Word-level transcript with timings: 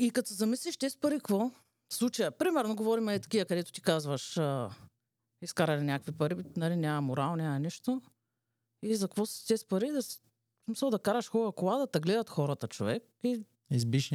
И 0.00 0.10
като 0.10 0.34
замислиш, 0.34 0.76
те 0.76 0.90
с 0.90 0.96
пари 0.96 1.16
какво? 1.16 1.50
В 1.88 1.94
случая, 1.94 2.30
примерно, 2.30 2.76
говорим 2.76 3.08
е 3.08 3.18
такива, 3.18 3.44
където 3.44 3.72
ти 3.72 3.82
казваш, 3.82 4.36
а, 4.36 4.70
изкарали 5.42 5.82
някакви 5.82 6.12
пари, 6.12 6.36
нали, 6.56 6.76
няма 6.76 7.00
морал, 7.00 7.36
няма 7.36 7.58
нищо. 7.58 8.02
И 8.82 8.96
за 8.96 9.08
какво 9.08 9.26
си 9.26 9.46
те 9.46 9.56
с 9.56 9.64
пари? 9.64 9.90
Да, 9.92 10.00
смисъл 10.64 10.90
да 10.90 10.98
караш 10.98 11.30
хубава 11.30 11.52
кола, 11.52 11.78
да 11.78 11.86
те 11.86 12.00
гледат 12.00 12.30
хората, 12.30 12.68
човек. 12.68 13.02
И 13.24 13.44
Избиш 13.70 14.12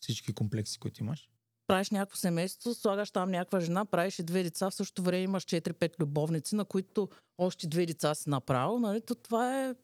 всички 0.00 0.32
комплекси, 0.32 0.78
които 0.78 1.02
имаш. 1.02 1.30
правиш 1.66 1.90
някакво 1.90 2.16
семейство, 2.16 2.74
слагаш 2.74 3.10
там 3.10 3.30
някаква 3.30 3.60
жена, 3.60 3.84
правиш 3.84 4.18
и 4.18 4.22
две 4.22 4.42
деца, 4.42 4.70
в 4.70 4.74
същото 4.74 5.02
време 5.02 5.22
имаш 5.22 5.44
4-5 5.44 6.00
любовници, 6.00 6.54
на 6.54 6.64
които 6.64 7.08
още 7.38 7.66
две 7.66 7.86
деца 7.86 8.14
си 8.14 8.28
направил, 8.28 8.78
нали? 8.78 9.00
То 9.00 9.14
това 9.14 9.64
е 9.64 9.74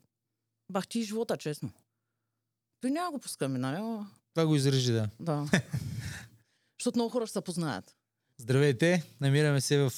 бахти 0.72 1.02
живота, 1.02 1.36
честно. 1.36 1.70
Той 2.80 2.90
няма 2.90 3.10
го 3.10 3.18
пускаме, 3.18 3.58
нали? 3.58 4.06
Това 4.36 4.46
го 4.46 4.56
изрежи, 4.56 4.92
да. 4.92 5.08
Да. 5.20 5.44
Защото 6.80 6.98
много 6.98 7.10
хора 7.10 7.26
ще 7.26 7.32
се 7.32 7.40
познаят. 7.40 7.96
Здравейте! 8.40 9.02
Намираме 9.20 9.60
се 9.60 9.78
в 9.78 9.92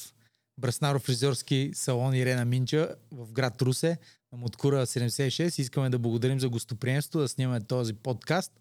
Браснаров 0.60 1.02
фризьорски 1.02 1.70
салон 1.74 2.15
Ирена 2.15 2.45
Минча 2.45 2.96
в 3.12 3.32
град 3.32 3.62
Русе 3.62 3.98
на 4.32 4.38
Моткура 4.38 4.87
76. 4.87 5.60
Искаме 5.60 5.91
да 5.91 5.98
благодарим 5.98 6.41
за 6.41 6.48
гостоприемство, 6.48 7.20
да 7.20 7.29
снимаме 7.29 7.60
този 7.60 7.95
подкаст. 7.95 8.52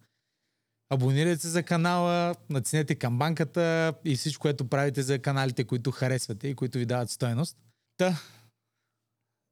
Абонирайте 0.90 1.42
се 1.42 1.48
за 1.50 1.64
канала, 1.64 2.36
наценете 2.50 2.96
камбанката 2.96 3.94
и 4.06 4.16
всичко, 4.16 4.42
което 4.42 4.70
правите 4.70 5.02
за 5.02 5.20
каналите, 5.20 5.64
които 5.64 5.92
харесвате 5.92 6.48
и 6.48 6.56
които 6.56 6.78
ви 6.78 6.86
дават 6.86 7.10
стойност. 7.10 7.58
Та, 7.98 8.22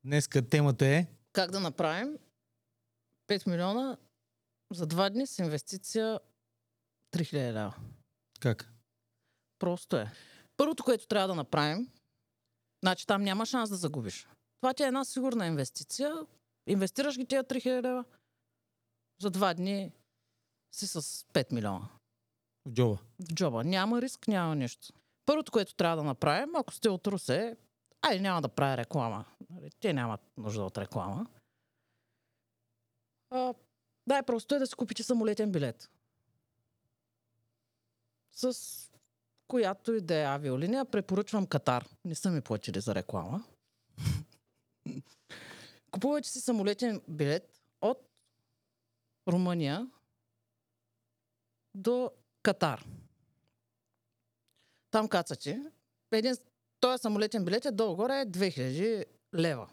днеска 0.05 0.41
темата 0.41 0.85
е 0.85 1.07
Как 1.33 1.51
да 1.51 1.59
направим 1.59 2.17
5 3.29 3.47
милиона 3.49 3.97
за 4.71 4.85
два 4.85 5.09
дни 5.09 5.27
с 5.27 5.39
инвестиция 5.39 6.19
3000 7.11 7.53
лева. 7.53 7.75
как? 8.39 8.71
Просто 9.59 9.97
е. 9.97 10.11
Първото, 10.57 10.83
което 10.83 11.07
трябва 11.07 11.27
да 11.27 11.35
направим, 11.35 11.91
значи 12.83 13.07
там 13.07 13.23
няма 13.23 13.45
шанс 13.45 13.69
да 13.69 13.75
загубиш. 13.75 14.27
Това 14.61 14.73
ти 14.73 14.83
е 14.83 14.87
една 14.87 15.05
сигурна 15.05 15.47
инвестиция. 15.47 16.15
Инвестираш 16.67 17.17
ги 17.17 17.25
тия 17.25 17.43
3000 17.43 17.81
лева, 17.81 18.05
за 19.21 19.29
два 19.29 19.53
дни 19.53 19.91
си 20.75 20.87
с 20.87 21.01
5 21.01 21.53
милиона. 21.53 21.89
В 22.65 22.71
джоба. 22.73 22.97
в 23.19 23.33
джоба. 23.33 23.63
Няма 23.63 24.01
риск, 24.01 24.27
няма 24.27 24.55
нищо. 24.55 24.93
Първото, 25.25 25.51
което 25.51 25.75
трябва 25.75 25.97
да 25.97 26.03
направим, 26.03 26.55
ако 26.55 26.73
сте 26.73 26.89
от 26.89 27.07
Русе, 27.07 27.57
ай, 28.01 28.19
няма 28.19 28.41
да 28.41 28.49
правя 28.49 28.77
реклама. 28.77 29.25
Нали, 29.49 29.69
Те 29.79 29.93
нямат 29.93 30.21
нужда 30.37 30.63
от 30.63 30.77
реклама. 30.77 31.27
А, 33.29 33.53
дай 34.07 34.23
просто 34.23 34.55
е 34.55 34.59
да 34.59 34.67
си 34.67 34.75
купите 34.75 35.03
самолетен 35.03 35.51
билет. 35.51 35.89
С 38.31 38.55
която 39.47 39.93
и 39.93 40.01
да 40.01 40.15
е 40.15 40.23
авиолиния, 40.23 40.85
препоръчвам 40.85 41.47
Катар. 41.47 41.87
Не 42.05 42.15
са 42.15 42.31
ми 42.31 42.41
платили 42.41 42.81
за 42.81 42.95
реклама. 42.95 43.43
Купувайте 45.91 46.29
си 46.29 46.41
самолетен 46.41 47.01
билет 47.07 47.61
от 47.81 48.09
Румъния 49.27 49.89
до 51.75 52.11
Катар. 52.43 52.85
Там 54.91 55.07
кацате. 55.07 55.71
Един, 56.11 56.35
този 56.79 57.01
самолетен 57.01 57.45
билет 57.45 57.65
е 57.65 57.71
долу-горе 57.71 58.21
е 58.21 58.25
2000 58.25 59.05
лева. 59.35 59.69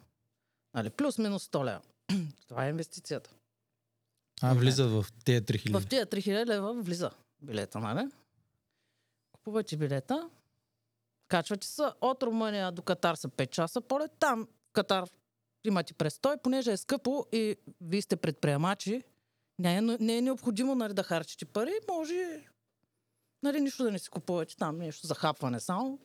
Нали, 0.74 0.90
плюс-минус 0.90 1.48
100 1.48 1.64
лева. 1.64 1.80
Това 2.48 2.66
е 2.66 2.70
инвестицията. 2.70 3.34
А, 4.42 4.54
влизат 4.54 4.90
в 4.90 5.06
тези 5.24 5.40
3000. 5.40 5.80
В 5.80 5.86
тия 5.86 6.06
3000 6.06 6.46
лева 6.46 6.82
влиза 6.82 7.10
билета, 7.42 7.80
нали? 7.80 8.08
Купувате 9.32 9.76
билета, 9.76 10.30
качвате 11.28 11.66
се 11.66 11.82
от 12.00 12.22
Румъния 12.22 12.72
до 12.72 12.82
Катар 12.82 13.14
са 13.14 13.28
5 13.28 13.50
часа 13.50 13.80
полет. 13.80 14.10
Там 14.18 14.48
в 14.68 14.72
Катар 14.72 15.08
имате 15.64 15.94
престой, 15.94 16.36
понеже 16.42 16.72
е 16.72 16.76
скъпо 16.76 17.26
и 17.32 17.56
вие 17.80 18.02
сте 18.02 18.16
предприемачи, 18.16 19.02
не 19.58 19.76
е, 19.76 19.80
не 19.80 20.16
е 20.16 20.22
необходимо 20.22 20.74
нали, 20.74 20.94
да 20.94 21.02
харчите 21.02 21.44
пари, 21.44 21.72
може 21.90 22.46
нали, 23.42 23.60
нищо 23.60 23.84
да 23.84 23.90
не 23.90 23.98
си 23.98 24.08
купувате 24.08 24.56
там, 24.56 24.78
нещо 24.78 25.06
за 25.06 25.14
хапване 25.14 25.60
само, 25.60 25.98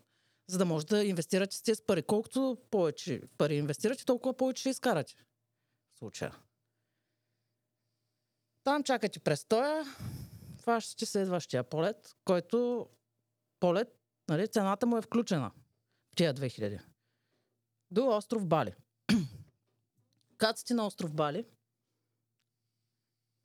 за 0.48 0.58
да 0.58 0.66
може 0.66 0.86
да 0.86 1.04
инвестирате 1.04 1.56
с 1.56 1.62
тези 1.62 1.82
пари. 1.88 2.04
Колкото 2.04 2.58
повече 2.72 3.22
пари 3.38 3.56
инвестирате, 3.56 4.06
толкова 4.06 4.38
повече 4.38 4.60
ще 4.60 4.70
изкарате. 4.70 5.16
В 5.96 5.98
случая. 5.98 6.36
Там 8.68 8.84
чакате 8.84 9.20
престоя, 9.20 9.84
хващате 10.62 11.06
следващия 11.06 11.64
полет, 11.64 12.16
който 12.26 12.88
полет, 13.60 13.88
нали, 14.30 14.48
цената 14.48 14.86
му 14.86 14.98
е 14.98 15.02
включена 15.02 15.52
в 16.12 16.16
тия 16.16 16.34
2000. 16.34 16.82
До 17.92 18.08
остров 18.08 18.48
Бали. 18.48 18.74
Кацате 20.38 20.74
на 20.74 20.88
остров 20.88 21.14
Бали, 21.14 21.46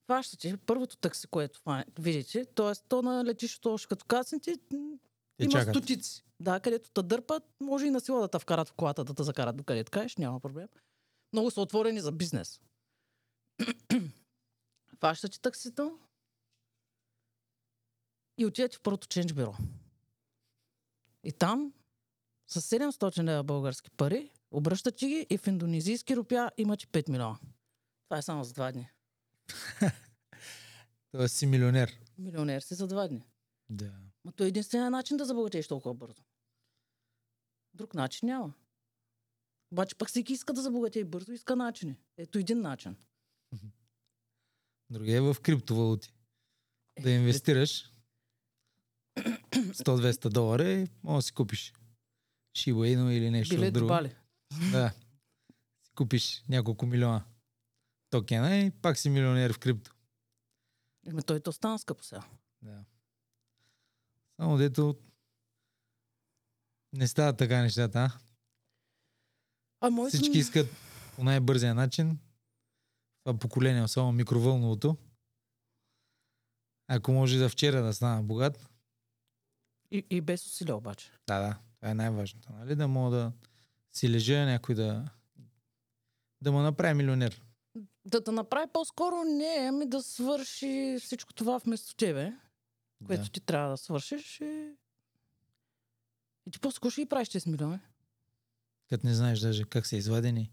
хващате 0.05 0.56
първото 0.56 0.97
такси, 0.97 1.27
което 1.27 1.61
видите, 1.99 2.44
т.е. 2.44 2.88
то 2.88 3.03
на 3.03 3.25
летището 3.25 3.72
още 3.75 3.88
като 3.88 4.05
кацнете, 4.05 4.59
има 5.38 5.53
чакат. 5.53 5.75
стотици. 5.75 6.25
Да, 6.41 6.61
където 6.61 6.91
те 6.91 7.03
дърпат, 7.03 7.43
може 7.61 7.87
и 7.87 7.91
на 7.91 8.00
сила 8.00 8.21
да 8.21 8.28
те 8.28 8.38
вкарат 8.38 8.69
в 8.69 8.72
колата, 8.72 9.05
да 9.05 9.15
те 9.15 9.22
закарат 9.22 9.56
до 9.56 9.65
където 9.65 9.91
кажеш, 9.91 10.16
няма 10.16 10.41
проблем. 10.41 10.69
Много 11.32 11.50
са 11.50 11.61
отворени 11.61 12.00
за 12.00 12.12
бизнес. 12.12 12.61
Фащате 15.03 15.41
таксито 15.41 15.99
и 18.39 18.47
отивате 18.47 18.77
в 18.77 18.81
първото 18.81 19.09
ченч 19.09 19.33
бюро. 19.33 19.55
И 21.25 21.33
там 21.33 21.73
с 22.47 22.63
700 22.63 23.23
лева 23.25 23.45
български 23.45 23.91
пари 23.91 24.31
обръщате 24.51 25.07
ги 25.07 25.27
и 25.31 25.39
в 25.39 25.47
индонезийски 25.47 26.17
рупия 26.17 26.51
имате 26.57 26.87
5 26.87 27.09
милиона. 27.11 27.39
Това 28.05 28.19
е 28.19 28.23
само 28.23 28.45
за 28.45 28.53
два 28.53 28.73
дни. 28.73 28.91
Тоест 31.11 31.37
си 31.37 31.47
милионер. 31.47 32.01
Милионер 32.19 32.61
си 32.61 32.75
за 32.75 32.87
два 32.87 33.09
дни. 33.09 33.27
Да. 33.69 33.93
Ма 34.25 34.33
то 34.33 34.45
е 34.45 34.49
единствения 34.49 34.91
начин 34.91 35.17
да 35.17 35.25
забогатееш 35.25 35.69
толкова 35.69 35.95
бързо. 35.95 36.23
Друг 37.75 37.95
начин 37.95 38.27
няма. 38.27 38.55
Обаче 39.73 39.95
пък 39.95 40.09
всеки 40.09 40.33
иска 40.33 40.53
да 40.53 40.62
забогатее 40.62 41.05
бързо, 41.05 41.33
иска 41.33 41.57
начини. 41.57 41.97
Ето 42.17 42.39
един 42.39 42.61
начин. 42.61 42.97
Другия 44.93 45.17
е 45.17 45.21
в 45.21 45.37
криптовалути. 45.43 46.13
Да 47.01 47.11
инвестираш 47.11 47.93
100-200 49.19 50.29
долара 50.29 50.73
и 50.73 50.89
може 51.03 51.17
да 51.17 51.23
си 51.23 51.33
купиш 51.33 51.73
Shiba 52.59 52.97
Inu 52.97 53.11
или 53.11 53.31
нещо 53.31 53.55
Билет 53.55 53.75
друго. 53.75 53.89
Бали. 53.89 54.17
Да. 54.73 54.91
Си 55.85 55.93
купиш 55.95 56.45
няколко 56.49 56.87
милиона 56.87 57.25
токена 58.11 58.57
и 58.57 58.71
пак 58.71 58.99
си 58.99 59.11
милионер 59.11 59.53
в 59.53 59.59
крипто. 59.59 59.95
Еми 61.07 61.23
той 61.23 61.41
то 61.41 61.53
стана 61.53 61.79
скъпо 61.79 62.05
сега. 62.05 62.23
Да. 62.63 62.85
Само 64.41 64.57
дето 64.57 64.97
не 66.93 67.09
стават 67.09 67.39
така 67.39 67.63
нещата, 67.63 67.99
а? 67.99 68.19
А. 69.81 70.09
Всички 70.09 70.39
искат 70.39 70.69
по 71.17 71.25
най-бързия 71.25 71.75
начин. 71.75 72.19
Това 73.25 73.38
поколение, 73.38 73.83
особено 73.83 74.12
микровълновото. 74.12 74.97
Ако 76.88 77.12
може 77.12 77.38
за 77.38 77.49
вчера 77.49 77.83
да 77.83 77.94
стана 77.94 78.22
богат, 78.22 78.69
И, 79.91 80.06
и 80.10 80.21
без 80.21 80.47
усилия 80.47 80.77
обаче. 80.77 81.10
да, 81.27 81.41
да, 81.41 81.59
това 81.77 81.91
е 81.91 81.94
най-важното. 81.94 82.53
Нали? 82.53 82.75
Да 82.77 82.88
мога 82.88 83.16
да 83.16 83.32
си 83.93 84.11
лежа 84.11 84.47
някой 84.47 84.75
да 84.75 85.09
да 86.41 86.53
му 86.53 86.59
направи 86.59 86.94
милионер. 86.94 87.43
Да 88.05 88.25
те 88.25 88.31
направи 88.31 88.66
по-скоро 88.72 89.15
не, 89.25 89.56
ами 89.69 89.87
да 89.87 90.03
свърши 90.03 90.97
всичко 91.00 91.34
това 91.34 91.59
вместо 91.59 91.94
тебе, 91.97 92.32
което 93.06 93.22
Да. 93.22 93.28
ти 93.31 93.41
трябва 93.41 93.71
да 93.71 93.77
свършиш 93.77 94.41
и... 94.41 94.75
И 96.47 96.50
ти 96.50 96.58
по-скоро 96.61 96.91
ще 96.91 97.00
ги 97.02 97.08
правиш 97.08 97.29
тези 97.29 97.50
милиони. 97.50 97.79
Като 98.88 99.06
не 99.06 99.14
знаеш 99.14 99.41
даже 99.41 99.64
как 99.64 99.87
са 99.87 99.97
извадени, 99.97 100.52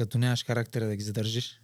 като 0.00 0.18
нямаш 0.18 0.44
характера 0.44 0.86
да 0.86 0.96
ги 0.96 1.02
задържиш, 1.02 1.62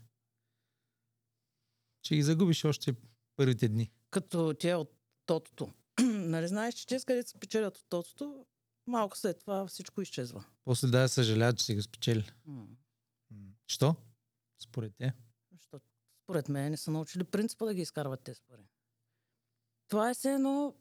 ще 2.02 2.16
ги 2.16 2.22
загубиш 2.22 2.64
още 2.64 2.94
първите 3.36 3.68
дни. 3.68 3.90
Като 4.10 4.54
ти 4.54 4.68
е 4.68 4.74
от 4.74 4.92
тотото. 5.26 5.72
нали 6.02 6.48
знаеш, 6.48 6.74
че 6.74 6.86
те 6.86 7.00
където 7.06 7.30
се 7.30 7.38
печелят 7.38 7.78
от 7.78 7.84
тотото, 7.88 8.46
малко 8.86 9.16
след 9.18 9.38
това 9.38 9.66
всичко 9.66 10.02
изчезва. 10.02 10.44
После 10.64 10.88
да 10.88 11.08
съжаляват, 11.08 11.58
че 11.58 11.64
си 11.64 11.74
го 11.74 11.82
спечели. 11.82 12.30
Що? 13.66 13.96
Според 14.58 14.92
те. 14.98 15.12
Защото 15.52 15.86
според 16.24 16.48
мен 16.48 16.70
не 16.70 16.76
са 16.76 16.90
научили 16.90 17.24
принципа 17.24 17.64
да 17.64 17.74
ги 17.74 17.80
изкарват 17.82 18.22
тези 18.24 18.40
пари. 18.48 18.68
Това 19.88 20.10
е 20.10 20.14
все 20.14 20.32
едно... 20.32 20.74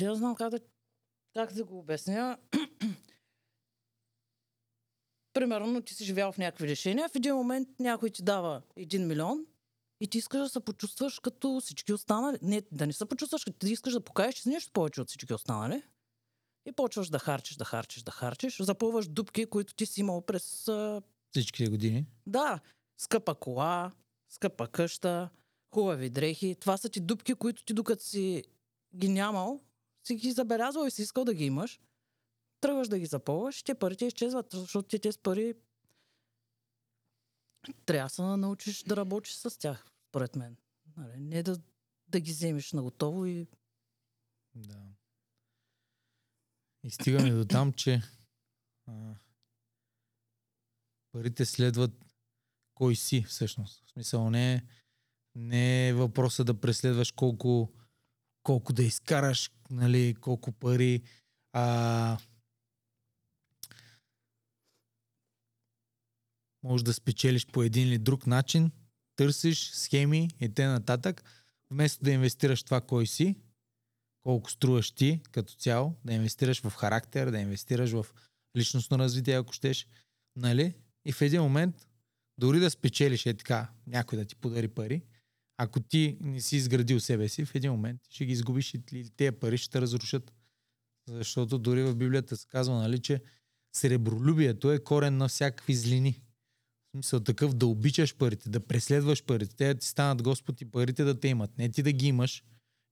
Я 0.00 0.14
знам 0.14 0.34
как 0.36 0.50
да, 0.50 0.60
как 1.34 1.52
да 1.52 1.64
го 1.64 1.78
обясня. 1.78 2.38
Примерно 5.32 5.82
ти 5.82 5.94
си 5.94 6.04
живял 6.04 6.32
в 6.32 6.38
някакви 6.38 6.68
решения, 6.68 7.08
в 7.08 7.16
един 7.16 7.34
момент 7.34 7.68
някой 7.78 8.10
ти 8.10 8.22
дава 8.22 8.62
един 8.76 9.06
милион 9.06 9.46
И 10.00 10.08
ти 10.08 10.18
искаш 10.18 10.40
да 10.40 10.48
се 10.48 10.60
почувстваш 10.60 11.18
като 11.18 11.60
всички 11.60 11.92
останали. 11.92 12.38
Не, 12.42 12.62
да 12.72 12.86
не 12.86 12.92
се 12.92 13.04
почувстваш, 13.04 13.44
като 13.44 13.58
ти 13.58 13.72
искаш 13.72 13.92
да 13.92 14.00
покажеш, 14.00 14.34
че 14.34 14.42
си 14.42 14.48
нещо 14.48 14.72
повече 14.72 15.00
от 15.00 15.08
всички 15.08 15.34
останали. 15.34 15.82
И 16.68 16.72
почваш 16.72 17.08
да 17.08 17.18
харчиш, 17.18 17.56
да 17.56 17.64
харчиш, 17.64 18.02
да 18.02 18.10
харчиш. 18.10 18.62
Запълваш 18.62 19.08
дупки, 19.08 19.46
които 19.46 19.74
ти 19.74 19.86
си 19.86 20.00
имал 20.00 20.20
през... 20.20 20.68
Всичките 21.30 21.70
години. 21.70 22.06
Да, 22.26 22.60
скъпа 22.98 23.34
кола, 23.34 23.92
скъпа 24.28 24.68
къща, 24.68 25.30
хубави 25.74 26.10
дрехи. 26.10 26.56
Това 26.60 26.76
са 26.76 26.88
ти 26.88 27.00
дупки, 27.00 27.34
които 27.34 27.64
ти 27.64 27.74
докато 27.74 28.04
си 28.04 28.44
ги 28.96 29.08
нямал, 29.08 29.60
си 30.06 30.14
ги 30.14 30.32
забелязал 30.32 30.86
и 30.86 30.90
си 30.90 31.02
искал 31.02 31.24
да 31.24 31.34
ги 31.34 31.44
имаш. 31.44 31.80
Тръгваш 32.60 32.88
да 32.88 32.98
ги 32.98 33.06
запълваш 33.06 33.62
те 33.62 33.74
парите 33.74 34.06
изчезват, 34.06 34.46
защото 34.52 34.88
ти 34.88 34.98
тези 34.98 35.18
пари 35.18 35.54
трябва 37.86 38.06
да 38.06 38.10
се 38.10 38.22
научиш 38.22 38.82
да 38.82 38.96
работиш 38.96 39.34
с 39.34 39.58
тях, 39.58 39.92
според 40.08 40.36
мен. 40.36 40.56
Нали, 40.96 41.20
Не 41.20 41.42
да, 41.42 41.60
да 42.08 42.20
ги 42.20 42.30
вземеш 42.30 42.72
на 42.72 42.82
готово 42.82 43.26
и 43.26 43.46
Да. 44.54 44.82
И 46.84 46.90
стигаме 46.90 47.30
до 47.30 47.44
там, 47.44 47.72
че 47.72 48.02
а, 48.86 49.14
парите 51.12 51.44
следват 51.44 51.92
кой 52.74 52.96
си 52.96 53.22
всъщност. 53.22 53.84
В 53.86 53.90
смисъл 53.90 54.30
не 54.30 54.54
е, 54.54 54.62
не 55.34 55.88
е 55.88 55.94
въпроса 55.94 56.44
да 56.44 56.60
преследваш 56.60 57.12
колко, 57.12 57.72
колко 58.42 58.72
да 58.72 58.82
изкараш, 58.82 59.50
нали, 59.70 60.14
колко 60.20 60.52
пари. 60.52 61.02
А, 61.52 62.18
може 66.62 66.84
да 66.84 66.92
спечелиш 66.92 67.46
по 67.46 67.62
един 67.62 67.88
или 67.88 67.98
друг 67.98 68.26
начин, 68.26 68.70
търсиш 69.16 69.70
схеми 69.70 70.28
и 70.40 70.54
те 70.54 70.66
нататък, 70.66 71.24
вместо 71.70 72.04
да 72.04 72.10
инвестираш 72.10 72.62
това 72.62 72.80
кой 72.80 73.06
си, 73.06 73.36
колко 74.22 74.50
струваш 74.50 74.90
ти 74.90 75.20
като 75.32 75.54
цяло, 75.54 75.94
да 76.04 76.12
инвестираш 76.12 76.60
в 76.60 76.70
характер, 76.70 77.30
да 77.30 77.38
инвестираш 77.38 77.90
в 77.90 78.06
личностно 78.56 78.98
развитие, 78.98 79.38
ако 79.38 79.52
щеш, 79.52 79.86
нали? 80.36 80.74
И 81.04 81.12
в 81.12 81.22
един 81.22 81.42
момент, 81.42 81.88
дори 82.38 82.60
да 82.60 82.70
спечелиш 82.70 83.26
е 83.26 83.34
така, 83.34 83.70
някой 83.86 84.18
да 84.18 84.24
ти 84.24 84.36
подари 84.36 84.68
пари, 84.68 85.02
ако 85.56 85.80
ти 85.80 86.18
не 86.20 86.40
си 86.40 86.56
изградил 86.56 87.00
себе 87.00 87.28
си, 87.28 87.44
в 87.44 87.54
един 87.54 87.70
момент 87.70 88.00
ще 88.10 88.26
ги 88.26 88.32
изгубиш 88.32 88.74
и 88.74 89.10
тези 89.16 89.32
пари 89.32 89.58
ще 89.58 89.70
те 89.70 89.80
разрушат. 89.80 90.32
Защото 91.08 91.58
дори 91.58 91.82
в 91.82 91.96
Библията 91.96 92.36
се 92.36 92.46
казва, 92.48 92.74
нали, 92.74 92.98
че 92.98 93.22
сребролюбието 93.76 94.72
е 94.72 94.78
корен 94.78 95.16
на 95.16 95.28
всякакви 95.28 95.74
злини. 95.74 96.22
В 96.90 96.96
смисъл 96.96 97.20
такъв 97.20 97.54
да 97.54 97.66
обичаш 97.66 98.16
парите, 98.16 98.48
да 98.48 98.66
преследваш 98.66 99.24
парите, 99.24 99.56
те 99.56 99.74
да 99.74 99.80
ти 99.80 99.86
станат 99.86 100.22
Господ 100.22 100.60
и 100.60 100.64
парите 100.64 101.04
да 101.04 101.20
те 101.20 101.28
имат. 101.28 101.58
Не 101.58 101.68
ти 101.68 101.82
да 101.82 101.92
ги 101.92 102.06
имаш 102.06 102.44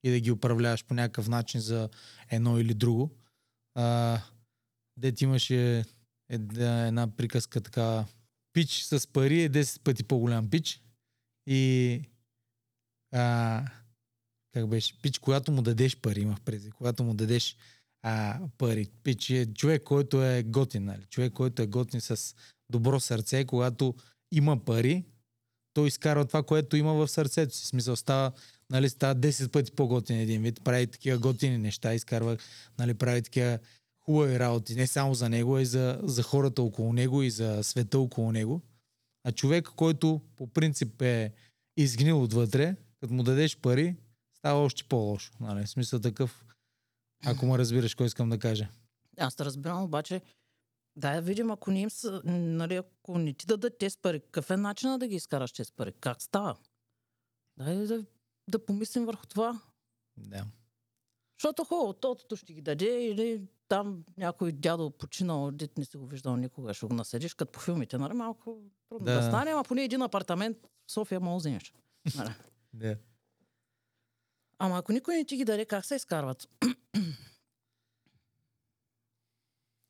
и 0.05 0.11
да 0.11 0.21
ги 0.21 0.31
управляваш 0.31 0.85
по 0.85 0.95
някакъв 0.95 1.29
начин 1.29 1.61
за 1.61 1.89
едно 2.31 2.59
или 2.59 2.75
друго. 2.75 3.11
А, 3.75 4.21
дет 4.97 5.21
имаше 5.21 5.85
една, 6.29 6.87
една 6.87 7.17
приказка 7.17 7.61
така. 7.61 8.05
Пич 8.53 8.83
с 8.83 9.07
пари 9.13 9.43
е 9.43 9.51
10 9.51 9.81
пъти 9.81 10.05
по-голям 10.05 10.51
пич. 10.51 10.83
И 11.47 12.03
а, 13.13 13.65
как 14.53 14.69
беше? 14.69 15.03
Пич, 15.03 15.19
когато 15.19 15.53
му 15.53 15.63
дадеш 15.63 15.97
пари, 15.97 16.21
имах 16.21 16.41
преди. 16.41 16.71
Когато 16.71 17.05
му 17.05 17.15
дадеш 17.15 17.57
а, 18.03 18.41
пари. 18.59 18.89
Пич 19.03 19.31
е 19.31 19.55
човек, 19.55 19.83
който 19.83 20.25
е 20.25 20.43
готин, 20.43 20.85
нали? 20.85 21.05
Човек, 21.11 21.33
който 21.33 21.63
е 21.63 21.67
готин 21.67 22.01
с 22.01 22.35
добро 22.71 23.01
сърце, 23.01 23.45
когато 23.45 23.95
има 24.33 24.65
пари, 24.65 25.05
той 25.75 25.89
изкарва 25.89 26.25
това, 26.25 26.43
което 26.43 26.77
има 26.77 26.95
в 26.95 27.09
сърцето 27.09 27.57
си. 27.57 27.67
Смисъл 27.67 27.97
става, 27.97 28.33
нали, 28.71 28.89
става 28.89 29.17
10 29.17 29.51
пъти 29.51 29.73
по-готин 29.73 30.21
един 30.21 30.43
вид, 30.43 30.65
прави 30.65 30.87
такива 30.87 31.19
готини 31.19 31.59
неща, 31.59 31.95
изкарва, 31.95 32.37
нали, 32.79 32.95
прави 32.95 33.23
такива 33.23 33.59
хубави 34.05 34.39
работи, 34.39 34.75
не 34.75 34.87
само 34.87 35.15
за 35.15 35.29
него, 35.29 35.57
а 35.57 35.63
и 35.63 35.67
за, 35.67 36.01
за 36.03 36.23
хората 36.23 36.63
около 36.63 36.93
него 36.93 37.23
и 37.23 37.31
за 37.31 37.63
света 37.63 37.99
около 37.99 38.33
него. 38.33 38.61
А 39.25 39.33
човек, 39.33 39.69
който 39.77 40.21
по 40.37 40.47
принцип 40.47 41.03
е 41.03 41.33
изгнил 41.77 42.23
отвътре, 42.23 42.77
като 43.01 43.15
му 43.15 43.23
дадеш 43.23 43.57
пари, 43.57 43.97
става 44.39 44.61
още 44.61 44.85
по-лошо. 44.85 45.33
Нали? 45.41 45.67
В 45.67 45.71
смисъл 45.71 46.01
такъв, 46.01 46.45
ако 47.25 47.47
ме 47.47 47.59
разбираш, 47.59 47.95
кой 47.95 48.07
искам 48.07 48.31
да 48.31 48.39
кажа. 48.39 48.69
Аз 49.19 49.37
те 49.37 49.45
разбирам, 49.45 49.83
обаче, 49.83 50.21
да 50.99 51.21
видим, 51.21 51.51
ако 51.51 51.71
не 51.71 51.81
им 51.81 51.91
са, 51.91 52.23
нали, 52.25 52.75
ако 52.77 53.19
не 53.19 53.33
ти 53.33 53.47
дадат 53.47 53.79
тези 53.79 53.99
пари, 54.03 54.21
какъв 54.21 54.51
е 54.51 54.57
начинът 54.57 55.01
да 55.01 55.09
ги 55.09 55.15
изкараш 55.15 55.53
тези 55.53 55.73
пари? 55.73 55.93
Как 56.01 56.23
става? 56.23 56.57
Дай 57.59 57.77
да, 57.77 58.05
да 58.49 58.67
помислим 58.67 59.07
върху 59.07 59.27
това. 59.27 59.61
Да. 60.17 60.45
Защото 61.39 61.65
хубаво, 61.65 61.93
тотото 61.93 62.37
ще 62.37 62.53
ги 62.53 62.63
даде 62.63 63.05
или 63.05 63.43
там 63.69 64.05
някой 64.17 64.53
дядо 64.53 64.91
починал, 64.91 65.51
дет 65.51 65.79
не 65.79 65.85
си 65.85 65.97
го 65.97 66.07
виждал 66.07 66.37
никога, 66.37 66.75
ще 66.75 66.87
го 66.87 66.95
наседиш, 66.95 67.35
като 67.35 67.53
по 67.53 67.61
филмите, 67.61 67.99
нали? 67.99 68.13
Малко 68.13 68.63
трудно 68.89 69.05
да, 69.05 69.15
Да. 69.15 69.23
стане, 69.23 69.51
ама 69.51 69.65
поне 69.65 69.85
един 69.85 70.03
апартамент 70.03 70.57
в 70.87 70.93
София 70.93 71.21
мога 71.21 71.37
вземеш. 71.39 71.75
Нали? 72.17 72.31
Да. 72.73 72.97
Ама 74.59 74.79
ако 74.79 74.93
никой 74.93 75.15
не 75.17 75.25
ти 75.25 75.37
ги 75.37 75.45
даде, 75.45 75.65
как 75.65 75.85
се 75.85 75.95
изкарват? 75.95 76.49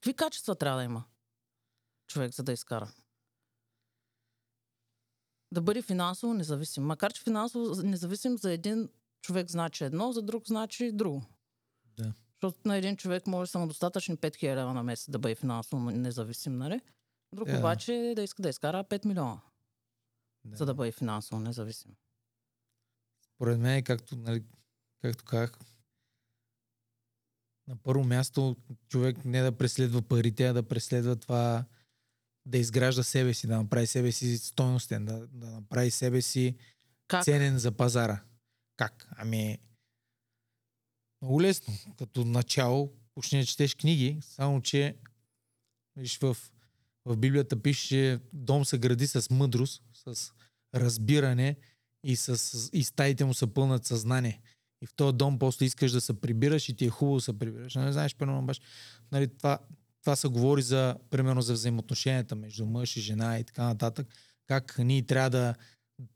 Какви 0.09 0.17
качества 0.17 0.55
трябва 0.55 0.79
да 0.79 0.85
има 0.85 1.05
човек, 2.07 2.35
за 2.35 2.43
да 2.43 2.53
изкара? 2.53 2.93
Да 5.53 5.63
бъде 5.63 5.83
финансово 5.83 6.35
независим. 6.35 6.85
Макар, 6.85 7.13
че 7.13 7.23
финансово 7.23 7.83
независим 7.83 8.39
за 8.39 8.53
един 8.53 8.89
човек 9.23 9.51
значи 9.51 9.85
едно, 9.85 10.13
за 10.13 10.23
друг 10.23 10.47
значи 10.47 10.93
друго. 10.93 11.23
Да. 11.97 12.13
Защото 12.33 12.69
на 12.69 12.77
един 12.77 12.97
човек 12.97 13.27
може 13.27 13.51
самодостатъчни 13.51 14.17
5000 14.17 14.57
лева 14.57 14.75
на 14.75 14.83
месец 14.83 15.11
да 15.11 15.19
бъде 15.19 15.35
финансово 15.35 15.91
независим, 15.91 16.57
нали? 16.57 16.81
Друг 17.35 17.49
обаче 17.59 17.95
е 17.95 18.15
да 18.15 18.23
иска 18.23 18.43
да 18.43 18.49
изкара 18.49 18.85
5 18.85 19.07
милиона, 19.07 19.41
да. 20.45 20.57
за 20.57 20.67
да 20.67 20.75
бъде 20.75 20.93
финансово 20.93 21.41
независим. 21.41 21.97
Поред 23.39 23.59
мен, 23.59 23.85
както, 23.85 24.17
нали, 24.17 24.45
както 25.03 25.25
казах, 25.25 25.59
на 27.69 27.77
първо 27.77 28.05
място 28.05 28.57
човек 28.89 29.25
не 29.25 29.43
да 29.43 29.53
преследва 29.53 30.03
парите, 30.03 30.47
а 30.47 30.53
да 30.53 30.63
преследва 30.63 31.17
това 31.17 31.65
да 32.47 32.59
изгражда 32.59 33.03
себе 33.03 33.35
си, 33.35 33.47
да 33.47 33.57
направи 33.57 33.87
себе 33.87 34.13
си 34.13 34.39
стойностен, 34.39 35.05
да, 35.05 35.27
да 35.27 35.47
направи 35.47 35.91
себе 35.91 36.23
си 36.23 36.57
Как? 37.09 37.25
ценен 37.25 37.59
за 37.59 37.73
пазара. 37.73 38.23
Как? 38.77 39.09
Ами, 39.17 39.59
много 41.23 41.43
лесно. 41.43 41.75
Като 41.99 42.25
начало, 42.25 42.93
почни 43.15 43.41
да 43.41 43.47
четеш 43.47 43.75
книги, 43.75 44.19
само 44.23 44.63
че 44.63 44.97
виж, 45.97 46.19
в, 46.19 46.37
в 47.05 47.17
Библията 47.17 47.63
пише, 47.63 47.89
че 47.89 48.21
дом 48.33 48.65
се 48.65 48.79
гради 48.79 49.07
с 49.07 49.31
мъдрост, 49.31 49.83
с 49.95 50.33
разбиране 50.75 51.57
и, 52.05 52.17
с, 52.17 52.71
и 52.73 52.85
стаите 52.85 53.25
му 53.25 53.35
са 53.35 53.47
пълнат 53.47 53.87
съзнание. 53.87 54.41
И 54.83 54.87
в 54.87 54.95
този 54.97 55.17
дом 55.17 55.39
после 55.39 55.65
искаш 55.65 55.93
да 55.93 56.01
се 56.01 56.21
прибираш 56.21 56.69
и 56.69 56.77
ти 56.77 56.85
е 56.85 56.91
хубаво 56.91 57.17
да 57.17 57.23
се 57.23 57.39
прибираш. 57.39 57.75
Не 57.75 57.93
знаеш, 57.93 58.17
примерно, 58.17 58.43
баш, 58.43 58.61
нали, 59.13 59.29
това, 59.29 59.59
това 60.03 60.17
се 60.17 60.29
говори 60.29 60.63
за, 60.63 60.97
примерно, 61.11 61.43
за 61.43 61.53
взаимоотношенията 61.53 62.35
между 62.35 62.67
мъж 62.67 62.97
и 62.97 63.01
жена 63.01 63.39
и 63.39 63.45
така 63.45 63.63
нататък. 63.63 64.07
Как 64.47 64.79
ние 64.79 65.03
трябва 65.03 65.31
да, 65.31 65.55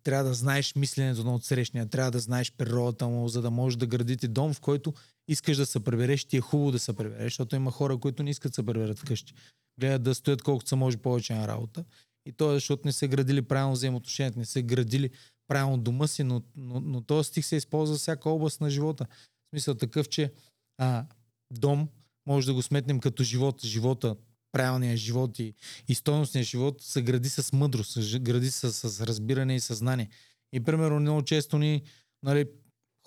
трябва 0.02 0.24
да 0.24 0.34
знаеш 0.34 0.74
мисленето 0.74 1.24
на 1.24 1.34
отсрещния, 1.34 1.86
трябва 1.86 2.10
да 2.10 2.18
знаеш 2.18 2.52
природата 2.52 3.08
му, 3.08 3.28
за 3.28 3.42
да 3.42 3.50
можеш 3.50 3.76
да 3.76 3.86
градите 3.86 4.28
дом, 4.28 4.54
в 4.54 4.60
който 4.60 4.94
искаш 5.28 5.56
да 5.56 5.66
се 5.66 5.84
прибереш, 5.84 6.24
ти 6.24 6.36
е 6.36 6.40
хубаво 6.40 6.72
да 6.72 6.78
се 6.78 6.92
прибереш, 6.92 7.32
защото 7.32 7.56
има 7.56 7.70
хора, 7.70 7.98
които 7.98 8.22
не 8.22 8.30
искат 8.30 8.52
да 8.52 8.54
се 8.54 8.66
приберат 8.66 8.98
вкъщи. 8.98 9.34
Гледат 9.80 10.02
да 10.02 10.14
стоят 10.14 10.42
колкото 10.42 10.68
се 10.68 10.76
може 10.76 10.96
повече 10.96 11.34
на 11.34 11.48
работа. 11.48 11.84
И 12.26 12.32
то 12.32 12.50
е, 12.50 12.54
защото 12.54 12.82
не 12.84 12.92
са 12.92 13.08
градили 13.08 13.42
правилно 13.42 13.72
взаимоотношенията, 13.72 14.38
не 14.38 14.44
са 14.44 14.62
градили 14.62 15.10
правилно 15.52 15.78
дома 15.78 16.06
си, 16.06 16.24
но, 16.24 16.42
но, 16.56 16.80
но 16.80 17.00
този 17.00 17.28
стих 17.28 17.46
се 17.46 17.56
използва 17.56 17.96
всяка 17.96 18.30
област 18.30 18.60
на 18.60 18.70
живота. 18.70 19.06
В 19.10 19.50
смисъл 19.50 19.74
такъв, 19.74 20.08
че 20.08 20.32
а, 20.78 21.06
дом 21.50 21.88
може 22.26 22.46
да 22.46 22.54
го 22.54 22.62
сметнем 22.62 23.00
като 23.00 23.24
живот. 23.24 23.64
Живота, 23.64 24.16
правилният 24.52 24.98
живот 24.98 25.38
и, 25.38 25.54
и 25.88 25.94
стойностният 25.94 26.48
живот 26.48 26.82
се 26.82 27.02
гради 27.02 27.28
с 27.28 27.52
мъдрост, 27.52 28.20
гради 28.20 28.50
с, 28.50 28.72
с 28.72 29.00
разбиране 29.00 29.54
и 29.54 29.60
съзнание. 29.60 30.08
И 30.52 30.60
примерно 30.60 31.00
много 31.00 31.22
често 31.22 31.58
ни, 31.58 31.82
нали, 32.22 32.46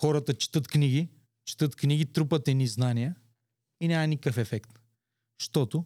хората 0.00 0.34
четат 0.34 0.68
книги, 0.68 1.08
четат 1.44 1.76
книги, 1.76 2.06
трупат 2.06 2.48
едни 2.48 2.66
знания 2.66 3.14
и 3.80 3.88
няма 3.88 4.06
никакъв 4.06 4.38
ефект. 4.38 4.70
Защото 5.40 5.84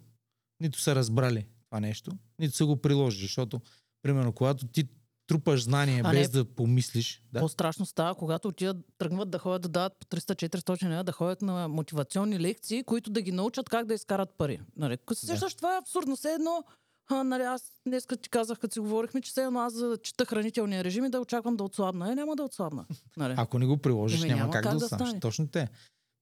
нито 0.62 0.81
са 0.81 0.95
разбрали 0.95 1.47
това 1.71 1.81
нещо, 1.81 2.12
нито 2.38 2.57
са 2.57 2.67
го 2.67 2.76
приложили. 2.76 3.23
Защото, 3.23 3.61
примерно, 4.02 4.33
когато 4.33 4.67
ти 4.67 4.88
трупаш 5.30 5.62
знание 5.62 6.02
А 6.04 6.10
без 6.10 6.32
не- 6.32 6.32
да 6.32 6.44
помислиш, 6.46 7.22
да, 7.32 7.40
По-страшно 7.40 7.87
става, 7.87 8.14
когато 8.14 8.49
отидат, 8.49 8.76
тръгват 8.99 9.30
да 9.30 9.38
ходят 9.38 9.62
да 9.62 9.68
дават 9.68 9.92
по 10.00 10.06
300-400 10.06 10.88
лева, 10.88 11.04
да 11.04 11.12
ходят 11.12 11.42
на 11.42 11.68
мотивационни 11.68 12.40
лекции, 12.40 12.82
които 12.82 13.10
да 13.10 13.22
ги 13.22 13.32
научат 13.32 13.68
как 13.68 13.87
да 13.87 13.94
изкарат 13.94 14.30
пари. 14.38 14.60
Нали? 14.76 14.96
Като 14.96 15.20
се 15.20 15.26
Да. 15.26 15.32
сещаш, 15.32 15.54
това 15.54 15.75
е 15.75 15.78
абсурдно. 15.78 16.16
Все 16.16 16.32
едно, 16.32 16.64
А, 17.12 17.25
нали, 17.25 17.42
аз 17.42 17.62
днес 17.87 18.06
ти 18.22 18.28
казах, 18.28 18.58
като 18.58 18.72
си 18.72 18.80
говорихме, 18.80 19.20
че 19.20 19.30
все 19.30 19.42
едно 19.42 19.60
аз 19.60 19.75
чета 20.02 20.25
хранителния 20.25 20.84
режим 20.84 21.04
и 21.04 21.10
да 21.10 21.20
очаквам 21.20 21.56
да 21.56 21.64
отслабна. 21.64 22.12
Е, 22.12 22.14
няма 22.14 22.37
да 22.37 22.42
отслабна. 22.42 22.84
Нали? 23.16 23.34
Ако 23.37 23.58
не 23.58 23.66
го 23.66 23.76
приложиш, 23.76 24.22
няма, 24.22 24.34
няма 24.34 24.52
как, 24.52 24.62
как 24.62 24.72
да 24.72 24.78
да 24.78 24.84
останеш. 24.84 25.08
стане. 25.08 25.20
Точно 25.20 25.49
те. 25.49 25.68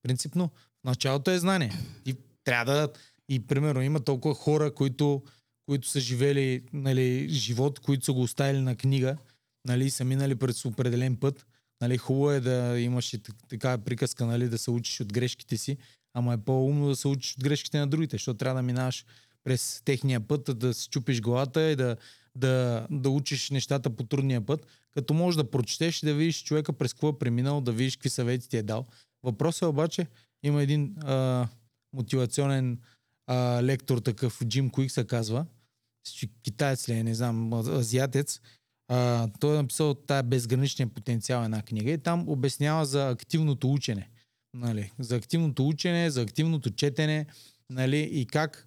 Принципно, 0.02 0.50
началото 0.84 1.30
е 1.30 1.38
знание. 1.38 1.72
И 2.06 2.16
трябва 2.44 2.72
да... 2.72 2.88
И 3.28 3.46
примерно 3.46 3.82
има 3.82 4.00
толкова 4.00 4.34
хора, 4.34 4.74
които, 4.74 5.22
които 5.68 5.88
са 5.88 6.00
живели 6.00 6.62
нали, 6.72 7.28
живот, 7.28 7.78
които 7.78 8.04
са 8.04 8.12
го 8.12 8.22
оставили 8.22 8.60
на 8.60 8.76
книга, 8.76 9.16
нали, 9.66 9.90
са 9.90 10.04
минали 10.04 10.34
през 10.34 10.64
определен 10.64 11.16
път. 11.16 11.46
Нали, 11.80 11.98
хубаво 11.98 12.30
е 12.30 12.40
да 12.40 12.80
имаш 12.80 13.12
и 13.12 13.18
так- 13.18 13.48
такава 13.48 13.78
приказка, 13.78 14.26
нали, 14.26 14.48
да 14.48 14.58
се 14.58 14.70
учиш 14.70 15.00
от 15.00 15.12
грешките 15.12 15.56
си, 15.56 15.76
ама 16.14 16.34
е 16.34 16.37
по-умно 16.38 16.88
да 16.88 16.96
се 16.96 17.08
учиш 17.08 17.34
от 17.34 17.44
грешките 17.44 17.78
на 17.78 17.87
другите, 17.87 18.14
защото 18.14 18.38
трябва 18.38 18.58
да 18.58 18.66
минаваш 18.66 19.04
през 19.44 19.82
техния 19.84 20.20
път, 20.20 20.58
да 20.58 20.75
си 20.75 20.88
чупиш 20.88 21.20
главата 21.20 21.70
и 21.70 21.76
да, 21.76 21.96
да, 22.34 22.87
да 22.90 23.10
учиш 23.10 23.50
нещата 23.50 23.90
по 23.90 24.04
трудния 24.04 24.46
път, 24.46 24.66
като 24.94 25.14
можеш 25.14 25.37
да 25.37 25.50
прочетеш 25.50 26.02
и 26.02 26.06
да 26.06 26.14
видиш 26.14 26.44
човека 26.44 26.72
през 26.72 26.92
какво 26.92 27.08
е 27.08 27.18
преминал, 27.18 27.60
да 27.60 27.72
видиш 27.72 27.96
какви 27.96 28.10
съвети 28.10 28.48
ти 28.48 28.56
е 28.56 28.62
дал. 28.62 28.87
Въпросът 29.22 29.62
е 29.62 29.66
обаче, 29.66 30.06
има 30.42 30.62
един 30.62 30.94
а, 31.02 31.48
мотивационен 31.92 32.78
а, 33.26 33.62
лектор 33.62 33.98
такъв, 33.98 34.40
Джим 34.44 34.70
Куик 34.70 34.90
се 34.90 35.06
казва, 35.06 35.46
китаец 36.43 36.88
ли 36.88 36.93
е, 36.93 37.02
не 37.02 37.14
знам, 37.14 37.52
азиатец, 37.52 38.40
а, 38.88 39.28
той 39.40 39.55
е 39.55 39.62
написал 39.62 39.95
тая 39.95 40.23
безграничния 40.23 40.88
потенциал 40.88 41.45
една 41.45 41.62
книга 41.62 41.90
и 41.90 41.99
там 41.99 42.28
обяснява 42.28 42.87
за 42.87 43.09
активното 43.09 43.73
учене. 43.73 44.11
Нали? 44.55 44.93
За 44.99 45.17
активното 45.17 45.69
учене, 45.69 46.11
за 46.11 46.23
активното 46.23 46.71
четене 46.71 47.26
нали? 47.71 47.99
и 48.12 48.26
как, 48.26 48.67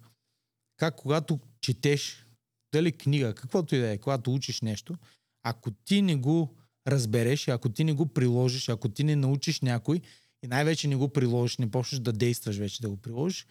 как 0.76 0.96
когато 0.96 1.40
четеш, 1.60 2.26
дали 2.74 2.92
книга, 2.92 3.34
каквото 3.34 3.74
и 3.74 3.78
да 3.78 3.90
е, 3.90 3.98
когато 3.98 4.34
учиш 4.34 4.60
нещо, 4.60 4.96
ако 5.42 5.70
ти 5.70 6.02
не 6.02 6.16
го 6.16 6.56
разбереш, 6.88 7.48
ако 7.48 7.68
ти 7.68 7.84
не 7.84 7.92
го 7.92 8.06
приложиш, 8.06 8.68
ако 8.68 8.88
ти 8.88 9.04
не 9.04 9.16
научиш 9.16 9.60
някой 9.60 10.00
и 10.44 10.46
най-вече 10.46 10.88
не 10.88 10.96
го 10.96 11.08
приложиш, 11.08 11.58
не 11.58 11.70
почнеш 11.70 12.00
да 12.00 12.12
действаш 12.12 12.56
вече 12.56 12.82
да 12.82 12.88
го 12.88 12.96
приложиш, 12.96 13.46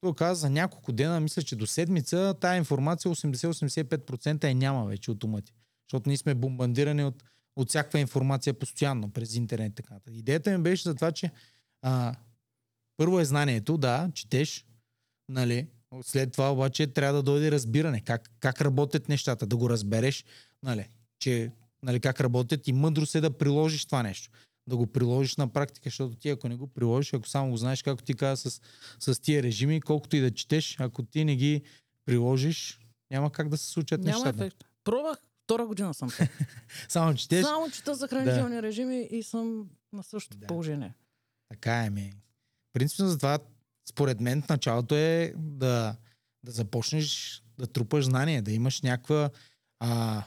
той 0.00 0.14
каза 0.14 0.40
за 0.40 0.50
няколко 0.50 0.92
дена, 0.92 1.20
мисля, 1.20 1.42
че 1.42 1.56
до 1.56 1.66
седмица, 1.66 2.34
тая 2.40 2.56
информация 2.56 3.14
80-85% 3.14 4.44
е 4.44 4.54
няма 4.54 4.86
вече 4.86 5.10
от 5.10 5.24
ума 5.24 5.40
ти. 5.40 5.52
Защото 5.88 6.08
ние 6.08 6.16
сме 6.16 6.34
бомбандирани 6.34 7.04
от, 7.04 7.24
от 7.56 7.68
всякаква 7.68 7.98
информация 7.98 8.54
постоянно 8.54 9.10
през 9.10 9.34
интернет. 9.34 9.74
Така. 9.74 9.94
Идеята 10.10 10.58
ми 10.58 10.62
беше 10.62 10.82
за 10.82 10.94
това, 10.94 11.12
че 11.12 11.30
а, 11.82 12.14
първо 12.96 13.20
е 13.20 13.24
знанието, 13.24 13.78
да, 13.78 14.10
четеш, 14.14 14.66
нали, 15.28 15.66
след 16.02 16.32
това 16.32 16.52
обаче 16.52 16.86
трябва 16.86 17.14
да 17.14 17.22
дойде 17.22 17.50
разбиране, 17.50 18.00
как, 18.00 18.30
как 18.40 18.60
работят 18.60 19.08
нещата, 19.08 19.46
да 19.46 19.56
го 19.56 19.70
разбереш, 19.70 20.24
нали, 20.62 20.88
че 21.18 21.52
нали, 21.82 22.00
как 22.00 22.20
работят 22.20 22.68
и 22.68 22.72
мъдрост 22.72 23.14
е 23.14 23.20
да 23.20 23.38
приложиш 23.38 23.86
това 23.86 24.02
нещо. 24.02 24.30
Да 24.68 24.76
го 24.76 24.86
приложиш 24.86 25.36
на 25.36 25.48
практика, 25.48 25.88
защото 25.88 26.16
ти 26.16 26.28
ако 26.28 26.48
не 26.48 26.56
го 26.56 26.66
приложиш, 26.66 27.14
ако 27.14 27.28
само 27.28 27.50
го 27.50 27.56
знаеш, 27.56 27.82
както 27.82 28.04
ти 28.04 28.14
каза 28.14 28.50
с, 28.50 28.60
с 29.00 29.20
тия 29.20 29.42
режими, 29.42 29.80
колкото 29.80 30.16
и 30.16 30.20
да 30.20 30.30
четеш, 30.30 30.76
ако 30.80 31.02
ти 31.02 31.24
не 31.24 31.36
ги 31.36 31.62
приложиш, 32.04 32.80
няма 33.10 33.32
как 33.32 33.48
да 33.48 33.58
се 33.58 33.66
случат 33.66 34.00
Няма 34.00 34.18
нещата. 34.18 34.44
ефект. 34.44 34.64
Пробвах, 34.84 35.18
втора 35.44 35.66
година 35.66 35.94
съм. 35.94 36.08
Само 36.88 37.14
четеш, 37.14 37.44
Само 37.44 37.70
чета 37.70 37.94
за 37.94 38.08
хранителни 38.08 38.62
режими 38.62 39.08
и 39.10 39.22
съм 39.22 39.68
на 39.92 40.02
същото 40.02 40.38
Да. 40.38 40.46
положение. 40.46 40.94
Така 41.48 41.84
е, 41.84 41.90
ми. 41.90 42.12
Принципно 42.72 43.08
затова, 43.08 43.38
според 43.88 44.20
мен, 44.20 44.42
началото 44.50 44.94
е 44.94 45.32
да, 45.36 45.96
да 46.44 46.52
започнеш 46.52 47.42
да 47.58 47.66
трупаш 47.66 48.04
знание, 48.04 48.42
да 48.42 48.52
имаш 48.52 48.82
някаква... 48.82 49.30
А, 49.80 50.24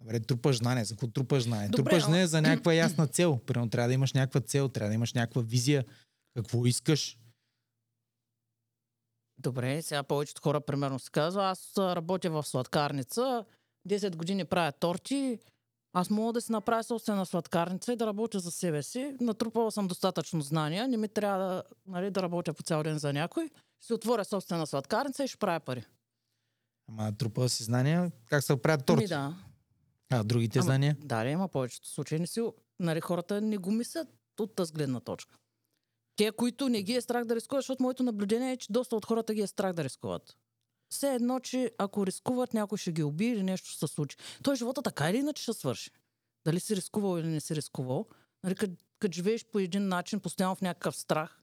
добре, 0.00 0.20
трупаш 0.20 0.56
знание. 0.56 0.84
За 0.84 0.94
какво 0.94 1.06
трупаш 1.06 1.42
знание? 1.42 1.68
Добре, 1.68 1.76
трупаш 1.76 2.04
знание 2.04 2.26
за 2.26 2.42
някаква 2.42 2.74
ясна 2.74 3.06
цел. 3.06 3.38
Примерно 3.46 3.70
трябва 3.70 3.88
да 3.88 3.94
имаш 3.94 4.12
някаква 4.12 4.40
цел, 4.40 4.68
трябва 4.68 4.88
да 4.88 4.94
имаш 4.94 5.12
някаква 5.12 5.42
визия. 5.42 5.84
Какво 6.36 6.66
искаш? 6.66 7.18
Добре, 9.38 9.82
сега 9.82 10.02
повечето 10.02 10.42
хора 10.42 10.60
примерно 10.60 10.98
се 10.98 11.10
казва, 11.10 11.44
аз 11.44 11.72
работя 11.78 12.30
в 12.30 12.42
сладкарница, 12.42 13.44
10 13.88 14.16
години 14.16 14.44
правя 14.44 14.72
торти, 14.72 15.38
аз 15.92 16.10
мога 16.10 16.32
да 16.32 16.40
си 16.40 16.52
направя 16.52 16.84
собствена 16.84 17.26
сладкарница 17.26 17.92
и 17.92 17.96
да 17.96 18.06
работя 18.06 18.40
за 18.40 18.50
себе 18.50 18.82
си. 18.82 19.16
Натрупала 19.20 19.72
съм 19.72 19.88
достатъчно 19.88 20.40
знания, 20.40 20.88
не 20.88 20.96
ми 20.96 21.08
трябва 21.08 21.44
да, 21.44 21.62
нали, 21.86 22.10
да 22.10 22.22
работя 22.22 22.54
по 22.54 22.62
цял 22.62 22.82
ден 22.82 22.98
за 22.98 23.12
някой. 23.12 23.50
Ще 23.84 23.94
отворя 23.94 24.24
собствена 24.24 24.66
сладкарница 24.66 25.24
и 25.24 25.28
ще 25.28 25.38
правя 25.38 25.60
пари. 25.60 25.84
Ама 26.88 27.16
трупа 27.16 27.48
си 27.48 27.64
знания 27.64 28.12
как 28.26 28.42
се 28.42 28.62
правят 28.62 28.86
торти. 28.86 29.02
Ми 29.02 29.08
да. 29.08 29.34
А 30.10 30.24
другите 30.24 30.58
Ама, 30.58 30.64
знания? 30.64 30.96
Да, 31.00 31.24
ли, 31.24 31.30
има 31.30 31.48
повечето 31.48 31.88
случаи. 31.88 32.18
Не 32.18 32.26
си, 32.26 32.40
нали, 32.80 33.00
хората 33.00 33.40
не 33.40 33.58
го 33.58 33.70
мислят 33.70 34.08
от 34.40 34.54
тази 34.54 34.72
гледна 34.72 35.00
точка. 35.00 35.36
Те, 36.16 36.32
които 36.32 36.68
не 36.68 36.82
ги 36.82 36.94
е 36.94 37.00
страх 37.00 37.24
да 37.24 37.36
рискуват, 37.36 37.62
защото 37.62 37.82
моето 37.82 38.02
наблюдение 38.02 38.52
е, 38.52 38.56
че 38.56 38.72
доста 38.72 38.96
от 38.96 39.06
хората 39.06 39.34
ги 39.34 39.40
е 39.40 39.46
страх 39.46 39.72
да 39.72 39.84
рискуват. 39.84 40.36
Все 40.90 41.14
едно, 41.14 41.40
че 41.40 41.72
ако 41.78 42.06
рискуват, 42.06 42.54
някой 42.54 42.78
ще 42.78 42.92
ги 42.92 43.02
убие 43.02 43.32
или 43.32 43.42
нещо 43.42 43.68
ще 43.68 43.78
се 43.78 43.94
случи. 43.94 44.16
Той 44.42 44.56
живота 44.56 44.82
така 44.82 45.10
или 45.10 45.16
иначе 45.16 45.42
ще 45.42 45.52
свърши. 45.52 45.90
Дали 46.44 46.60
си 46.60 46.76
рискувал 46.76 47.18
или 47.18 47.26
не 47.28 47.40
си 47.40 47.56
рискувал. 47.56 48.06
Нали, 48.44 48.54
като, 48.54 48.74
като 48.98 49.12
живееш 49.12 49.44
по 49.44 49.58
един 49.58 49.88
начин, 49.88 50.20
постоянно 50.20 50.54
в 50.54 50.60
някакъв 50.60 50.96
страх, 50.96 51.42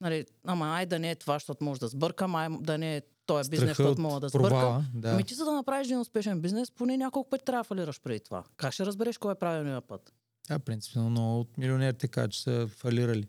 нали, 0.00 0.26
ама 0.44 0.66
ай 0.66 0.86
да 0.86 0.98
не 0.98 1.10
е 1.10 1.16
това, 1.16 1.34
защото 1.34 1.64
може 1.64 1.80
да 1.80 1.88
сбъркам, 1.88 2.34
ай 2.34 2.48
да 2.60 2.78
не 2.78 2.96
е 2.96 3.02
този 3.30 3.50
бизнес, 3.50 3.78
от 3.78 3.98
мога 3.98 4.20
да 4.20 4.30
провала. 4.30 4.84
Да. 4.94 5.10
Ами 5.10 5.24
ти 5.24 5.34
за 5.34 5.44
да 5.44 5.52
направиш 5.52 5.86
един 5.86 6.00
успешен 6.00 6.40
бизнес, 6.40 6.70
поне 6.70 6.96
няколко 6.96 7.30
пъти 7.30 7.44
трябва 7.44 7.60
да 7.60 7.64
фалираш 7.64 8.00
преди 8.00 8.20
това. 8.20 8.44
Как 8.56 8.72
ще 8.72 8.86
разбереш 8.86 9.18
кой 9.18 9.32
е 9.32 9.34
правилният 9.34 9.84
път? 9.84 10.12
Да, 10.48 10.58
принципно 10.58 11.10
много 11.10 11.40
от 11.40 11.58
милионерите 11.58 12.08
казват, 12.08 12.32
че 12.32 12.42
са 12.42 12.68
фалирали 12.68 13.28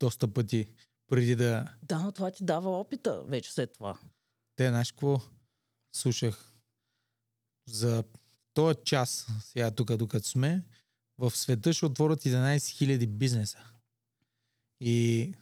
доста 0.00 0.28
пъти 0.28 0.68
преди 1.08 1.36
да, 1.36 1.68
Да, 1.82 1.98
но 1.98 2.12
това 2.12 2.30
ти 2.30 2.44
дава 2.44 2.80
опита 2.80 3.22
вече 3.22 3.52
след 3.52 3.72
това. 3.72 3.98
Те, 4.56 4.68
знаеш 4.68 4.92
какво 4.92 5.20
слушах 5.96 6.52
за 7.68 8.04
този 8.54 8.78
час, 8.84 9.26
сега 9.40 9.70
тук, 9.70 9.96
докато 9.96 10.28
сме, 10.28 10.64
в 11.18 11.30
света 11.30 11.72
ще 11.72 11.86
отворят 11.86 12.22
11 12.22 12.56
000 12.56 13.06
бизнеса. 13.06 13.58
И 14.80 15.32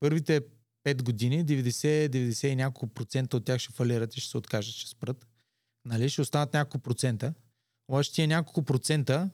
първите 0.00 0.40
5 0.94 1.02
години, 1.02 1.44
90, 1.44 2.08
90 2.08 2.46
и 2.46 2.56
няколко 2.56 2.86
процента 2.86 3.36
от 3.36 3.44
тях 3.44 3.60
ще 3.60 3.72
фалират 3.72 4.16
и 4.16 4.20
ще 4.20 4.30
се 4.30 4.38
откажат, 4.38 4.74
ще 4.74 4.90
спрат. 4.90 5.26
Нали? 5.84 6.08
Ще 6.08 6.20
останат 6.20 6.52
няколко 6.52 6.78
процента. 6.78 7.34
Обаче 7.88 8.12
тия 8.12 8.28
няколко 8.28 8.62
процента, 8.62 9.30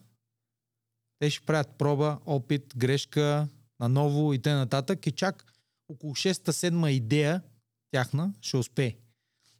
те 1.19 1.29
ще 1.29 1.45
правят 1.45 1.77
проба, 1.77 2.19
опит, 2.25 2.73
грешка, 2.77 3.47
наново 3.79 4.33
и 4.33 4.39
т.н. 4.39 4.95
И 5.05 5.11
чак 5.11 5.53
около 5.89 6.13
6-7 6.13 6.87
идея 6.87 7.41
тяхна 7.91 8.33
ще 8.41 8.57
успее. 8.57 8.95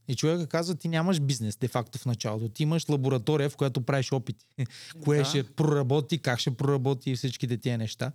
И 0.08 0.16
човека 0.16 0.48
казва, 0.48 0.76
ти 0.76 0.88
нямаш 0.88 1.20
бизнес, 1.20 1.58
де 1.58 1.68
факто 1.68 1.98
в 1.98 2.06
началото. 2.06 2.50
Ти 2.50 2.64
имаш 2.64 2.90
лаборатория, 2.90 3.50
в 3.50 3.56
която 3.56 3.82
правиш 3.82 4.12
опити. 4.12 4.46
Кое 5.04 5.18
Да. 5.18 5.26
ще 5.26 5.44
проработи, 5.44 6.20
как 6.20 6.40
ще 6.40 6.52
проработи 6.52 7.12
и 7.12 7.16
всичките 7.16 7.58
тия 7.58 7.78
неща. 7.78 8.12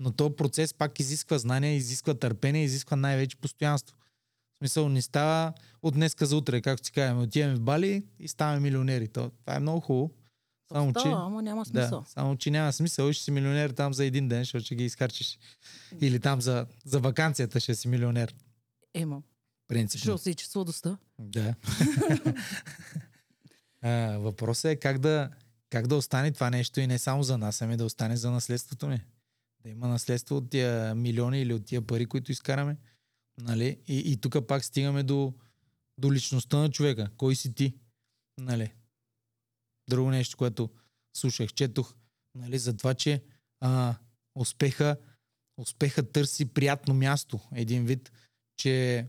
Но 0.00 0.10
този 0.10 0.34
процес 0.34 0.74
пак 0.74 1.00
изисква 1.00 1.38
знания, 1.38 1.74
изисква 1.74 2.14
търпение, 2.14 2.64
изисква 2.64 2.96
най-вече 2.96 3.36
постоянство. 3.36 3.96
В 4.54 4.58
смисъл, 4.58 4.88
не 4.88 5.02
става 5.02 5.52
от 5.82 5.94
днеска 5.94 6.26
за 6.26 6.36
утре, 6.36 6.60
както 6.60 6.86
си 6.86 6.92
казваме. 6.92 7.22
Отиваме 7.22 7.54
в 7.54 7.60
Бали 7.60 8.02
и 8.18 8.28
ставаме 8.28 8.60
милионери. 8.60 9.08
То, 9.08 9.30
това 9.30 9.56
е 9.56 9.60
много 9.60 9.80
хубаво. 9.80 10.10
Само, 10.72 10.92
че, 10.92 11.00
Става, 11.00 11.26
ама 11.26 11.42
няма 11.42 11.64
смисъл. 11.64 12.00
да, 12.00 12.06
само, 12.06 12.36
че 12.36 12.50
няма 12.50 12.72
смисъл 12.72 13.10
и 13.10 13.12
ще 13.12 13.24
си 13.24 13.30
милионер 13.30 13.70
там 13.70 13.94
за 13.94 14.04
един 14.04 14.28
ден, 14.28 14.40
защото 14.40 14.64
ще 14.64 14.74
ги 14.74 14.84
изхарчиш. 14.84 15.38
Или 16.00 16.20
там 16.20 16.40
за, 16.40 16.66
за 16.84 17.00
вакансията 17.00 17.60
ще 17.60 17.74
си 17.74 17.88
милионер. 17.88 18.34
Ема, 18.94 19.22
ще 19.22 19.68
Принципно. 19.68 20.14
усичи 20.14 20.46
сладостта. 20.46 20.98
Да. 21.18 21.54
а, 23.82 24.18
въпросът 24.18 24.64
е 24.64 24.76
как 24.76 24.98
да, 24.98 25.30
как 25.70 25.86
да 25.86 25.96
остане 25.96 26.32
това 26.32 26.50
нещо 26.50 26.80
и 26.80 26.86
не 26.86 26.98
само 26.98 27.22
за 27.22 27.38
нас, 27.38 27.62
ами 27.62 27.76
да 27.76 27.84
остане 27.84 28.16
за 28.16 28.30
наследството 28.30 28.88
ни. 28.88 29.00
Да 29.64 29.70
има 29.70 29.88
наследство 29.88 30.36
от 30.36 30.50
тия 30.50 30.94
милиони 30.94 31.40
или 31.40 31.54
от 31.54 31.64
тия 31.64 31.82
пари, 31.82 32.06
които 32.06 32.32
изкараме. 32.32 32.76
Нали? 33.40 33.80
И, 33.86 33.98
и 33.98 34.16
тук 34.16 34.46
пак 34.48 34.64
стигаме 34.64 35.02
до, 35.02 35.34
до 35.98 36.12
личността 36.12 36.58
на 36.58 36.70
човека. 36.70 37.10
Кой 37.16 37.36
си 37.36 37.54
ти? 37.54 37.74
Нали? 38.40 38.72
Друго 39.90 40.10
нещо, 40.10 40.36
което 40.36 40.70
слушах, 41.16 41.52
четох, 41.52 41.94
нали, 42.34 42.58
за 42.58 42.76
това, 42.76 42.94
че 42.94 43.22
а, 43.60 43.94
успеха, 44.34 44.96
успеха 45.56 46.12
търси 46.12 46.44
приятно 46.44 46.94
място. 46.94 47.40
Един 47.52 47.86
вид, 47.86 48.12
че 48.56 49.06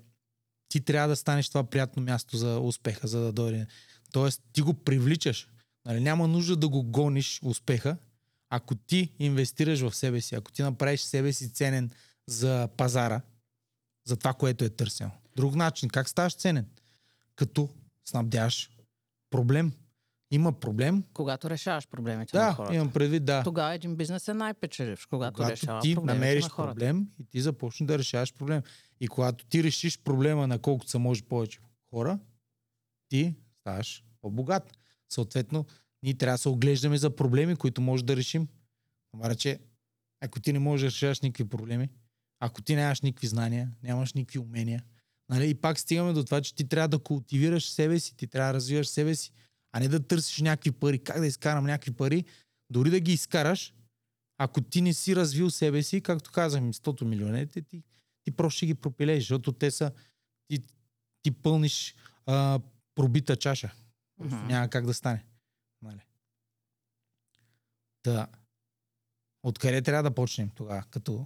ти 0.69 0.81
трябва 0.81 1.07
да 1.07 1.15
станеш 1.15 1.49
това 1.49 1.63
приятно 1.63 2.03
място 2.03 2.37
за 2.37 2.59
успеха, 2.59 3.07
за 3.07 3.19
да 3.19 3.31
дойде. 3.31 3.67
Тоест, 4.11 4.41
ти 4.53 4.61
го 4.61 4.73
привличаш. 4.73 5.47
Нали, 5.85 5.99
няма 5.99 6.27
нужда 6.27 6.55
да 6.55 6.69
го 6.69 6.83
гониш 6.83 7.39
успеха, 7.43 7.97
ако 8.55 8.75
ти 8.75 9.09
инвестираш 9.19 9.81
в 9.81 9.95
себе 9.95 10.21
си, 10.21 10.35
ако 10.35 10.51
ти 10.51 10.61
направиш 10.61 11.01
себе 11.01 11.33
си 11.33 11.53
ценен 11.53 11.91
за 12.27 12.69
пазара, 12.77 13.21
за 14.05 14.17
това, 14.17 14.33
което 14.33 14.65
е 14.65 14.69
търсено. 14.69 15.11
Друг 15.35 15.55
начин, 15.55 15.89
как 15.89 16.09
ставаш 16.09 16.35
ценен? 16.35 16.65
като 17.35 17.69
снабдяваш 18.05 18.71
проблем. 19.29 19.73
Има 20.31 20.59
проблем. 20.59 21.03
Когато 21.13 21.49
решаваш 21.49 21.87
проблемите 21.87 22.37
на 22.37 22.43
Да, 22.45 22.53
хората. 22.53 22.75
имам 22.75 22.91
предвид, 22.91 23.25
да. 23.25 23.43
Тогава 23.43 23.73
един 23.73 23.95
бизнес 23.95 24.27
е 24.27 24.33
най-печеливш, 24.33 25.05
когато, 25.05 25.33
Когато 25.33 25.51
решава 25.51 25.81
ти 25.81 25.95
намериш 25.95 26.43
на 26.43 26.49
хората. 26.49 26.73
проблем 26.73 27.07
и 27.19 27.25
ти 27.25 27.41
започнеш 27.41 27.87
да 27.87 27.99
решаваш 27.99 28.33
проблем. 28.33 28.61
И 28.99 29.07
когато 29.07 29.45
ти 29.45 29.63
решиш 29.63 29.99
проблема 29.99 30.47
на 30.47 30.59
колкото 30.59 30.91
са 30.91 30.99
може 30.99 31.23
повече 31.23 31.59
хора, 31.89 32.19
ти 33.09 33.35
ставаш 33.59 34.03
по-богат. 34.21 34.77
Съответно, 35.09 35.65
ние 36.05 36.13
трябва 36.13 36.33
да 36.33 36.37
се 36.37 36.49
оглеждаме 36.49 36.97
за 36.97 37.15
проблеми, 37.15 37.55
които 37.55 37.81
може 37.81 38.05
да 38.05 38.15
решим. 38.15 38.47
Ама 39.13 39.35
че, 39.35 39.59
ако 40.21 40.39
ти 40.39 40.53
не 40.53 40.59
можеш 40.59 40.81
да 40.81 40.87
решаваш 40.87 41.21
никакви 41.21 41.49
проблеми, 41.49 41.89
ако 42.39 42.61
ти 42.61 42.75
нямаш 42.75 43.01
никакви 43.01 43.27
знания, 43.27 43.71
нямаш 43.83 44.13
никакви 44.13 44.39
умения, 44.39 44.83
нали? 45.29 45.49
и 45.49 45.53
пак 45.53 45.79
стигаме 45.79 46.13
до 46.13 46.23
това, 46.23 46.41
че 46.41 46.55
ти 46.55 46.67
трябва 46.67 46.87
да 46.87 46.99
култивираш 46.99 47.69
себе 47.69 47.99
си, 47.99 48.15
ти 48.15 48.27
трябва 48.27 48.53
да 48.53 48.53
развиваш 48.53 48.87
себе 48.87 49.15
си, 49.15 49.31
а 49.71 49.79
не 49.79 49.87
да 49.87 50.07
търсиш 50.07 50.41
някакви 50.41 50.71
пари. 50.71 50.99
Как 50.99 51.19
да 51.19 51.27
изкарам 51.27 51.65
някакви 51.65 51.91
пари? 51.91 52.25
Дори 52.69 52.89
да 52.89 52.99
ги 52.99 53.13
изкараш, 53.13 53.73
ако 54.37 54.61
ти 54.61 54.81
не 54.81 54.93
си 54.93 55.15
развил 55.15 55.49
себе 55.49 55.83
си, 55.83 56.01
както 56.01 56.31
казахме, 56.31 56.73
100 56.73 57.03
милионите, 57.03 57.61
ти, 57.61 57.83
ти 58.23 58.31
просто 58.31 58.57
ще 58.57 58.65
ги 58.65 58.73
пропилееш, 58.73 59.23
защото 59.23 59.51
те 59.51 59.71
са, 59.71 59.91
ти, 60.47 60.59
ти 61.21 61.31
пълниш 61.31 61.95
а, 62.25 62.59
пробита 62.95 63.35
чаша. 63.35 63.73
Мгм. 64.19 64.47
Няма 64.47 64.69
как 64.69 64.85
да 64.85 64.93
стане. 64.93 65.23
Да. 68.11 68.27
Откъде 69.43 69.81
трябва 69.81 70.03
да 70.03 70.15
почнем 70.15 70.49
тогава? 70.49 70.83
Като 70.91 71.25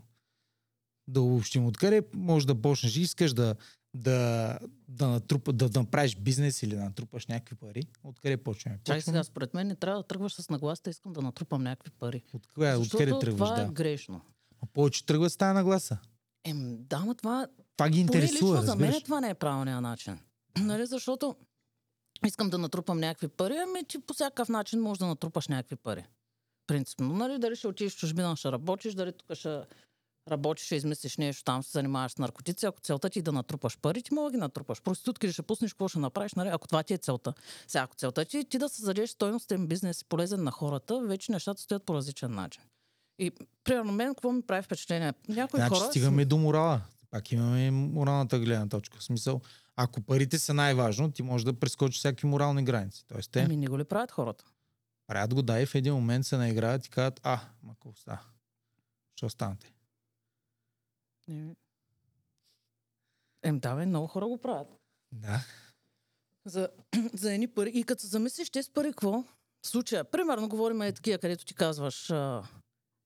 да 1.07 1.21
обобщим. 1.21 1.65
Откъде 1.65 2.03
може 2.13 2.47
да 2.47 2.61
почнеш? 2.61 2.97
Искаш 2.97 3.33
да, 3.33 3.55
да, 3.93 4.59
да, 4.87 5.07
натрупа, 5.07 5.53
да, 5.53 5.69
да 5.69 5.79
направиш 5.79 6.15
бизнес 6.15 6.63
или 6.63 6.75
да 6.75 6.83
натрупаш 6.83 7.27
някакви 7.27 7.55
пари? 7.55 7.83
Откъде 8.03 8.37
почваме? 8.37 8.77
Почваме 8.77 9.01
сега, 9.01 9.23
според 9.23 9.53
мен 9.53 9.67
не 9.67 9.75
трябва 9.75 10.01
да 10.01 10.07
тръгваш 10.07 10.33
с 10.33 10.49
нагласта, 10.49 10.89
искам 10.89 11.13
да 11.13 11.21
натрупам 11.21 11.63
някакви 11.63 11.91
пари. 11.91 12.23
От, 12.33 12.47
кое, 12.47 12.75
откъде 12.75 13.19
тръгваш? 13.19 13.49
това 13.49 13.61
е 13.61 13.65
Да. 13.65 13.71
грешно. 13.71 14.21
А 14.63 14.65
повече 14.65 15.05
тръгва 15.05 15.29
с 15.29 15.37
тази 15.37 15.53
нагласа. 15.53 15.97
Ем, 16.43 16.77
да, 16.79 16.99
но 16.99 17.15
това 17.15 17.47
Това 17.77 17.89
ги 17.89 18.05
Поне 18.05 18.21
лично 18.21 18.37
интересува, 18.37 18.61
за 18.61 18.75
мен 18.75 19.01
това 19.01 19.21
не 19.21 19.29
е 19.29 19.33
правилният 19.33 19.81
начин. 19.81 20.19
нали, 20.59 20.85
защото 20.85 21.35
искам 22.25 22.49
да 22.49 22.57
натрупам 22.57 22.99
някакви 22.99 23.27
пари, 23.27 23.57
ами 23.57 23.83
ти 23.87 23.99
по 23.99 24.13
всякакъв 24.13 24.49
начин 24.49 24.81
можеш 24.81 24.99
да 24.99 25.07
натрупаш 25.07 25.47
някакви 25.47 25.75
пари. 25.75 26.05
Принципно, 26.69 27.13
нали, 27.13 27.39
дали 27.39 27.55
ще 27.55 27.67
отидеш 27.67 27.93
в 27.93 27.97
чужбина, 27.97 28.35
ще 28.35 28.51
работиш, 28.51 28.93
дали 28.93 29.11
тук 29.11 29.37
ще 29.37 29.61
работиш, 30.31 30.65
ще 30.65 30.75
измислиш 30.75 31.17
нещо, 31.17 31.43
там 31.43 31.63
се 31.63 31.71
занимаваш 31.71 32.11
с 32.11 32.17
наркотици. 32.17 32.65
Ако 32.65 32.79
целта 32.81 33.09
ти 33.09 33.19
е 33.19 33.21
да 33.21 33.31
натрупаш 33.31 33.77
пари, 33.77 34.01
ти 34.01 34.13
мога 34.13 34.29
да 34.29 34.31
ги 34.31 34.37
натрупаш. 34.37 34.81
Проститутки 34.81 35.27
ли 35.27 35.33
ще 35.33 35.41
пуснеш, 35.41 35.73
какво 35.73 35.87
ще 35.87 35.99
направиш, 35.99 36.33
нали, 36.33 36.49
ако 36.49 36.67
това 36.67 36.83
ти 36.83 36.93
е 36.93 36.97
целта. 36.97 37.33
Сега, 37.67 37.83
ако 37.83 37.95
целта 37.95 38.25
ти 38.25 38.37
е 38.37 38.43
ти 38.43 38.57
да 38.57 38.69
създадеш 38.69 39.09
стойностен 39.09 39.67
бизнес 39.67 40.01
и 40.01 40.05
полезен 40.05 40.43
на 40.43 40.51
хората, 40.51 41.01
вече 41.01 41.31
нещата 41.31 41.61
стоят 41.61 41.83
по 41.83 41.93
различен 41.93 42.31
начин. 42.31 42.63
И, 43.19 43.31
примерно, 43.63 43.91
мен 43.91 44.15
какво 44.15 44.31
ми 44.31 44.41
прави 44.41 44.61
впечатление? 44.61 45.13
Някои 45.29 45.59
Значи 45.59 45.79
хора... 45.79 45.89
стигаме 45.89 46.25
до 46.25 46.37
морала. 46.37 46.81
Пак 47.11 47.31
имаме 47.31 47.71
моралната 47.71 48.39
гледна 48.39 48.67
точка. 48.67 48.97
В 48.97 49.03
смисъл, 49.03 49.41
ако 49.75 50.01
парите 50.01 50.39
са 50.39 50.53
най-важно, 50.53 51.11
ти 51.11 51.23
можеш 51.23 51.45
да 51.45 51.53
прескочиш 51.53 51.99
всякакви 51.99 52.27
морални 52.27 52.63
граници. 52.63 53.05
Тоест, 53.07 53.31
те 53.31 53.41
Ами 53.41 53.57
не 53.57 53.67
го 53.67 53.79
ли 53.79 53.83
правят 53.83 54.11
хората? 54.11 54.45
Правят 55.09 55.33
го, 55.33 55.41
да, 55.41 55.61
и 55.61 55.65
в 55.65 55.75
един 55.75 55.93
момент 55.93 56.25
се 56.25 56.37
наиграват 56.37 56.85
и 56.85 56.89
казват, 56.89 57.19
а, 57.23 57.39
ма 57.63 57.73
какво 57.73 57.93
става? 57.93 58.19
Що 59.15 59.25
останете? 59.25 59.73
Ем, 63.43 63.59
да, 63.59 63.75
бе, 63.75 63.85
много 63.85 64.07
хора 64.07 64.27
го 64.27 64.37
правят. 64.37 64.67
Да. 65.11 65.45
За, 66.45 66.69
за 67.13 67.33
едни 67.33 67.47
пари. 67.47 67.71
И 67.73 67.83
като 67.83 68.01
се 68.01 68.07
замислиш, 68.07 68.49
тези 68.49 68.71
пари, 68.71 68.89
какво? 68.89 69.23
В 69.61 69.67
случая, 69.67 70.03
примерно, 70.03 70.49
говорим 70.49 70.81
е 70.81 70.93
такива, 70.93 71.17
където 71.17 71.45
ти 71.45 71.55
казваш, 71.55 72.09
а, 72.09 72.43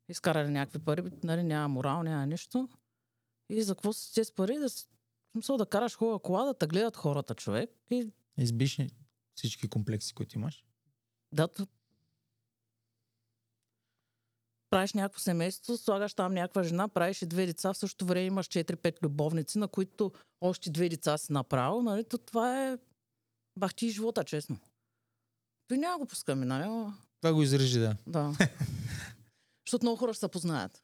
изкарали 0.09 0.49
някакви 0.49 0.79
пари, 0.79 1.03
нали, 1.23 1.43
няма 1.43 1.67
морал, 1.67 2.03
няма 2.03 2.25
нищо. 2.27 2.69
И 3.49 3.63
за 3.63 3.75
какво 3.75 3.93
са 3.93 4.13
тези 4.13 4.33
пари? 4.33 4.57
Да, 4.57 4.69
с- 4.69 4.87
смисъл 5.31 5.57
да 5.57 5.65
караш 5.65 5.97
хубава 5.97 6.19
кола, 6.19 6.45
да 6.45 6.53
те 6.53 6.67
гледат 6.67 6.97
хората, 6.97 7.35
човек. 7.35 7.69
И 7.91 8.11
Избиш 8.37 8.79
всички 9.35 9.69
комплекси, 9.69 10.13
които 10.13 10.37
имаш. 10.37 10.65
да, 11.31 11.47
правиш 14.73 14.93
някакво 14.93 15.19
семейство, 15.19 15.77
слагаш 15.77 16.13
там 16.13 16.33
някаква 16.33 16.63
жена, 16.63 16.87
правиш 16.87 17.21
и 17.21 17.25
две 17.25 17.45
деца, 17.45 17.73
в 17.73 17.77
същото 17.77 18.05
време 18.05 18.25
имаш 18.25 18.47
4-5 18.47 19.03
любовници, 19.03 19.57
на 19.57 19.67
които 19.67 20.11
още 20.41 20.69
две 20.69 20.89
деца 20.89 21.17
си 21.17 21.31
направил, 21.31 21.81
нали? 21.81 22.03
То 22.03 22.17
това 22.17 22.67
е 22.67 22.77
бахти 23.59 23.89
живота, 23.89 24.23
честно. 24.23 24.57
Той 25.67 25.77
няма 25.77 25.97
го 25.97 26.05
пускаме, 26.05 26.45
нали? 26.45 26.93
Това 27.21 27.33
го 27.33 27.43
изрежи, 27.43 27.79
да. 27.79 27.95
Да. 28.07 28.33
Защото 29.65 29.85
много 29.85 29.97
хора 29.97 30.13
ще 30.13 30.19
се 30.19 30.27
познаят. 30.27 30.83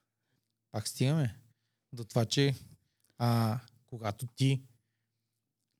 Пак 0.72 0.88
стигаме 0.88 1.36
до 1.94 2.04
това, 2.04 2.26
че 2.26 2.56
а, 3.18 3.60
когато 3.86 4.28
ти 4.28 4.62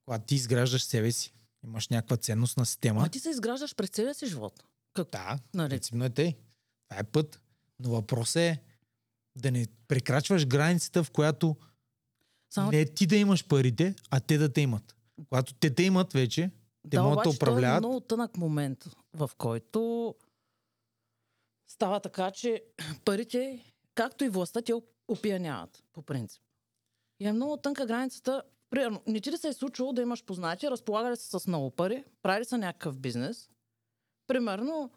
когато 0.04 0.24
ти 0.26 0.34
изграждаш 0.34 0.82
себе 0.84 1.12
си, 1.12 1.34
имаш 1.64 1.88
някаква 1.88 2.16
ценностна 2.16 2.66
система. 2.66 3.00
Ма 3.00 3.08
ти 3.08 3.20
се 3.20 3.30
изграждаш 3.30 3.74
през 3.74 3.90
целия 3.90 4.14
си 4.14 4.26
живот. 4.26 4.64
Как? 4.94 5.10
Да, 5.10 5.38
Нали? 5.54 5.68
принципно 5.68 6.04
е 6.04 6.10
тъй. 6.10 6.34
Това 6.88 7.00
е 7.00 7.04
път. 7.04 7.40
Но 7.80 7.90
въпросът 7.90 8.36
е 8.36 8.62
да 9.36 9.50
не 9.50 9.66
прекрачваш 9.88 10.46
границата, 10.46 11.04
в 11.04 11.10
която 11.10 11.56
Само, 12.50 12.70
не 12.70 12.84
ти 12.84 13.06
да 13.06 13.16
имаш 13.16 13.46
парите, 13.46 13.94
а 14.10 14.20
те 14.20 14.38
да 14.38 14.52
те 14.52 14.60
имат. 14.60 14.96
Когато 15.28 15.54
те 15.54 15.74
те 15.74 15.82
имат 15.82 16.12
вече, 16.12 16.50
те 16.90 16.96
да, 16.96 17.02
могат 17.02 17.24
да 17.24 17.30
е 17.30 17.32
управляват. 17.32 17.80
много 17.80 18.00
тънък 18.00 18.36
момент, 18.36 18.84
в 19.14 19.30
който 19.38 20.14
става 21.66 22.00
така, 22.00 22.30
че 22.30 22.64
парите, 23.04 23.72
както 23.94 24.24
и 24.24 24.28
властта, 24.28 24.62
те 24.62 24.72
опияняват, 25.08 25.82
по 25.92 26.02
принцип. 26.02 26.42
И 27.20 27.26
е 27.26 27.32
много 27.32 27.56
тънка 27.56 27.86
границата. 27.86 28.42
Примерно, 28.70 29.02
не 29.06 29.20
ти 29.20 29.32
ли 29.32 29.36
се 29.36 29.48
е 29.48 29.52
случило 29.52 29.92
да 29.92 30.02
имаш 30.02 30.24
познати, 30.24 30.70
разполагали 30.70 31.16
се 31.16 31.38
с 31.38 31.46
много 31.46 31.70
пари, 31.70 32.04
правили 32.22 32.44
са 32.44 32.58
някакъв 32.58 32.98
бизнес. 32.98 33.50
Примерно, 34.26 34.90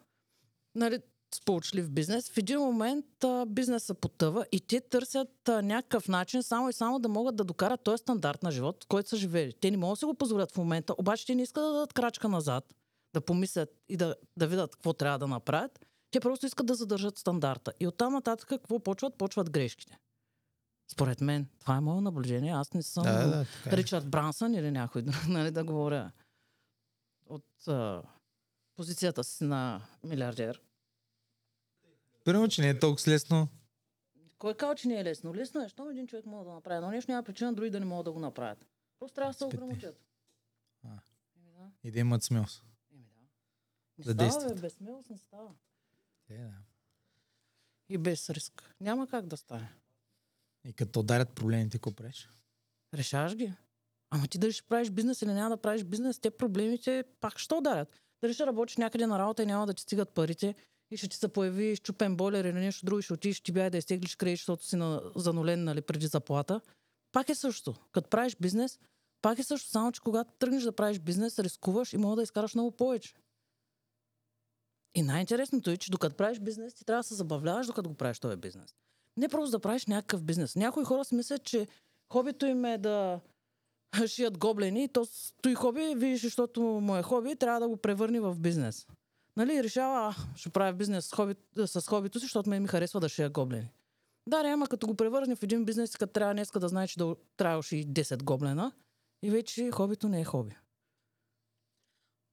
нали, 0.74 0.98
сполучлив 1.34 1.90
бизнес, 1.90 2.30
в 2.30 2.38
един 2.38 2.60
момент 2.60 3.24
а, 3.24 3.46
бизнеса 3.46 3.94
потъва 3.94 4.46
и 4.52 4.60
те 4.60 4.80
търсят 4.80 5.48
а, 5.48 5.62
някакъв 5.62 6.08
начин 6.08 6.42
само 6.42 6.68
и 6.68 6.72
само 6.72 6.98
да 6.98 7.08
могат 7.08 7.36
да 7.36 7.44
докарат 7.44 7.84
този 7.84 8.00
стандарт 8.00 8.42
на 8.42 8.50
живот, 8.50 8.84
който 8.88 9.08
са 9.08 9.16
живели. 9.16 9.52
Те 9.60 9.70
не 9.70 9.76
могат 9.76 9.92
да 9.92 9.98
си 9.98 10.04
го 10.04 10.14
позволят 10.14 10.52
в 10.52 10.56
момента, 10.56 10.94
обаче 10.98 11.26
те 11.26 11.34
не 11.34 11.42
искат 11.42 11.64
да 11.64 11.72
дадат 11.72 11.92
крачка 11.92 12.28
назад, 12.28 12.74
да 13.14 13.20
помислят 13.20 13.68
и 13.88 13.96
да, 13.96 14.14
да 14.36 14.46
видят 14.46 14.76
какво 14.76 14.92
трябва 14.92 15.18
да 15.18 15.26
направят. 15.26 15.86
Те 16.10 16.20
просто 16.20 16.46
искат 16.46 16.66
да 16.66 16.74
задържат 16.74 17.18
стандарта. 17.18 17.72
И 17.80 17.86
оттам 17.86 18.12
нататък 18.12 18.48
какво 18.48 18.80
почват? 18.80 19.18
Почват 19.18 19.50
грешките. 19.50 19.98
Според 20.92 21.20
мен, 21.20 21.48
това 21.60 21.76
е 21.76 21.80
мое 21.80 22.00
наблюдение. 22.00 22.52
Аз 22.52 22.72
не 22.72 22.82
съм 22.82 23.02
Да, 23.02 23.26
да, 23.26 23.44
така 23.44 23.76
е. 23.76 23.76
Ричард 23.76 24.10
Брансън 24.10 24.54
или 24.54 24.70
някой 24.70 25.04
нали, 25.28 25.50
да 25.50 25.64
говоря 25.64 26.10
от 27.26 27.68
а, 27.68 28.02
позицията 28.76 29.24
си 29.24 29.44
на 29.44 29.80
милиардер. 30.04 30.60
Примерно, 32.24 32.48
че 32.48 32.62
не 32.62 32.68
е 32.68 32.78
толкова 32.78 33.12
лесно. 33.12 33.48
Кой 34.38 34.54
казва, 34.54 34.74
че 34.74 34.88
не 34.88 35.00
е 35.00 35.04
лесно? 35.04 35.34
Лесно 35.34 35.62
е, 35.64 35.68
щом 35.68 35.90
един 35.90 36.06
човек 36.06 36.26
може 36.26 36.48
да 36.48 36.54
направи. 36.54 36.80
Но 36.80 36.90
нещо 36.90 37.10
няма 37.10 37.22
причина 37.22 37.52
други 37.52 37.70
да 37.70 37.80
не 37.80 37.86
могат 37.86 38.04
да 38.04 38.12
го 38.12 38.20
направят. 38.20 38.66
Просто 38.98 39.14
трябва 39.14 39.30
да 39.32 39.38
се 39.38 39.44
ограмотят. 39.44 40.00
И 41.84 41.90
да 41.90 41.98
имат 41.98 42.22
смелост. 42.22 42.64
Еми 42.92 43.04
да. 43.04 43.20
Не 43.98 44.04
Да 44.04 44.12
става, 44.12 44.14
действат. 44.14 44.54
бе, 44.54 44.60
без 44.60 44.72
смелост 44.72 45.10
не 45.10 45.18
става. 45.18 45.50
Е, 46.28 46.38
да. 46.38 46.52
И 47.88 47.98
без 47.98 48.30
риск. 48.30 48.74
Няма 48.80 49.08
как 49.08 49.26
да 49.26 49.36
стане. 49.36 49.72
И 50.64 50.72
като 50.72 51.00
ударят 51.00 51.30
проблемите, 51.34 51.78
какво 51.78 51.92
правиш? 51.92 52.28
Решаваш 52.94 53.36
ги. 53.36 53.52
Ама 54.10 54.28
ти 54.28 54.38
дали 54.38 54.52
ще 54.52 54.62
правиш 54.62 54.90
бизнес 54.90 55.22
или 55.22 55.32
няма 55.32 55.50
да 55.56 55.62
правиш 55.62 55.84
бизнес, 55.84 56.18
те 56.18 56.30
проблемите 56.30 57.04
пак 57.20 57.38
ще 57.38 57.54
ударят. 57.54 58.00
Дали 58.20 58.34
ще 58.34 58.46
работиш 58.46 58.76
някъде 58.76 59.06
на 59.06 59.18
работа 59.18 59.42
и 59.42 59.46
няма 59.46 59.66
да 59.66 59.74
ти 59.74 59.82
стигат 59.82 60.10
парите 60.10 60.54
и 60.90 60.96
ще 60.96 61.08
ти 61.08 61.16
се 61.16 61.28
появи 61.28 61.76
щупен 61.76 62.16
бойлер 62.16 62.44
или 62.44 62.60
нещо 62.60 62.86
друго 62.86 62.98
и 62.98 63.02
ще 63.02 63.12
отидеш 63.12 63.40
ти 63.40 63.52
бяй 63.52 63.70
да 63.70 63.78
изтеглиш 63.78 64.16
кредит, 64.16 64.38
защото 64.38 64.64
си 64.64 64.76
на, 64.76 65.02
занулен 65.16 65.64
нали, 65.64 65.80
преди 65.80 66.06
заплата. 66.06 66.60
Пак 67.12 67.28
е 67.28 67.34
също. 67.34 67.74
Като 67.92 68.10
правиш 68.10 68.36
бизнес, 68.40 68.78
пак 69.22 69.38
е 69.38 69.42
също, 69.42 69.70
само 69.70 69.92
че 69.92 70.00
когато 70.00 70.32
тръгнеш 70.38 70.62
да 70.62 70.72
правиш 70.72 70.98
бизнес, 70.98 71.38
рискуваш 71.38 71.92
и 71.92 71.96
мога 71.96 72.16
да 72.16 72.22
изкараш 72.22 72.54
много 72.54 72.70
повече. 72.70 73.14
И 74.94 75.02
най-интересното 75.02 75.70
е, 75.70 75.76
че 75.76 75.90
докато 75.90 76.16
правиш 76.16 76.38
бизнес, 76.38 76.74
ти 76.74 76.84
трябва 76.84 76.98
да 76.98 77.08
се 77.08 77.14
забавляваш, 77.14 77.66
докато 77.66 77.88
го 77.88 77.94
правиш 77.94 78.18
този 78.18 78.36
бизнес. 78.36 78.74
Не 79.16 79.28
просто 79.28 79.50
да 79.50 79.60
правиш 79.60 79.86
някакъв 79.86 80.22
бизнес. 80.22 80.56
Някои 80.56 80.84
хора 80.84 81.04
си 81.04 81.14
мислят, 81.14 81.44
че 81.44 81.66
хобито 82.12 82.46
им 82.46 82.64
е 82.64 82.78
да 82.78 83.20
шият 84.06 84.38
гоблени, 84.38 84.88
то 84.88 85.04
стои 85.04 85.54
хоби, 85.54 85.94
видиш, 85.96 86.22
защото 86.22 86.62
му 86.62 86.96
е 86.96 87.02
хоби, 87.02 87.36
трябва 87.36 87.60
да 87.60 87.68
го 87.68 87.76
превърне 87.76 88.20
в 88.20 88.38
бизнес. 88.38 88.86
Нали, 89.36 89.62
решава, 89.62 90.08
а, 90.08 90.36
ще 90.36 90.48
правя 90.48 90.72
бизнес 90.72 91.06
с, 91.06 91.12
хоби, 91.12 91.34
с 91.66 91.88
хобито 91.88 92.18
си, 92.18 92.24
защото 92.24 92.50
ме 92.50 92.60
ми 92.60 92.68
харесва 92.68 93.00
да 93.00 93.08
шия 93.08 93.30
гоблени. 93.30 93.70
Да, 94.28 94.36
ама 94.36 94.66
като 94.66 94.86
го 94.86 94.94
превърне 94.94 95.36
в 95.36 95.42
един 95.42 95.64
бизнес, 95.64 95.96
като 95.96 96.12
трябва 96.12 96.34
днеска 96.34 96.60
да 96.60 96.68
знае, 96.68 96.88
че 96.88 96.98
да 96.98 97.16
трябва 97.36 97.56
да 97.58 97.62
ши 97.62 97.86
10 97.86 98.22
гоблена, 98.22 98.72
и 99.22 99.30
вече 99.30 99.70
хобито 99.70 100.08
не 100.08 100.20
е 100.20 100.24
хоби. 100.24 100.56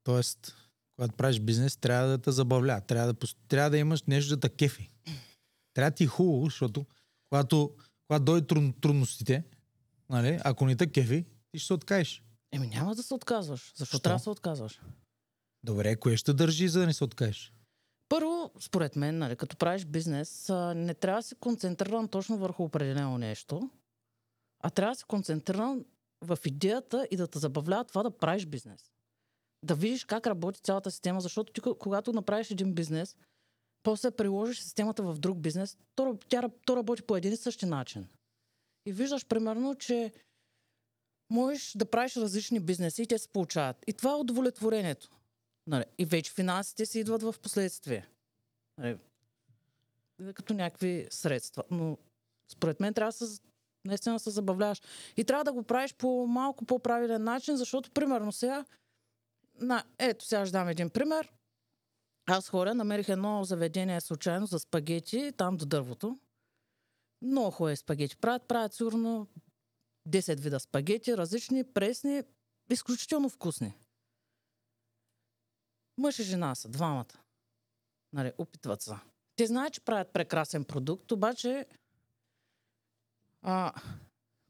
Тоест, 0.04 0.56
когато 0.96 1.18
правиш 1.18 1.40
бизнес, 1.40 1.78
трябва 1.78 2.08
да 2.08 2.18
те 2.18 2.32
забавля. 2.32 2.82
Трябва 2.82 3.14
да, 3.14 3.28
трябва 3.48 3.70
да 3.70 3.78
имаш 3.78 4.04
нещо 4.04 4.36
да 4.36 4.40
те 4.40 4.50
кефи. 4.50 4.90
Трябва 5.74 5.92
да 5.92 5.96
ти 5.96 6.04
е 6.04 6.08
хубаво, 6.08 6.46
защото 6.46 6.86
когато, 7.30 7.76
когато 8.08 8.26
дойдат 8.26 8.48
трудно, 8.48 8.74
трудностите, 8.74 9.44
нали, 10.10 10.40
ако 10.44 10.66
не 10.66 10.76
те 10.76 10.92
кефи, 10.92 11.26
ти 11.52 11.60
ще 11.60 11.68
се 11.68 11.74
откажеш. 11.74 12.24
Еми 12.52 12.68
няма 12.68 12.96
да 12.96 13.04
се 13.04 13.14
отказваш. 13.14 13.74
Защо 13.76 13.98
Що? 13.98 14.04
трябва 14.04 14.18
да 14.18 14.24
се 14.24 14.30
отказваш? 14.30 14.82
Добре, 15.64 15.96
кое 15.96 16.18
ще 16.18 16.34
държи, 16.34 16.68
за 16.68 16.80
да 16.80 16.86
не 16.86 16.94
се 16.94 17.04
откажеш? 17.04 17.54
Първо, 18.10 18.52
според 18.60 18.96
мен, 18.96 19.18
нали, 19.18 19.36
като 19.36 19.58
правиш 19.58 19.86
бизнес, 19.86 20.50
не 20.76 20.94
трябва 20.94 21.20
да 21.20 21.24
си 21.24 21.36
концентриран 21.36 22.08
точно 22.08 22.38
върху 22.38 22.64
определено 22.64 23.18
нещо, 23.18 23.70
а 24.64 24.70
трябва 24.70 24.92
да 24.92 24.96
си 24.96 25.04
концентриран 25.04 25.86
в 26.22 26.38
идеята 26.46 27.08
и 27.12 27.18
да 27.18 27.28
те 27.28 27.40
забавлява 27.40 27.84
това 27.84 28.04
да 28.04 28.18
правиш 28.18 28.46
бизнес. 28.46 28.92
Да 29.64 29.76
видиш 29.76 30.06
как 30.06 30.28
работи 30.28 30.62
цялата 30.62 30.92
система, 30.92 31.22
защото 31.22 31.54
ти, 31.54 31.62
ко- 31.62 31.78
когато 31.78 32.14
направиш 32.14 32.52
един 32.52 32.74
бизнес, 32.74 33.18
после 33.84 34.12
приложиш 34.12 34.60
системата 34.60 35.04
в 35.04 35.20
друг 35.20 35.38
бизнес, 35.38 35.78
то, 35.96 36.18
тя, 36.30 36.50
то 36.66 36.76
работи 36.76 37.02
по 37.02 37.18
един 37.18 37.34
и 37.34 37.38
същи 37.38 37.66
начин. 37.66 38.08
И 38.86 38.92
виждаш, 38.92 39.26
примерно, 39.26 39.76
че 39.76 40.14
можеш 41.30 41.74
да 41.76 41.86
правиш 41.86 42.18
различни 42.18 42.60
бизнеси 42.60 43.02
и 43.02 43.08
те 43.08 43.18
се 43.18 43.30
получават. 43.30 43.78
И 43.88 43.94
това 43.94 44.12
е 44.12 44.16
удовлетворението. 44.16 45.10
Нали, 45.68 45.86
и 45.98 46.06
вече 46.06 46.32
финансите 46.32 46.86
си 46.86 47.00
идват 47.00 47.24
в 47.24 47.36
последствие. 47.42 48.08
Нали, 48.78 48.98
като 50.34 50.54
някакви 50.54 51.08
средства. 51.10 51.64
Но 51.72 51.98
според 52.52 52.80
мен 52.80 52.94
трябва 52.94 53.12
да 53.20 53.28
се, 53.28 53.42
наистина 53.86 54.20
се 54.20 54.30
забавляваш. 54.30 54.82
И 55.18 55.24
трябва 55.24 55.44
да 55.44 55.54
го 55.54 55.64
правиш 55.64 55.94
по 55.94 56.28
малко 56.28 56.66
по-правилен 56.66 57.24
начин, 57.24 57.58
защото 57.58 57.92
примерно 57.92 58.32
сега, 58.32 58.66
на, 59.60 59.84
ето 60.00 60.26
сега 60.26 60.46
ще 60.46 60.52
дам 60.52 60.68
един 60.68 60.90
пример. 60.90 61.32
Аз 62.26 62.50
хора 62.50 62.74
намерих 62.74 63.10
едно 63.10 63.44
заведение 63.44 64.02
случайно 64.02 64.46
за 64.46 64.60
спагети, 64.60 65.32
там 65.38 65.58
до 65.58 65.66
дървото. 65.66 66.20
Много 67.22 67.52
хубави 67.52 67.76
спагети 67.76 68.18
правят. 68.18 68.48
Правят 68.48 68.74
сигурно 68.74 69.28
10 70.10 70.40
вида 70.40 70.60
спагети, 70.60 71.18
различни, 71.18 71.64
пресни, 71.64 72.24
изключително 72.70 73.30
вкусни. 73.30 73.74
Мъж 75.98 76.20
и 76.20 76.24
жена 76.24 76.56
са, 76.56 76.70
двамата. 76.70 77.20
Нали, 78.14 78.34
опитват 78.38 78.82
се. 78.82 78.92
Те 79.36 79.48
знаят, 79.48 79.74
че 79.74 79.82
правят 79.82 80.14
прекрасен 80.14 80.64
продукт, 80.66 81.12
обаче 81.12 81.66
а, 83.42 83.74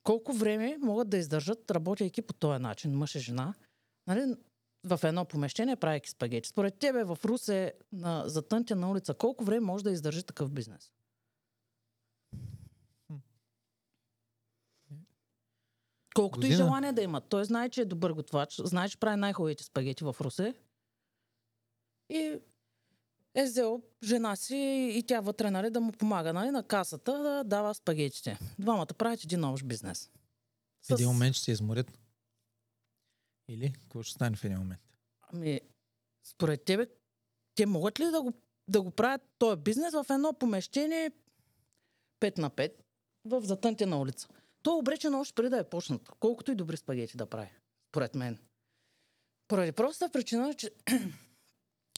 колко 0.03 0.33
време 0.33 0.77
могат 0.81 1.09
да 1.09 1.17
издържат, 1.17 1.71
работейки 1.71 2.21
по 2.21 2.33
този 2.33 2.61
начин, 2.61 2.97
мъж 2.97 3.15
и 3.15 3.19
жена, 3.19 3.53
нали, 4.07 4.35
в 4.83 4.99
едно 5.03 5.25
помещение, 5.25 5.75
правейки 5.75 6.09
спагети. 6.09 6.49
Според 6.49 6.79
тебе 6.79 7.03
в 7.03 7.17
Русе, 7.25 7.73
на, 7.91 8.27
тънтя 8.49 8.75
на 8.75 8.91
улица, 8.91 9.13
колко 9.13 9.43
време 9.43 9.65
може 9.65 9.83
да 9.83 9.91
издържи 9.91 10.23
такъв 10.23 10.51
бизнес? 10.51 10.91
Колкото 16.15 16.45
и 16.45 16.49
Година. 16.49 16.65
желание 16.65 16.91
да 16.91 17.01
имат. 17.01 17.29
Той 17.29 17.45
знае, 17.45 17.69
че 17.69 17.81
е 17.81 17.85
добър 17.85 18.11
готвач, 18.11 18.61
знае, 18.63 18.89
че 18.89 18.97
прави 18.97 19.17
най-хубавите 19.17 19.63
спагети 19.63 20.03
в 20.03 20.15
Русе. 20.21 20.53
И 22.11 22.39
е 23.35 23.43
взел 23.43 23.81
жена 24.03 24.35
си 24.35 24.91
и 24.95 25.03
тя 25.03 25.19
вътре 25.19 25.51
нали, 25.51 25.69
да 25.69 25.79
му 25.81 25.91
помага 25.91 26.33
нали, 26.33 26.51
на 26.51 26.63
касата 26.63 27.19
да 27.19 27.43
дава 27.43 27.73
спагетите. 27.73 28.39
Двамата 28.59 28.85
правят 28.85 29.23
един 29.23 29.43
общ 29.43 29.65
бизнес. 29.65 30.09
В 30.87 30.91
един 30.91 31.07
момент 31.07 31.35
ще 31.35 31.43
се 31.43 31.51
изморят. 31.51 31.99
Или 33.49 33.73
какво 33.73 34.03
ще 34.03 34.13
стане 34.13 34.35
в 34.35 34.43
един 34.43 34.57
момент? 34.57 34.81
Ами, 35.33 35.61
според 36.23 36.63
тебе, 36.63 36.87
те 37.55 37.65
могат 37.65 37.99
ли 37.99 38.05
да 38.05 38.21
го, 38.21 38.33
да 38.67 38.81
го 38.81 38.91
правят 38.91 39.21
този 39.37 39.61
бизнес 39.61 39.93
в 39.93 40.05
едно 40.09 40.33
помещение 40.33 41.11
5 42.19 42.37
на 42.37 42.49
5 42.49 42.73
в 43.25 43.41
затънтена 43.41 43.99
улица? 43.99 44.27
То 44.61 44.75
е 44.75 44.79
обречено 44.79 45.19
още 45.19 45.33
преди 45.35 45.49
да 45.49 45.59
е 45.59 45.69
почнат. 45.69 46.09
Колкото 46.19 46.51
и 46.51 46.55
добри 46.55 46.77
спагети 46.77 47.17
да 47.17 47.25
прави, 47.25 47.49
според 47.89 48.15
мен. 48.15 48.39
Поради 49.47 49.71
простата 49.71 50.11
причина, 50.11 50.53
че 50.53 50.71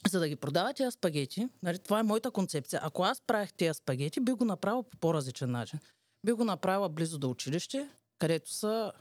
за 0.09 0.19
да 0.19 0.29
ги 0.29 0.35
продава 0.35 0.73
тези 0.73 0.91
спагети, 0.91 1.49
нали, 1.63 1.79
това 1.79 1.99
е 1.99 2.03
моята 2.03 2.31
концепция. 2.31 2.79
Ако 2.83 3.03
аз 3.03 3.21
правих 3.21 3.53
тези 3.53 3.73
спагети, 3.73 4.19
би 4.19 4.31
го 4.31 4.45
направил 4.45 4.83
по 4.83 4.97
по-различен 4.97 5.51
начин. 5.51 5.79
Би 6.25 6.31
го 6.31 6.43
направила 6.43 6.89
близо 6.89 7.19
до 7.19 7.29
училище, 7.29 7.89
където 8.19 8.51
са 8.51 8.91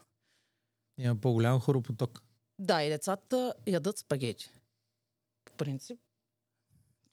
Има 0.99 1.21
по-голям 1.21 1.61
хоропоток. 1.61 2.23
да, 2.59 2.83
и 2.83 2.89
децата 2.89 3.55
ядат 3.67 3.99
спагети. 3.99 4.51
По 5.45 5.53
принцип. 5.53 6.01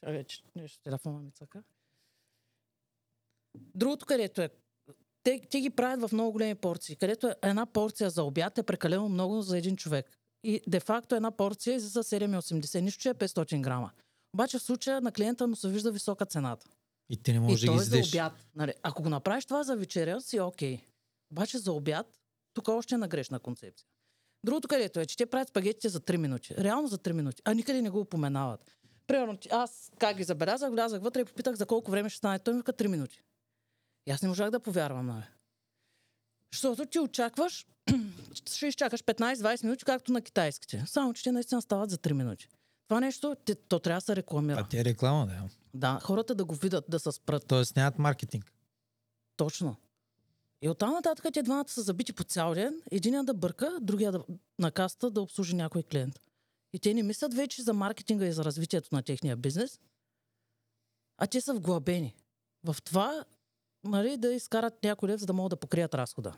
Чакай, 0.04 0.24
че 0.24 0.44
нещо 0.56 0.84
телефона 0.84 1.20
ми 1.20 1.32
цъка. 1.32 1.64
Другото, 3.56 4.06
където 4.06 4.42
е, 4.42 4.50
те, 5.24 5.42
те 5.50 5.62
ги 5.62 5.70
правят 5.70 6.10
в 6.10 6.14
много 6.14 6.32
големи 6.32 6.56
порции, 6.56 6.96
където 6.96 7.28
е 7.28 7.36
една 7.42 7.66
порция 7.66 8.10
за 8.10 8.24
обяд 8.24 8.58
е 8.58 8.64
прекалено 8.64 9.10
много 9.10 9.42
за 9.42 9.58
един 9.58 9.76
човек. 9.78 10.19
И 10.44 10.62
де-факто 10.68 11.16
една 11.16 11.32
порция 11.32 11.76
е 11.76 11.80
за 11.80 12.04
7,80, 12.04 12.80
нищо, 12.80 13.02
че 13.02 13.10
е 13.10 13.14
500 13.14 13.62
грама. 13.62 13.92
Обаче 14.34 14.60
в 14.60 14.62
случая 14.62 15.02
на 15.02 15.12
клиента 15.12 15.48
му 15.48 15.56
се 15.56 15.70
вижда 15.70 15.92
висока 15.92 16.26
цената. 16.26 16.68
И 17.10 17.24
ти 17.24 17.34
не 17.34 17.40
можеш 17.40 17.62
да 17.62 17.68
ги 17.68 17.74
е 17.74 17.78
за 17.78 17.98
издеш. 17.98 18.14
обяд. 18.14 18.34
Нали, 18.56 18.74
ако 18.84 19.04
го 19.04 19.10
направиш 19.10 19.46
това 19.46 19.64
за 19.64 19.78
вечеря, 19.78 20.22
си 20.22 20.40
окей. 20.40 20.82
Обаче 21.32 21.58
за 21.58 21.72
обяд, 21.72 22.20
тук 22.54 22.68
още 22.68 22.96
е 22.96 22.98
на 22.98 23.08
грешна 23.08 23.40
концепция. 23.40 23.88
Другото 24.46 24.68
където 24.68 25.00
е, 25.00 25.06
че 25.06 25.18
те 25.18 25.26
правят 25.26 25.50
спагетите 25.50 25.90
за 25.90 26.00
3 26.00 26.18
минути. 26.18 26.56
Реално 26.58 26.88
за 26.88 26.98
3 26.98 27.12
минути. 27.12 27.42
А 27.46 27.54
никъде 27.54 27.82
не 27.82 27.90
го 27.90 28.00
упоменават. 28.00 28.72
Примерно, 29.08 29.38
аз 29.52 29.92
как 29.98 30.18
ги 30.18 30.24
забелязах, 30.24 30.72
влязах 30.72 31.02
вътре 31.02 31.22
и 31.22 31.26
попитах 31.26 31.56
за 31.56 31.66
колко 31.66 31.92
време 31.92 32.10
ще 32.10 32.18
стане. 32.18 32.40
Той 32.40 32.54
ми 32.54 32.60
вика 32.60 32.74
3 32.74 32.88
минути. 32.88 33.24
И 34.08 34.12
аз 34.12 34.22
не 34.22 34.28
можах 34.28 34.50
да 34.52 34.60
повярвам, 34.60 35.06
нали. 35.06 35.24
Защото 36.54 36.86
ти 36.86 37.00
очакваш, 37.00 37.68
ще 38.34 38.68
изчакаш 38.68 39.04
15-20 39.04 39.64
минути, 39.64 39.86
както 39.86 40.12
на 40.12 40.22
китайските. 40.22 40.84
Само, 40.88 41.14
че 41.14 41.24
те 41.24 41.32
наистина 41.32 41.62
стават 41.62 41.90
за 41.90 41.98
3 41.98 42.14
минути. 42.14 42.48
Това 42.88 43.00
нещо, 43.00 43.36
те- 43.46 43.56
то 43.56 43.80
трябва 43.80 43.98
да 43.98 44.02
се 44.02 44.16
рекламира. 44.16 44.60
А 44.60 44.68
ти 44.68 44.78
е 44.78 44.86
реклама, 44.86 45.26
да. 45.28 45.50
Да, 45.74 46.00
хората 46.04 46.36
да 46.36 46.46
го 46.46 46.56
видят, 46.56 46.86
да 46.90 47.00
се 47.00 47.12
спрат. 47.12 47.48
Тоест 47.48 47.76
нямат 47.76 48.00
маркетинг. 48.00 48.54
Точно. 49.38 49.76
И 50.62 50.70
оттам 50.70 50.92
нататък 50.92 51.26
те 51.34 51.44
двамата 51.44 51.68
са 51.68 51.82
забити 51.82 52.14
по 52.14 52.24
цял 52.24 52.54
ден. 52.54 52.82
Единият 52.92 53.26
да 53.26 53.34
бърка, 53.34 53.78
другия 53.82 54.12
да, 54.12 54.24
на 54.60 54.72
каста 54.72 55.12
да 55.12 55.22
обслужи 55.22 55.56
някой 55.56 55.84
клиент. 55.84 56.22
И 56.74 56.80
те 56.80 56.94
не 56.94 57.04
мислят 57.04 57.34
вече 57.34 57.62
за 57.62 57.74
маркетинга 57.74 58.26
и 58.26 58.32
за 58.32 58.46
развитието 58.46 58.96
на 58.96 59.04
техния 59.04 59.36
бизнес, 59.36 59.80
а 61.18 61.28
те 61.28 61.42
са 61.42 61.54
вглъбени. 61.54 62.16
В 62.64 62.76
това 62.84 63.26
нали, 63.84 64.18
да 64.18 64.34
изкарат 64.34 64.84
някой 64.84 65.10
лев, 65.10 65.20
за 65.20 65.26
да 65.26 65.34
могат 65.34 65.50
да 65.50 65.56
покрият 65.58 65.94
разхода. 65.94 66.36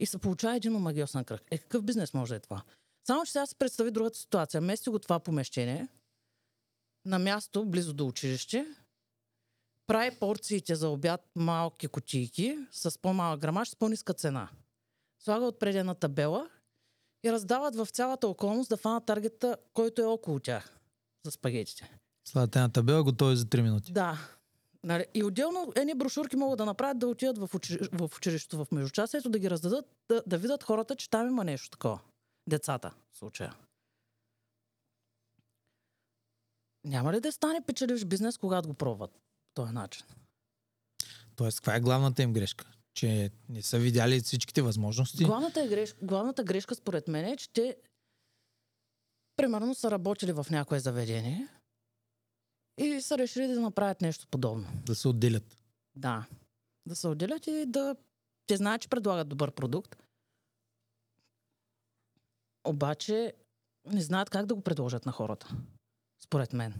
И 0.00 0.06
се 0.06 0.18
получава 0.18 0.56
един 0.56 0.76
омагиосен 0.76 1.24
кръг. 1.24 1.42
Е, 1.50 1.58
какъв 1.58 1.82
бизнес 1.82 2.14
може 2.14 2.32
да 2.32 2.36
е 2.36 2.40
това? 2.40 2.62
Само, 3.06 3.24
че 3.24 3.32
сега 3.32 3.46
се 3.46 3.54
представи 3.54 3.90
другата 3.90 4.18
ситуация. 4.18 4.60
Мести 4.60 4.90
го 4.90 4.98
това 4.98 5.20
помещение, 5.20 5.88
на 7.04 7.18
място, 7.18 7.66
близо 7.66 7.94
до 7.94 8.06
училище, 8.06 8.66
прави 9.86 10.16
порциите 10.18 10.74
за 10.74 10.88
обяд 10.88 11.30
малки 11.36 11.88
кутийки 11.88 12.58
с 12.72 12.98
по-малък 12.98 13.40
грамаж 13.40 13.68
с 13.68 13.76
по-ниска 13.76 14.14
цена. 14.14 14.48
Слага 15.24 15.44
отпред 15.44 15.74
една 15.74 15.94
табела 15.94 16.50
и 17.24 17.32
раздават 17.32 17.76
в 17.76 17.86
цялата 17.86 18.28
околност 18.28 18.68
да 18.68 18.76
фанат 18.76 19.06
таргета, 19.06 19.56
който 19.74 20.02
е 20.02 20.04
около 20.04 20.40
тях 20.40 20.78
за 21.24 21.30
спагетите. 21.30 21.98
Слагате 22.28 22.58
една 22.58 22.68
табела, 22.68 23.02
готови 23.02 23.36
за 23.36 23.44
3 23.44 23.60
минути. 23.60 23.92
Да. 23.92 24.18
Нали, 24.84 25.06
И 25.14 25.24
отделно 25.24 25.72
едни 25.76 25.94
брошурки 25.94 26.36
могат 26.36 26.58
да 26.58 26.66
направят 26.66 26.98
да 26.98 27.06
отидат 27.06 27.38
в, 27.38 27.54
учи... 27.54 27.78
в 27.92 28.10
училището 28.16 28.64
в 28.64 28.72
междучасието, 28.72 29.30
да 29.30 29.38
ги 29.38 29.50
раздадат, 29.50 29.86
да, 30.08 30.22
да 30.26 30.38
видят 30.38 30.62
хората, 30.62 30.96
че 30.96 31.10
там 31.10 31.28
има 31.28 31.44
нещо 31.44 31.70
такова. 31.70 32.00
Децата, 32.48 32.94
в 33.12 33.18
случая. 33.18 33.54
Няма 36.84 37.12
ли 37.12 37.20
да 37.20 37.32
стане 37.32 37.60
печеливш 37.60 38.04
бизнес, 38.04 38.38
когато 38.38 38.68
го 38.68 38.74
пробват 38.74 39.10
по 39.10 39.54
този 39.54 39.72
начин? 39.72 40.06
Тоест, 41.36 41.60
каква 41.60 41.76
е 41.76 41.80
главната 41.80 42.22
им 42.22 42.32
грешка? 42.32 42.66
Че 42.94 43.30
не 43.48 43.62
са 43.62 43.78
видяли 43.78 44.20
всичките 44.20 44.62
възможности. 44.62 45.24
Главната, 45.24 45.62
е 45.62 45.68
греш... 45.68 45.94
Главната 46.02 46.44
грешка 46.44 46.74
според 46.74 47.08
мен 47.08 47.24
е, 47.24 47.36
че 47.36 47.52
те 47.52 47.76
примерно 49.36 49.74
са 49.74 49.90
работили 49.90 50.32
в 50.32 50.46
някое 50.50 50.80
заведение 50.80 51.48
и 52.80 53.00
са 53.00 53.18
решили 53.18 53.46
да 53.46 53.60
направят 53.60 54.00
нещо 54.00 54.26
подобно. 54.30 54.66
Да 54.86 54.94
се 54.94 55.08
отделят. 55.08 55.56
Да. 55.96 56.26
Да 56.86 56.96
се 56.96 57.08
отделят 57.08 57.46
и 57.46 57.64
да... 57.66 57.96
Те 58.46 58.56
знаят, 58.56 58.82
че 58.82 58.88
предлагат 58.88 59.28
добър 59.28 59.50
продукт. 59.50 59.96
Обаче 62.64 63.32
не 63.86 64.02
знаят 64.02 64.30
как 64.30 64.46
да 64.46 64.54
го 64.54 64.60
предложат 64.60 65.06
на 65.06 65.12
хората. 65.12 65.56
Според 66.24 66.52
мен. 66.52 66.74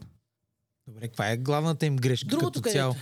Добре, 0.87 1.09
каква 1.09 1.31
е 1.31 1.37
главната 1.37 1.87
им 1.87 1.97
грешка 1.97 2.29
Другото 2.29 2.63
като 2.63 2.73
цяло? 2.73 2.95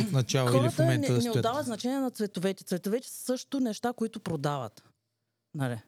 От 0.00 0.12
начало 0.12 0.48
или 0.48 0.70
в 0.70 0.78
момента 0.78 1.00
не, 1.00 1.08
да 1.08 1.14
не 1.14 1.20
стоят? 1.20 1.36
отдават 1.36 1.66
значение 1.66 1.98
на 1.98 2.10
цветовете. 2.10 2.64
Цветовете 2.64 3.08
са 3.08 3.16
също 3.16 3.60
неща, 3.60 3.92
които 3.92 4.20
продават. 4.20 4.84
Нали? 5.54 5.82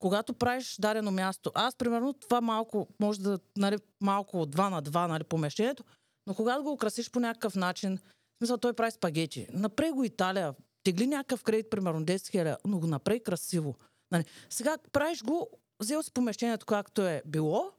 когато 0.00 0.34
правиш 0.34 0.76
дадено 0.78 1.10
място, 1.10 1.52
аз 1.54 1.74
примерно 1.74 2.12
това 2.12 2.40
малко, 2.40 2.88
може 3.00 3.20
да, 3.20 3.38
нали, 3.56 3.78
малко 4.00 4.40
от 4.40 4.56
2 4.56 4.70
на 4.70 4.82
2, 4.82 5.06
нали, 5.06 5.24
помещението, 5.24 5.84
но 6.26 6.34
когато 6.34 6.62
го 6.62 6.72
украсиш 6.72 7.10
по 7.10 7.20
някакъв 7.20 7.54
начин, 7.54 7.98
смисъл 8.38 8.58
той 8.58 8.72
прави 8.72 8.90
спагети, 8.90 9.46
направи 9.52 9.90
го 9.90 10.04
Италия, 10.04 10.54
тегли 10.84 11.06
някакъв 11.06 11.42
кредит, 11.42 11.70
примерно 11.70 12.04
10 12.04 12.16
000, 12.16 12.56
но 12.64 12.78
го 12.78 12.86
направи 12.86 13.20
красиво. 13.20 13.74
Нали. 14.12 14.24
Сега 14.50 14.78
правиш 14.92 15.22
го, 15.22 15.48
взел 15.80 16.02
си 16.02 16.12
помещението 16.12 16.66
както 16.66 17.02
е 17.02 17.22
било 17.26 17.72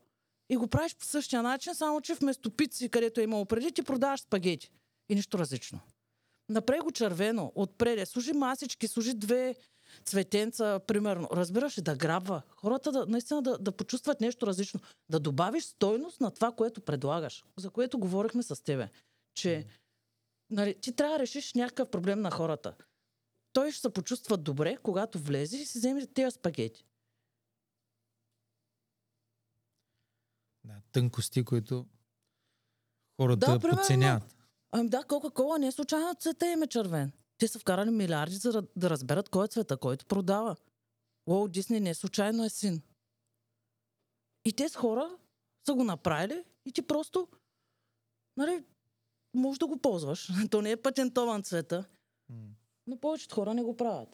и 0.50 0.56
го 0.56 0.66
правиш 0.66 0.96
по 0.96 1.04
същия 1.04 1.42
начин, 1.42 1.74
само 1.74 2.00
че 2.00 2.14
вместо 2.14 2.50
пици, 2.50 2.88
където 2.88 3.20
е 3.20 3.24
имало 3.24 3.44
преди, 3.44 3.72
ти 3.72 3.82
продаваш 3.82 4.20
спагети. 4.20 4.70
И 5.08 5.14
нищо 5.14 5.38
различно. 5.38 5.80
Направи 6.48 6.80
го 6.80 6.90
червено, 6.90 7.52
отпреде, 7.54 8.06
служи 8.06 8.32
масички, 8.32 8.88
служи 8.88 9.14
две 9.14 9.54
цветенца, 10.04 10.80
примерно. 10.86 11.28
Разбираш 11.32 11.78
ли, 11.78 11.82
да 11.82 11.96
грабва. 11.96 12.42
Хората 12.56 12.92
да, 12.92 13.06
наистина 13.06 13.42
да, 13.42 13.58
да 13.58 13.72
почувстват 13.72 14.20
нещо 14.20 14.46
различно. 14.46 14.80
Да 15.08 15.20
добавиш 15.20 15.64
стойност 15.64 16.20
на 16.20 16.30
това, 16.30 16.52
което 16.52 16.80
предлагаш. 16.80 17.44
За 17.58 17.70
което 17.70 17.98
говорихме 17.98 18.42
с 18.42 18.64
тебе. 18.64 18.90
Че 19.34 19.66
нали, 20.50 20.80
ти 20.80 20.96
трябва 20.96 21.14
да 21.14 21.22
решиш 21.22 21.54
някакъв 21.54 21.90
проблем 21.90 22.20
на 22.20 22.30
хората. 22.30 22.74
Той 23.52 23.72
ще 23.72 23.80
се 23.80 23.92
почувства 23.92 24.36
добре, 24.36 24.76
когато 24.76 25.18
влезе 25.18 25.56
и 25.56 25.66
си 25.66 25.78
вземе 25.78 26.06
тези 26.06 26.34
спагети. 26.34 26.86
Да, 30.64 30.74
тънкости, 30.92 31.44
които 31.44 31.86
хората 33.20 33.58
Да, 33.58 33.68
подценяват. 33.70 34.36
Ами 34.72 34.88
да, 34.88 35.04
Кока-Кола 35.04 35.58
не 35.58 35.66
е 35.66 35.72
случайно 35.72 36.14
цвета 36.14 36.52
им 36.52 36.62
е 36.62 36.66
червен. 36.66 37.12
Те 37.42 37.48
са 37.48 37.58
вкарали 37.58 37.90
милиарди 37.90 38.36
за 38.36 38.52
да- 38.76 38.90
разберат 38.90 39.28
кой 39.28 39.44
е 39.44 39.48
цвета, 39.48 39.76
който 39.76 40.06
продава. 40.06 40.56
Уолт 41.26 41.52
Дисни 41.52 41.80
не 41.80 41.90
е 41.90 41.94
случайно 41.94 42.44
е 42.44 42.48
син. 42.48 42.82
И 44.44 44.52
тези 44.52 44.74
хора 44.74 45.18
са 45.66 45.74
го 45.74 45.84
направили 45.84 46.44
и 46.66 46.72
ти 46.72 46.82
просто, 46.82 47.28
нали, 48.36 48.64
можеш 49.34 49.58
да 49.58 49.66
го 49.66 49.78
ползваш. 49.78 50.28
То 50.50 50.62
не 50.62 50.70
е 50.70 50.76
патентован 50.76 51.42
цвета, 51.42 51.84
но 52.86 52.96
повечето 52.96 53.34
хора 53.34 53.54
не 53.54 53.62
го 53.62 53.76
правят. 53.76 54.08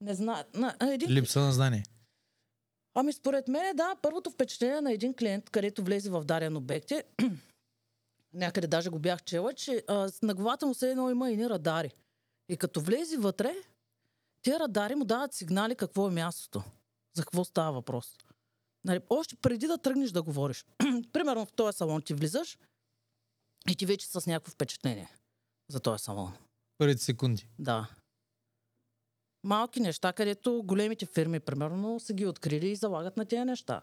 Не 0.00 0.14
знаят. 0.14 0.54
На, 0.54 0.76
един... 0.82 1.10
Липса 1.10 1.40
на 1.40 1.52
знание. 1.52 1.84
Ами 2.94 3.12
според 3.12 3.48
мен, 3.48 3.76
да, 3.76 3.96
първото 4.02 4.30
впечатление 4.30 4.80
на 4.80 4.92
един 4.92 5.14
клиент, 5.14 5.50
където 5.50 5.84
влезе 5.84 6.10
в 6.10 6.24
даден 6.24 6.56
обект 6.56 6.90
е, 6.90 7.04
някъде 8.32 8.66
даже 8.66 8.90
го 8.90 8.98
бях 8.98 9.22
чела, 9.22 9.52
че 9.52 9.84
а, 9.88 10.08
с- 10.08 10.22
на 10.22 10.34
главата 10.34 10.66
му 10.66 10.74
се 10.74 10.90
едно 10.90 11.10
има 11.10 11.30
едни 11.30 11.48
радари. 11.48 11.90
И 12.48 12.56
като 12.56 12.80
влезе 12.80 13.16
вътре, 13.16 13.54
тези 14.42 14.58
радари 14.58 14.94
му 14.94 15.04
дават 15.04 15.34
сигнали 15.34 15.74
какво 15.74 16.08
е 16.08 16.10
мястото. 16.10 16.62
За 17.14 17.22
какво 17.22 17.44
става 17.44 17.72
въпрос. 17.72 18.16
Нали, 18.84 19.00
още 19.10 19.36
преди 19.36 19.66
да 19.66 19.78
тръгнеш 19.78 20.10
да 20.10 20.22
говориш. 20.22 20.64
Примерно 21.12 21.46
в 21.46 21.52
този 21.52 21.76
салон 21.76 22.02
ти 22.02 22.14
влизаш 22.14 22.58
и 23.70 23.76
ти 23.76 23.86
вече 23.86 24.06
с 24.06 24.26
някакво 24.26 24.52
впечатление 24.52 25.10
за 25.68 25.80
този 25.80 26.04
салон. 26.04 26.32
Първите 26.78 27.02
секунди. 27.02 27.48
Да. 27.58 27.88
Малки 29.44 29.80
неща, 29.80 30.12
където 30.12 30.62
големите 30.64 31.06
фирми, 31.06 31.40
примерно, 31.40 32.00
са 32.00 32.12
ги 32.12 32.26
открили 32.26 32.68
и 32.68 32.76
залагат 32.76 33.16
на 33.16 33.24
тези 33.24 33.44
неща. 33.44 33.82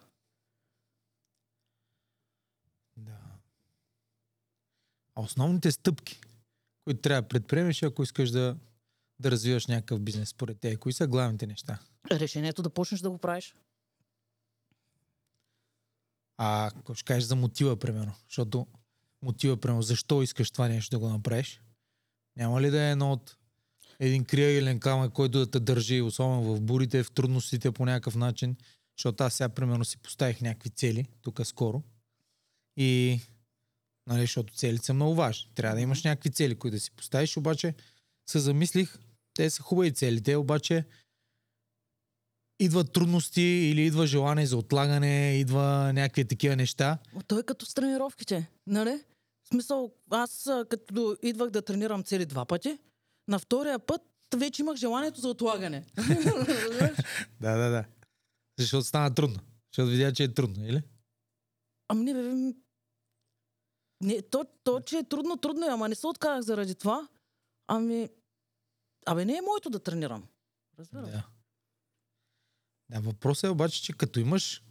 Да. 2.98 3.20
А 5.16 5.22
основните 5.22 5.72
стъпки, 5.72 6.22
които 6.84 7.02
трябва 7.02 7.22
да 7.22 7.28
предприемеш, 7.28 7.84
ако 7.84 8.04
искаш 8.04 8.32
да, 8.32 8.58
да 9.20 9.32
развиваш 9.32 9.68
някакъв 9.68 10.00
бизнес, 10.00 10.30
според 10.30 10.60
те, 10.60 10.76
кои 10.76 10.94
са 10.94 11.08
главните 11.08 11.48
неща? 11.48 11.80
Решението 12.12 12.62
да 12.62 12.70
почнеш 12.70 13.02
да 13.02 13.10
го 13.10 13.18
правиш. 13.18 13.56
А 16.38 16.66
ако 16.68 16.96
ще 16.96 17.06
кажеш 17.06 17.24
за 17.24 17.36
мотива, 17.36 17.76
примерно, 17.76 18.14
защото 18.30 18.68
мотива, 19.22 19.58
примерно, 19.58 19.82
защо 19.82 20.22
искаш 20.22 20.52
това 20.52 20.68
нещо 20.68 20.96
да 20.96 21.00
го 21.00 21.10
направиш, 21.10 21.62
няма 22.38 22.62
ли 22.62 22.70
да 22.70 22.82
е 22.82 22.92
едно 22.92 23.12
от 23.12 23.38
един 24.00 24.26
криагелен 24.26 24.80
камък, 24.80 25.14
който 25.14 25.40
да 25.40 25.52
те 25.52 25.60
държи, 25.60 26.02
особено 26.02 26.56
в 26.56 26.62
бурите, 26.62 27.04
в 27.04 27.12
трудностите 27.12 27.72
по 27.72 27.86
някакъв 27.86 28.16
начин, 28.16 28.56
защото 28.98 29.24
аз 29.24 29.34
сега, 29.34 29.50
примерно, 29.50 29.86
си 29.86 29.98
поставих 29.98 30.42
някакви 30.42 30.70
цели, 30.70 31.08
тук 31.22 31.46
скоро, 31.46 31.84
и, 32.78 33.22
нали, 34.08 34.22
защото 34.22 34.54
целите 34.54 34.86
са 34.86 34.94
много 34.94 35.16
важни. 35.16 35.52
Трябва 35.56 35.76
да 35.76 35.82
имаш 35.82 36.04
някакви 36.04 36.30
цели, 36.30 36.56
които 36.56 36.76
да 36.76 36.82
си 36.82 36.92
поставиш, 36.92 37.38
обаче 37.38 37.74
се 38.30 38.40
замислих, 38.40 38.98
те 39.34 39.50
са 39.50 39.62
хубави 39.62 39.94
цели, 39.94 40.24
те 40.24 40.36
обаче 40.36 40.86
идват 42.60 42.94
трудности 42.94 43.42
или 43.42 43.82
идва 43.82 44.08
желание 44.08 44.46
за 44.46 44.58
отлагане, 44.58 45.38
идва 45.38 45.94
някакви 45.94 46.26
такива 46.26 46.56
неща. 46.56 46.98
Ма 47.14 47.24
Той 47.24 47.40
е 47.40 47.44
като 47.44 47.66
с 47.66 47.74
тренировките, 47.74 48.50
нали? 48.68 49.04
В 49.44 49.48
смисъл, 49.48 49.94
аз 50.10 50.50
като 50.70 51.18
идвах 51.22 51.50
да 51.50 51.62
тренирам 51.62 52.04
цели 52.04 52.26
два 52.26 52.46
пъти, 52.46 52.78
на 53.28 53.40
втория 53.40 53.80
път 53.80 54.02
вече 54.36 54.62
имах 54.62 54.76
желанието 54.76 55.22
за 55.22 55.30
отлагане. 55.30 55.86
Да, 57.42 57.58
да, 57.58 57.70
да. 57.70 57.86
Защото 58.60 58.84
стана 58.84 59.14
трудно. 59.16 59.40
Защото 59.72 59.92
видя, 59.92 60.14
че 60.14 60.24
е 60.24 60.34
трудно, 60.34 60.66
или? 60.66 60.82
ами 61.88 62.04
не, 62.04 62.14
бе, 62.14 62.54
не, 64.04 64.22
то, 64.22 64.46
то, 64.64 64.80
че 64.80 64.98
е 64.98 65.04
трудно, 65.04 65.38
трудно 65.38 65.66
е, 65.66 65.70
ама 65.70 65.90
не 65.90 65.96
се 65.96 66.08
отказах 66.08 66.42
заради 66.42 66.76
това. 66.76 67.08
Ами, 67.68 68.10
абе 69.06 69.26
не 69.26 69.38
е 69.38 69.42
моето 69.42 69.70
да 69.70 69.80
тренирам. 69.80 70.24
Разбираш? 70.80 71.10
Да. 71.10 71.24
Да, 72.90 73.00
въпросът 73.00 73.44
е 73.44 73.50
обаче, 73.50 73.84
че 73.84 73.94
като 73.94 74.20
имаш 74.20 74.64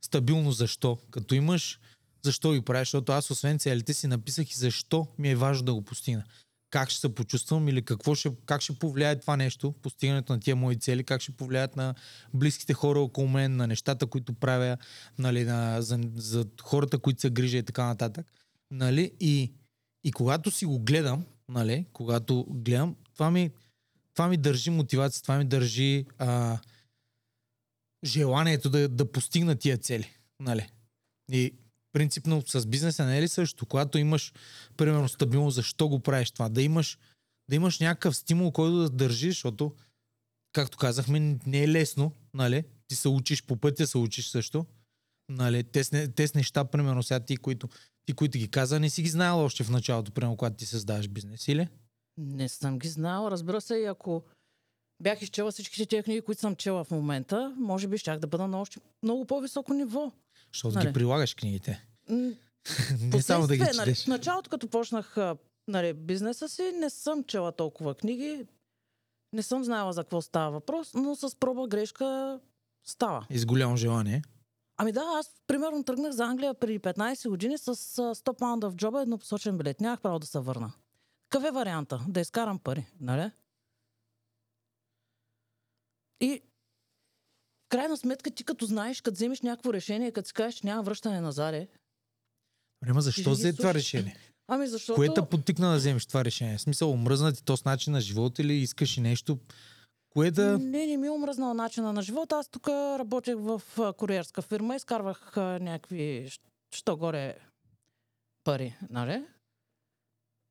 стабилно 0.00 0.52
защо, 0.52 0.98
като 1.10 1.34
имаш 1.34 1.80
защо 2.24 2.52
ги 2.52 2.60
правиш, 2.60 2.88
защото 2.88 3.12
аз 3.12 3.30
освен 3.30 3.58
целите 3.58 3.94
си 3.94 4.06
написах 4.06 4.50
и 4.50 4.58
защо 4.58 5.06
ми 5.18 5.30
е 5.30 5.36
важно 5.36 5.64
да 5.64 5.74
го 5.74 5.82
постигна. 5.82 6.24
Как 6.70 6.90
ще 6.90 7.00
се 7.00 7.14
почувствам 7.14 7.68
или 7.68 7.84
какво 7.84 8.14
ще, 8.14 8.32
как 8.46 8.60
ще 8.60 8.78
повлияе 8.78 9.20
това 9.20 9.36
нещо, 9.36 9.72
постигането 9.72 10.32
на 10.32 10.40
тия 10.40 10.56
мои 10.56 10.78
цели, 10.78 11.04
как 11.04 11.20
ще 11.20 11.32
повлияят 11.32 11.76
на 11.76 11.94
близките 12.34 12.74
хора 12.74 13.00
около 13.00 13.28
мен, 13.28 13.56
на 13.56 13.66
нещата, 13.66 14.06
които 14.06 14.32
правя, 14.32 14.76
нали, 15.18 15.44
на, 15.44 15.82
за, 15.82 16.00
за 16.16 16.46
хората, 16.62 16.98
които 16.98 17.20
се 17.20 17.30
грижа 17.30 17.56
и 17.58 17.62
така 17.62 17.86
нататък. 17.86 18.26
Нали? 18.74 19.12
И, 19.20 19.52
и 20.04 20.12
когато 20.12 20.50
си 20.50 20.66
го 20.66 20.78
гледам, 20.78 21.26
нали, 21.48 21.86
когато 21.92 22.46
гледам, 22.48 22.96
това 23.14 23.30
ми, 23.30 23.50
това 24.14 24.28
ми 24.28 24.36
държи 24.36 24.70
мотивация, 24.70 25.22
това 25.22 25.38
ми 25.38 25.44
държи 25.44 26.06
а, 26.18 26.58
желанието 28.04 28.70
да, 28.70 28.88
да 28.88 29.12
постигна 29.12 29.56
тия 29.56 29.78
цели. 29.78 30.10
Нали? 30.40 30.68
И 31.32 31.54
принципно 31.92 32.42
с 32.46 32.66
бизнеса 32.66 33.06
не 33.06 33.18
е 33.18 33.22
ли 33.22 33.28
също? 33.28 33.66
Когато 33.66 33.98
имаш, 33.98 34.32
примерно, 34.76 35.08
стабилно, 35.08 35.50
защо 35.50 35.88
го 35.88 36.00
правиш 36.00 36.30
това? 36.30 36.48
Да 36.48 36.62
имаш, 36.62 36.98
да 37.50 37.56
имаш 37.56 37.80
някакъв 37.80 38.16
стимул, 38.16 38.52
който 38.52 38.76
да 38.76 38.90
държиш, 38.90 39.34
защото, 39.34 39.74
както 40.52 40.78
казахме, 40.78 41.38
не 41.46 41.62
е 41.62 41.68
лесно, 41.68 42.12
нали? 42.34 42.64
Ти 42.88 42.96
се 42.96 43.08
учиш 43.08 43.42
по 43.42 43.56
пътя, 43.56 43.86
се 43.86 43.98
учиш 43.98 44.28
също. 44.28 44.66
Нали? 45.28 45.64
Те, 46.14 46.28
с 46.28 46.34
неща, 46.34 46.64
примерно, 46.64 47.02
сега 47.02 47.20
ти, 47.20 47.36
които, 47.36 47.68
ти, 48.06 48.12
които 48.12 48.38
ги 48.38 48.48
каза, 48.48 48.80
не 48.80 48.90
си 48.90 49.02
ги 49.02 49.08
знаел 49.08 49.38
още 49.44 49.64
в 49.64 49.70
началото, 49.70 50.12
примерно, 50.12 50.36
когато 50.36 50.56
ти 50.56 50.66
създаваш 50.66 51.08
бизнес, 51.08 51.48
или? 51.48 51.68
Не 52.18 52.48
съм 52.48 52.78
ги 52.78 52.88
знал. 52.88 53.28
Разбира 53.30 53.60
се, 53.60 53.74
и 53.76 53.84
ако 53.84 54.22
бях 55.02 55.22
изчела 55.22 55.50
всичките 55.52 55.86
тези 55.86 56.02
книги, 56.02 56.20
които 56.20 56.40
съм 56.40 56.56
чела 56.56 56.84
в 56.84 56.90
момента, 56.90 57.54
може 57.58 57.88
би 57.88 57.98
щях 57.98 58.18
да 58.18 58.26
бъда 58.26 58.46
на 58.48 58.60
още 58.60 58.80
много 59.02 59.24
по-високо 59.24 59.74
ниво. 59.74 60.12
Защото 60.52 60.74
Нали. 60.74 60.86
ги 60.86 60.92
прилагаш 60.92 61.34
книгите. 61.34 61.86
Не 63.00 63.22
само 63.22 63.46
да 63.46 63.56
ги 63.56 63.62
нали, 63.62 63.72
четеш. 63.74 64.04
в 64.04 64.06
началото, 64.06 64.50
като 64.50 64.68
почнах 64.68 65.16
нали, 65.68 65.92
бизнеса 65.92 66.48
си, 66.48 66.72
не 66.80 66.90
съм 66.90 67.24
чела 67.24 67.52
толкова 67.52 67.94
книги. 67.94 68.46
Не 69.32 69.42
съм 69.42 69.64
знаела 69.64 69.92
за 69.92 70.04
какво 70.04 70.22
става 70.22 70.50
въпрос, 70.50 70.94
но 70.94 71.16
с 71.16 71.36
проба 71.40 71.68
грешка 71.68 72.40
става. 72.86 73.26
И 73.30 73.38
с 73.38 73.46
голямо 73.46 73.76
желание. 73.76 74.22
Ами 74.76 74.92
да, 74.92 75.00
аз 75.00 75.34
примерно 75.46 75.84
тръгнах 75.84 76.12
за 76.12 76.24
Англия 76.24 76.54
преди 76.54 76.80
15 76.80 77.28
години 77.28 77.58
с 77.58 77.68
а, 77.68 77.72
100 77.72 78.38
паунда 78.38 78.70
в 78.70 78.74
джоба, 78.74 79.02
еднопосочен 79.02 79.58
билет. 79.58 79.80
Нямах 79.80 80.00
право 80.00 80.18
да 80.18 80.26
се 80.26 80.38
върна. 80.38 80.72
Какъв 81.28 81.48
е 81.48 81.50
варианта? 81.50 82.00
Да 82.08 82.20
изкарам 82.20 82.58
пари, 82.58 82.86
нали? 83.00 83.30
И 86.20 86.42
в 87.66 87.68
крайна 87.68 87.96
сметка 87.96 88.30
ти 88.30 88.44
като 88.44 88.66
знаеш, 88.66 89.00
като 89.00 89.14
вземеш 89.14 89.40
някакво 89.40 89.72
решение, 89.72 90.12
като 90.12 90.28
си 90.28 90.34
кажеш, 90.34 90.60
че 90.60 90.66
няма 90.66 90.82
връщане 90.82 91.20
назад, 91.20 91.54
Ама 92.86 93.00
Ти 93.00 93.04
защо 93.04 93.30
взе 93.30 93.52
това 93.52 93.74
решение? 93.74 94.16
Ами 94.48 94.66
защото... 94.66 94.94
Кое 94.96 95.14
те 95.14 95.22
потикна 95.22 95.70
да 95.70 95.76
вземеш 95.76 96.06
това 96.06 96.24
решение? 96.24 96.58
В 96.58 96.60
смисъл, 96.60 96.90
омръзна 96.90 97.32
ти 97.32 97.44
този 97.44 97.62
начин 97.66 97.92
на 97.92 98.00
живота 98.00 98.42
или 98.42 98.54
искаш 98.54 98.96
и 98.96 99.00
нещо? 99.00 99.38
Кое 100.14 100.30
да... 100.30 100.58
Не, 100.58 100.86
не 100.86 100.96
ми 100.96 101.06
е 101.06 101.10
омръзнал 101.10 101.54
начина 101.54 101.92
на 101.92 102.02
живота. 102.02 102.36
Аз 102.36 102.48
тук 102.48 102.68
работех 102.68 103.34
в 103.38 103.62
куриерска 103.96 104.42
фирма, 104.42 104.76
изкарвах 104.76 105.36
някакви, 105.36 106.30
що 106.74 106.96
горе 106.96 107.38
пари, 108.44 108.76
нали? 108.90 109.24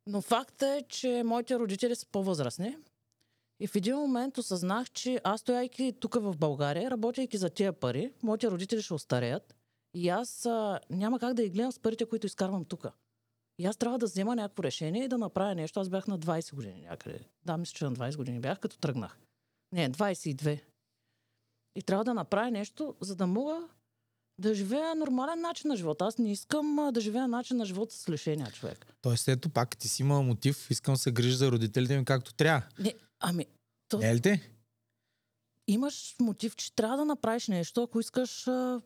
Но 0.08 0.22
факт 0.22 0.62
е, 0.62 0.84
че 0.90 1.24
моите 1.26 1.60
родители 1.60 1.96
са 1.96 2.06
по-възрастни 2.06 2.78
И 3.60 3.68
в 3.68 3.76
един 3.76 3.96
момент 3.96 4.38
осъзнах, 4.38 4.92
че 4.92 5.22
аз 5.24 5.42
стояйки 5.42 5.94
тук 6.00 6.16
в 6.16 6.38
България, 6.38 6.92
работейки 6.92 7.38
за 7.38 7.50
тия 7.50 7.74
пари, 7.74 8.14
моите 8.24 8.52
родители 8.52 8.82
ще 8.82 8.94
остареят 8.94 9.56
и 9.94 10.10
аз 10.10 10.46
а, 10.46 10.80
няма 10.90 11.20
как 11.20 11.34
да 11.34 11.44
ги 11.44 11.50
гледам 11.50 11.72
с 11.72 11.80
парите, 11.80 12.06
които 12.06 12.28
изкарвам 12.28 12.66
тук. 12.66 12.88
И 13.60 13.66
аз 13.66 13.78
трябва 13.78 14.00
да 14.00 14.06
взема 14.06 14.36
някакво 14.36 14.64
решение 14.64 15.04
и 15.04 15.08
да 15.08 15.18
направя 15.18 15.56
нещо. 15.56 15.80
Аз 15.80 15.90
бях 15.90 16.08
на 16.08 16.20
20 16.20 16.56
години 16.56 16.82
някъде. 16.82 17.20
Да, 17.46 17.58
мисля, 17.58 17.74
че 17.74 17.86
на 17.86 17.92
20 17.92 18.18
години 18.18 18.40
бях, 18.40 18.60
като 18.60 18.78
тръгнах. 18.78 19.18
Не, 19.74 19.92
22. 19.92 20.60
И 21.76 21.82
трябва 21.82 22.04
да 22.04 22.14
направя 22.14 22.52
нещо, 22.52 22.96
за 23.02 23.16
да 23.16 23.28
мога 23.28 23.68
да 24.40 24.56
живея 24.56 24.96
нормален 24.96 25.42
начин 25.42 25.68
на 25.68 25.76
живота. 25.76 26.06
Аз 26.06 26.18
не 26.18 26.32
искам 26.32 26.80
а, 26.80 26.92
да 26.92 27.02
живея 27.02 27.28
начин 27.28 27.58
на 27.58 27.66
живота 27.66 27.96
с 27.96 28.10
лишения 28.10 28.52
човек. 28.52 28.96
Тоест, 29.02 29.28
ето 29.28 29.50
пак 29.50 29.78
ти 29.78 29.88
си 29.88 30.02
имал 30.02 30.24
мотив, 30.24 30.72
искам 30.72 30.94
да 30.94 30.98
се 30.98 31.12
грижа 31.12 31.38
за 31.38 31.52
родителите 31.52 31.98
ми 31.98 32.06
както 32.06 32.34
трябва. 32.34 32.68
Не, 32.80 32.94
ами, 33.20 33.46
то, 33.90 33.98
Не 33.98 34.10
е 34.10 34.16
ли 34.16 34.22
те? 34.22 34.50
имаш 35.68 36.16
мотив, 36.20 36.56
че 36.56 36.76
трябва 36.76 36.98
да 36.98 37.06
направиш 37.06 37.48
нещо, 37.48 37.84
ако 37.84 38.00
искаш 38.00 38.48
а, 38.48 38.82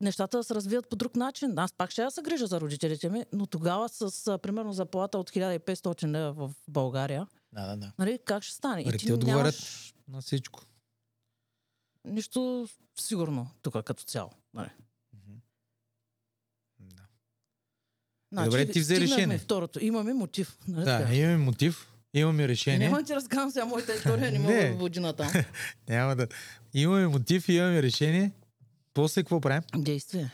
нещата 0.00 0.36
да 0.36 0.44
се 0.44 0.54
развият 0.54 0.88
по 0.88 0.96
друг 0.96 1.16
начин. 1.16 1.58
Аз 1.58 1.72
пак 1.72 1.90
ще 1.90 2.02
я 2.02 2.10
се 2.10 2.22
грижа 2.22 2.46
за 2.46 2.60
родителите 2.60 3.08
ми, 3.08 3.24
но 3.32 3.46
тогава 3.46 3.88
с 3.88 4.26
а, 4.26 4.38
примерно 4.38 4.72
заплата 4.72 5.18
от 5.18 5.30
1500 5.30 6.06
лева 6.06 6.32
в 6.32 6.54
България, 6.68 7.26
Да, 7.52 7.66
да, 7.66 7.76
да. 7.76 7.92
нали, 7.98 8.18
как 8.24 8.42
ще 8.42 8.54
стане? 8.54 8.82
Нали, 8.84 8.98
ти 8.98 9.12
отговарят. 9.12 9.54
На 10.08 10.20
всичко. 10.20 10.60
нищо 12.04 12.68
сигурно 13.00 13.50
тук 13.62 13.84
като 13.84 14.04
цяло. 14.04 14.30
Нали. 14.54 14.68
Да. 16.80 17.02
Значи, 18.32 18.44
Добре, 18.44 18.70
ти 18.72 18.80
взе 18.80 19.00
решение. 19.00 19.38
Второто. 19.38 19.84
Имаме 19.84 20.12
мотив. 20.14 20.58
Нали 20.68 20.84
Да, 20.84 20.98
така? 20.98 21.14
имаме 21.14 21.36
мотив, 21.36 21.88
имаме 22.14 22.48
решение. 22.48 22.88
Няма 22.88 22.98
да 23.00 23.04
ти 23.04 23.14
разказвам 23.14 23.50
сега 23.50 23.64
моята 23.64 23.94
история, 23.94 24.32
не 24.32 24.38
мога 24.38 24.54
Не. 24.54 24.68
да 24.68 24.74
води 24.76 25.00
на 25.00 25.12
там. 25.12 25.32
Няма 25.88 26.16
да. 26.16 26.26
Имаме 26.74 27.06
мотив, 27.06 27.48
имаме 27.48 27.82
решение. 27.82 28.32
После 28.94 29.22
какво 29.22 29.40
правим? 29.40 29.62
Действие. 29.76 30.30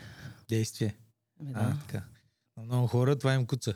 Действие. 0.48 0.96
Ами 1.40 1.52
А, 1.54 1.62
да. 1.64 1.76
така. 1.87 2.04
На 2.57 2.62
много 2.62 2.87
хора 2.87 3.18
това 3.18 3.35
им 3.35 3.46
куца. 3.46 3.74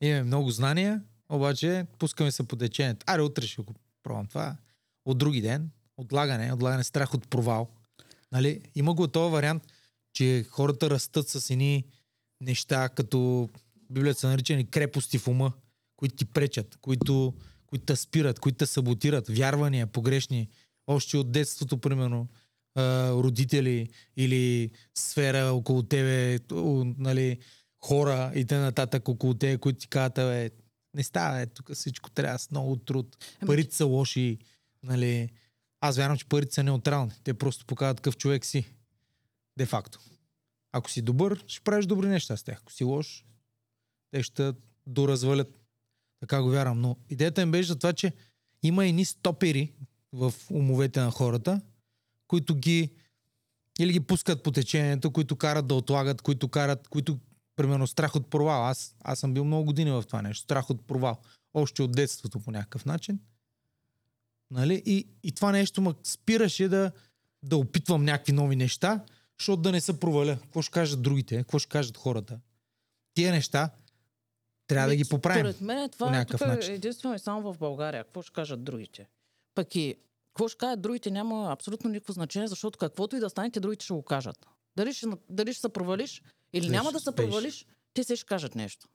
Имаме 0.00 0.22
много 0.22 0.50
знания, 0.50 1.02
обаче 1.28 1.86
пускаме 1.98 2.30
се 2.30 2.48
по 2.48 2.56
течението. 2.56 3.04
Аре, 3.08 3.22
утре 3.22 3.46
ще 3.46 3.62
го 3.62 3.74
пробвам 4.02 4.26
това. 4.26 4.56
От 5.04 5.18
други 5.18 5.40
ден, 5.40 5.70
отлагане, 5.96 6.52
отлагане, 6.52 6.84
страх 6.84 7.14
от 7.14 7.28
провал. 7.28 7.68
Нали? 8.32 8.60
Има 8.74 8.94
го 8.94 9.08
този 9.08 9.32
вариант, 9.32 9.62
че 10.12 10.44
хората 10.50 10.90
растат 10.90 11.28
с 11.28 11.50
едни 11.50 11.84
неща, 12.40 12.88
като 12.88 13.48
Библията 13.90 14.20
са 14.20 14.28
наричани 14.28 14.70
крепости 14.70 15.18
в 15.18 15.28
ума, 15.28 15.52
които 15.96 16.16
ти 16.16 16.24
пречат, 16.24 16.76
които, 16.80 17.34
които 17.66 17.84
те 17.84 17.96
спират, 17.96 18.38
които 18.38 18.58
те 18.58 18.66
саботират, 18.66 19.28
вярвания 19.28 19.86
погрешни, 19.86 20.48
още 20.86 21.16
от 21.16 21.32
детството, 21.32 21.78
примерно, 21.78 22.28
родители 23.10 23.88
или 24.16 24.70
сфера 24.94 25.52
около 25.52 25.82
тебе, 25.82 26.38
нали, 26.98 27.38
хора 27.84 28.32
и 28.34 28.44
т.н. 28.44 29.00
около 29.08 29.34
тебе, 29.34 29.58
които 29.58 29.78
ти 29.78 29.88
казват, 29.88 30.14
бе, 30.14 30.50
не 30.96 31.02
става, 31.02 31.40
е, 31.40 31.46
тук 31.46 31.74
всичко 31.74 32.10
трябва 32.10 32.38
с 32.38 32.50
много 32.50 32.76
труд. 32.76 33.16
Ами, 33.40 33.46
Парите 33.46 33.76
са 33.76 33.86
лоши, 33.86 34.38
нали. 34.82 35.30
Аз 35.80 35.96
вярвам, 35.96 36.18
че 36.18 36.28
парите 36.28 36.54
са 36.54 36.62
неутрални. 36.62 37.12
Те 37.24 37.34
просто 37.34 37.66
показват 37.66 37.96
какъв 37.96 38.16
човек 38.16 38.44
си. 38.44 38.66
Де 39.58 39.66
факто. 39.66 40.00
Ако 40.72 40.90
си 40.90 41.02
добър, 41.02 41.44
ще 41.46 41.60
правиш 41.60 41.86
добри 41.86 42.08
неща 42.08 42.36
с 42.36 42.42
тях. 42.42 42.58
Ако 42.62 42.72
си 42.72 42.84
лош, 42.84 43.24
те 44.10 44.22
ще 44.22 44.52
доразвалят. 44.86 45.60
Така 46.20 46.42
го 46.42 46.48
вярвам. 46.48 46.80
Но 46.80 46.96
идеята 47.10 47.42
им 47.42 47.50
беше 47.50 47.68
за 47.68 47.76
това, 47.76 47.92
че 47.92 48.12
има 48.62 48.86
едни 48.86 49.04
стопери 49.04 49.72
в 50.12 50.34
умовете 50.50 51.00
на 51.00 51.10
хората, 51.10 51.60
които 52.28 52.54
ги 52.54 52.90
или 53.78 53.92
ги 53.92 54.00
пускат 54.00 54.42
по 54.42 54.50
течението, 54.50 55.10
които 55.10 55.36
карат 55.36 55.66
да 55.66 55.74
отлагат, 55.74 56.22
които 56.22 56.48
карат, 56.48 56.88
които 56.88 57.18
примерно 57.56 57.86
страх 57.86 58.16
от 58.16 58.30
провал. 58.30 58.66
Аз, 58.66 58.96
аз 59.00 59.18
съм 59.18 59.34
бил 59.34 59.44
много 59.44 59.64
години 59.64 59.90
в 59.90 60.04
това 60.06 60.22
нещо. 60.22 60.42
Страх 60.42 60.70
от 60.70 60.86
провал. 60.86 61.16
Още 61.54 61.82
от 61.82 61.92
детството 61.92 62.40
по 62.40 62.50
някакъв 62.50 62.84
начин. 62.84 63.20
Нали? 64.50 64.82
И, 64.86 65.08
и 65.22 65.32
това 65.32 65.52
нещо 65.52 65.82
ме 65.82 65.92
спираше 66.04 66.68
да, 66.68 66.92
да 67.42 67.56
опитвам 67.56 68.04
някакви 68.04 68.32
нови 68.32 68.56
неща, 68.56 69.04
защото 69.38 69.62
да 69.62 69.72
не 69.72 69.80
се 69.80 70.00
проваля. 70.00 70.38
Какво 70.42 70.62
ще 70.62 70.72
кажат 70.72 71.02
другите? 71.02 71.36
Какво 71.36 71.58
ще 71.58 71.68
кажат 71.68 71.96
хората? 71.96 72.40
Тия 73.14 73.32
неща 73.32 73.70
трябва 74.66 74.88
да 74.88 74.96
ги 74.96 75.04
поправим. 75.04 75.40
Според 75.40 75.60
мен 75.60 75.90
това 75.90 76.20
е 76.20 76.24
тук 76.24 76.40
начин. 76.40 76.74
единствено 76.74 77.14
и 77.14 77.18
само 77.18 77.52
в 77.52 77.58
България. 77.58 78.04
Какво 78.04 78.22
ще 78.22 78.32
кажат 78.32 78.64
другите? 78.64 79.08
Пък 79.54 79.76
и 79.76 79.94
какво 80.26 80.48
ще 80.48 80.58
кажат 80.58 80.80
другите 80.80 81.10
няма 81.10 81.52
абсолютно 81.52 81.90
никакво 81.90 82.12
значение, 82.12 82.48
защото 82.48 82.78
каквото 82.78 83.16
и 83.16 83.20
да 83.20 83.30
станете, 83.30 83.60
другите 83.60 83.84
ще 83.84 83.94
го 83.94 84.02
кажат. 84.02 84.46
Дали 84.76 84.94
ще, 84.94 85.06
дали 85.30 85.52
ще 85.52 85.60
се 85.60 85.68
провалиш 85.68 86.22
или 86.52 86.66
Дали 86.66 86.76
няма 86.76 86.92
да 86.92 87.00
се 87.00 87.14
провалиш, 87.14 87.66
те 87.94 88.04
се 88.04 88.16
ще 88.16 88.26
кажат 88.26 88.54
нещо. 88.54 88.88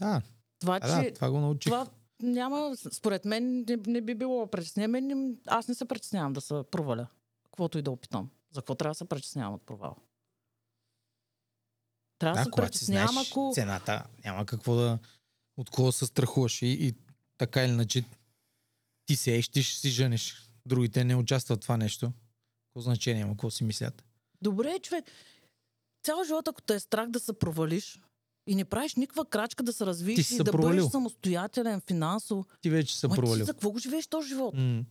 Да, 0.00 0.22
Това, 0.60 0.78
а, 0.82 0.96
да, 0.96 1.04
че 1.04 1.14
това 1.14 1.30
го 1.30 1.40
научих. 1.40 1.70
това 1.70 1.86
няма, 2.22 2.76
според 2.92 3.24
мен 3.24 3.64
не, 3.68 3.76
не 3.86 4.00
би 4.00 4.14
било 4.14 4.46
притеснение. 4.46 5.36
Аз 5.46 5.68
не 5.68 5.74
се 5.74 5.84
притеснявам 5.84 6.32
да 6.32 6.40
се 6.40 6.62
проваля. 6.70 7.06
Каквото 7.44 7.78
и 7.78 7.82
да 7.82 7.90
опитам. 7.90 8.30
За 8.52 8.60
какво 8.60 8.74
трябва 8.74 8.90
да 8.90 8.94
се 8.94 9.04
притеснявам 9.04 9.54
от 9.54 9.66
провал? 9.66 9.96
Трябва 12.18 12.38
да, 12.38 12.40
Да, 12.40 12.44
се 12.44 12.50
притеснявам, 12.56 13.18
ако... 13.18 13.50
цената, 13.54 14.04
няма 14.24 14.46
какво 14.46 14.74
да... 14.74 14.98
От 15.56 15.70
кого 15.70 15.86
да 15.86 15.92
се 15.92 16.06
страхуваш 16.06 16.62
и, 16.62 16.66
и 16.66 16.94
така 17.38 17.64
или 17.64 17.72
иначе 17.72 18.04
ти 19.06 19.16
сееш, 19.16 19.48
ти 19.48 19.62
ще 19.62 19.80
си 19.80 19.90
жениш. 19.90 20.50
Другите 20.66 21.04
не 21.04 21.16
участват 21.16 21.58
в 21.58 21.62
това 21.62 21.76
нещо. 21.76 22.12
Какво 22.66 22.80
значение 22.80 23.22
има, 23.22 23.32
какво 23.32 23.50
си 23.50 23.64
мислят? 23.64 24.04
Добре, 24.42 24.78
човек. 24.78 25.04
Цял 26.04 26.24
живот, 26.24 26.48
ако 26.48 26.62
те 26.62 26.74
е 26.74 26.80
страх 26.80 27.08
да 27.08 27.20
се 27.20 27.32
провалиш 27.32 28.00
и 28.46 28.54
не 28.54 28.64
правиш 28.64 28.94
никаква 28.94 29.24
крачка 29.24 29.62
да 29.62 29.72
се 29.72 29.86
развиеш 29.86 30.30
и 30.30 30.36
да 30.36 30.44
провалил. 30.44 30.76
бъдеш 30.76 30.90
самостоятелен 30.90 31.80
финансово, 31.80 32.44
Ти 32.60 32.70
вече 32.70 32.98
се 32.98 33.08
ма 33.08 33.14
ти 33.14 33.20
провалил. 33.20 33.44
за 33.44 33.52
какво 33.52 33.70
го 33.70 33.78
живееш 33.78 34.06
този 34.06 34.28
живот? 34.28 34.54
М, 34.54 34.84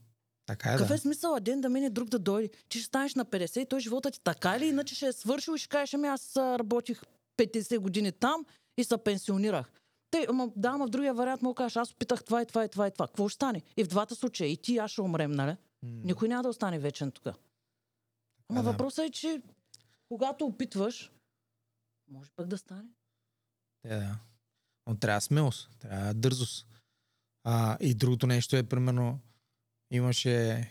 Така 0.46 0.70
е, 0.70 0.74
Какъв 0.74 0.88
да. 0.88 0.94
е 0.94 0.98
смисъл 0.98 1.40
ден 1.42 1.62
да 1.62 1.70
мине 1.70 1.90
друг 1.90 2.10
да 2.10 2.20
дойде? 2.20 2.50
Ти 2.70 2.80
ще 2.80 2.88
станеш 2.88 3.16
на 3.16 3.26
50 3.26 3.60
и 3.60 3.66
той 3.66 3.80
живота 3.80 4.12
ти 4.12 4.20
така 4.24 4.58
или 4.58 4.66
иначе 4.66 4.96
ще 4.96 5.08
е 5.08 5.14
свършил 5.14 5.54
и 5.54 5.60
ще 5.60 5.70
кажеш, 5.70 5.94
ами 5.94 6.08
аз 6.08 6.36
работих 6.36 7.02
50 7.38 7.80
години 7.80 8.12
там 8.12 8.46
и 8.78 8.84
се 8.84 8.98
пенсионирах. 8.98 9.72
Те, 10.12 10.26
ама, 10.30 10.50
да, 10.56 10.70
ама 10.70 10.88
в 10.88 10.90
другия 10.90 11.14
вариант 11.14 11.42
да 11.42 11.54
кажеш, 11.54 11.76
аз 11.76 11.92
опитах 11.92 12.24
това 12.24 12.42
и 12.42 12.46
това 12.46 12.66
и 12.66 12.70
това 12.70 12.88
и 12.88 12.92
това. 12.92 13.08
Какво 13.08 13.30
ще 13.30 13.36
стане? 13.36 13.62
И 13.78 13.84
в 13.84 13.88
двата 13.88 14.16
случая, 14.16 14.50
и 14.50 14.58
ти 14.58 14.74
и 14.74 14.78
аз 14.78 14.92
ще 14.92 15.02
умрем, 15.02 15.32
нали? 15.32 15.52
М, 15.52 15.58
Никой 16.04 16.28
няма 16.28 16.44
да 16.44 16.50
остане 16.50 16.80
вечен 16.80 17.12
тук. 17.12 17.34
Да. 18.56 18.62
въпросът 18.62 19.06
е, 19.06 19.12
че 19.12 19.42
когато 20.08 20.46
опитваш, 20.46 21.12
може 22.08 22.30
пък 22.36 22.48
да 22.48 22.58
стане. 22.58 22.90
Е, 23.84 23.96
да. 23.96 24.20
Но 24.88 24.98
трябва 24.98 25.22
смелост, 25.22 25.70
трябва 25.80 26.14
дързост. 26.14 26.68
А, 27.44 27.78
и 27.82 27.94
другото 27.94 28.28
нещо 28.28 28.56
е, 28.56 28.64
примерно, 28.64 29.20
имаше 29.92 30.68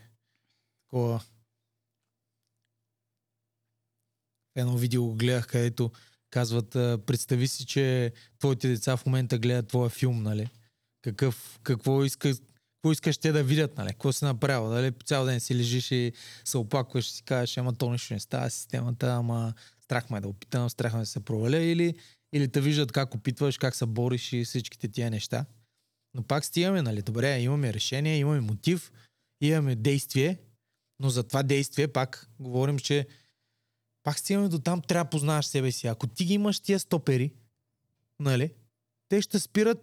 такова 0.83 1.21
едно 4.55 4.77
видео 4.77 5.05
го 5.05 5.15
гледах, 5.15 5.47
където 5.47 5.91
казват, 6.31 6.71
представи 7.07 7.49
си, 7.49 7.67
че 7.67 8.13
твоите 8.39 8.69
деца 8.69 8.97
в 8.97 9.07
момента 9.07 9.39
гледат 9.39 9.69
твоя 9.69 9.91
филм, 9.91 10.23
нали? 10.23 10.51
Какъв, 11.03 11.61
какво, 11.63 12.05
иска, 12.05 12.33
какво 12.81 12.93
искаш 12.93 13.19
те 13.19 13.33
да 13.33 13.43
видят, 13.43 13.77
нали? 13.77 13.89
Какво 13.89 14.13
си 14.13 14.25
направил? 14.25 14.93
По 14.93 15.05
цял 15.05 15.25
ден 15.25 15.41
си 15.41 15.55
лежиш 15.55 15.91
и 15.91 16.13
се 16.45 16.59
оплакваш 16.59 17.09
и 17.09 17.11
си 17.11 17.23
кажеш, 17.23 17.59
ама 17.59 17.75
то 17.75 17.93
нищо 17.93 18.15
не 18.15 18.21
става, 18.21 18.51
системата, 18.51 19.13
ама 19.13 19.55
страх 19.81 20.11
ме 20.11 20.19
е 20.19 20.21
да 20.21 20.29
опитам, 20.29 20.71
страх 20.71 20.93
ме 20.93 20.99
е 20.99 21.03
да 21.03 21.07
се 21.07 21.21
проваля 21.21 21.59
или, 21.59 21.95
или 22.33 22.49
те 22.49 22.61
виждат 22.61 22.93
как 22.93 23.15
опитваш, 23.15 23.59
как 23.59 23.77
се 23.77 23.87
бориш 23.87 24.33
и 24.33 24.45
всичките 24.45 24.89
тия 24.89 25.11
неща. 25.11 25.45
Но 26.15 26.23
пак 26.23 26.45
стигаме, 26.45 26.83
нали? 26.83 27.03
Добре, 27.03 27.41
имаме 27.41 27.75
решение, 27.75 28.19
имаме 28.19 28.41
мотив, 28.41 28.93
имаме 29.41 29.75
действие, 29.77 30.39
но 31.01 31.11
за 31.11 31.23
това 31.23 31.43
действие 31.43 31.89
пак 31.89 32.31
говорим, 32.39 32.79
че 32.79 33.07
пак 34.03 34.19
стигаме 34.19 34.49
до 34.49 34.59
там, 34.59 34.83
трябва 34.83 35.05
да 35.05 35.11
познаваш 35.11 35.47
себе 35.47 35.73
си. 35.73 35.87
Ако 35.87 36.07
ти 36.07 36.25
ги 36.25 36.35
имаш 36.35 36.61
тия 36.61 36.79
стопери, 36.79 37.33
нали, 38.21 38.53
те 39.09 39.23
ще 39.23 39.39
спират 39.39 39.79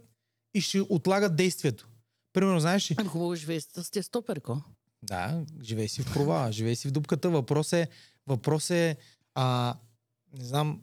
и 0.53 0.61
ще 0.61 0.81
отлагат 0.81 1.35
действието. 1.35 1.89
Примерно, 2.37 2.59
знаеш 2.59 2.91
ли? 2.91 2.95
Ами 2.97 3.09
хубаво 3.09 3.35
живее 3.35 3.61
с 3.61 3.91
тези 3.91 4.03
стопери, 4.03 4.39
ко? 4.39 4.57
Да, 5.03 5.41
живей 5.61 5.87
си 5.87 6.01
в 6.01 6.13
провала, 6.13 6.51
живей 6.51 6.75
си 6.75 6.87
в 6.87 6.91
дупката. 6.91 7.29
Въпрос 7.29 7.73
е, 7.73 7.87
въпрос 8.27 8.69
е 8.69 8.97
а, 9.35 9.75
не 10.33 10.45
знам, 10.45 10.81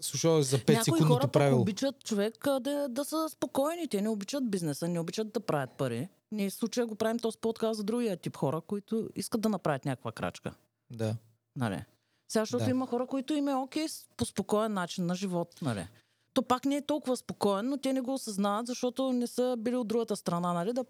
слушал 0.00 0.42
за 0.42 0.58
5 0.58 0.68
Някои 0.68 0.74
хора 0.74 0.84
секундното 0.84 1.28
правило. 1.28 1.60
обичат 1.60 2.04
човек 2.04 2.46
да, 2.60 2.88
да 2.88 3.04
са 3.04 3.28
спокойни. 3.28 3.88
Те 3.88 4.02
не 4.02 4.08
обичат 4.08 4.50
бизнеса, 4.50 4.88
не 4.88 5.00
обичат 5.00 5.32
да 5.32 5.40
правят 5.40 5.70
пари. 5.78 6.08
Ние 6.32 6.50
в 6.50 6.54
случая 6.54 6.86
го 6.86 6.94
правим 6.94 7.18
този 7.18 7.38
подкаст 7.38 7.76
за 7.76 7.84
другия 7.84 8.16
тип 8.16 8.36
хора, 8.36 8.60
които 8.60 9.08
искат 9.16 9.40
да 9.40 9.48
направят 9.48 9.84
някаква 9.84 10.12
крачка. 10.12 10.54
Да. 10.90 11.16
Нали? 11.56 11.84
Сега, 12.28 12.42
защото 12.42 12.64
Да. 12.64 12.70
има 12.70 12.86
хора, 12.86 13.06
които 13.06 13.34
им 13.34 13.48
е 13.48 13.54
окей 13.54 13.86
по 14.16 14.24
спокоен 14.24 14.72
начин 14.72 15.06
на 15.06 15.14
живот. 15.14 15.62
Нали? 15.62 15.86
То 16.34 16.42
пак 16.42 16.64
не 16.64 16.76
е 16.76 16.86
толкова 16.86 17.16
спокоен, 17.16 17.68
но 17.68 17.76
те 17.76 17.92
не 17.92 18.00
го 18.00 18.14
осъзнават, 18.14 18.66
защото 18.66 19.12
не 19.12 19.26
са 19.26 19.56
били 19.58 19.76
от 19.76 19.88
другата 19.88 20.16
страна, 20.16 20.52
нали? 20.52 20.72
Да 20.72 20.84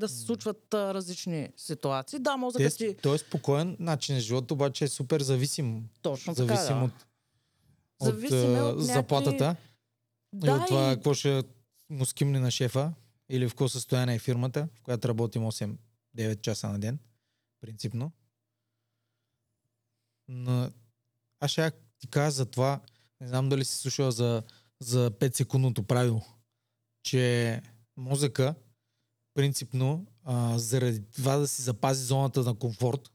да 0.00 0.08
се 0.08 0.18
случват 0.18 0.74
а, 0.74 0.94
различни 0.94 1.48
ситуации. 1.56 2.18
Да, 2.18 2.36
мозъкът 2.36 2.76
ти... 2.76 2.96
той 3.02 3.14
е 3.14 3.18
спокоен 3.18 3.76
начин 3.80 4.14
на 4.14 4.20
живота, 4.20 4.54
обаче 4.54 4.84
е 4.84 4.88
супер 4.88 5.20
зависим. 5.20 5.88
Точно 6.02 6.34
така, 6.34 6.56
Зависим 6.56 6.78
да. 6.78 6.84
от, 6.84 6.92
от, 8.00 8.06
Зависим 8.06 8.56
е 8.56 8.62
от 8.62 8.76
някакви- 8.76 8.84
заплатата 8.84 9.56
и 10.34 10.38
Да, 10.38 10.54
от 10.54 10.66
това 10.66 10.92
и... 10.92 10.94
какво 10.94 11.14
ще 11.14 11.42
му 11.90 12.06
скимне 12.06 12.40
на 12.40 12.50
шефа 12.50 12.92
или 13.28 13.48
в 13.48 13.50
какво 13.50 13.68
състояние 13.68 14.14
е 14.14 14.18
фирмата, 14.18 14.68
в 14.74 14.82
която 14.82 15.08
работим 15.08 15.42
8-9 15.42 15.78
часа 16.40 16.68
на 16.68 16.78
ден, 16.78 16.98
принципно. 17.60 18.12
Но 20.28 20.70
аз 21.40 21.50
ще 21.50 21.70
ти 21.98 22.06
кажа 22.06 22.30
за 22.30 22.46
това, 22.46 22.80
не 23.20 23.28
знам 23.28 23.48
дали 23.48 23.64
си 23.64 23.76
слушал 23.76 24.10
за, 24.10 24.42
за 24.82 25.10
5 25.10 25.36
секундното 25.36 25.82
правило, 25.82 26.22
че 27.02 27.62
мозъка 27.96 28.54
принципно 29.34 30.06
а, 30.24 30.58
заради 30.58 31.02
това 31.12 31.36
да 31.36 31.48
си 31.48 31.62
запази 31.62 32.04
зоната 32.04 32.42
на 32.42 32.54
комфорт, 32.54 33.10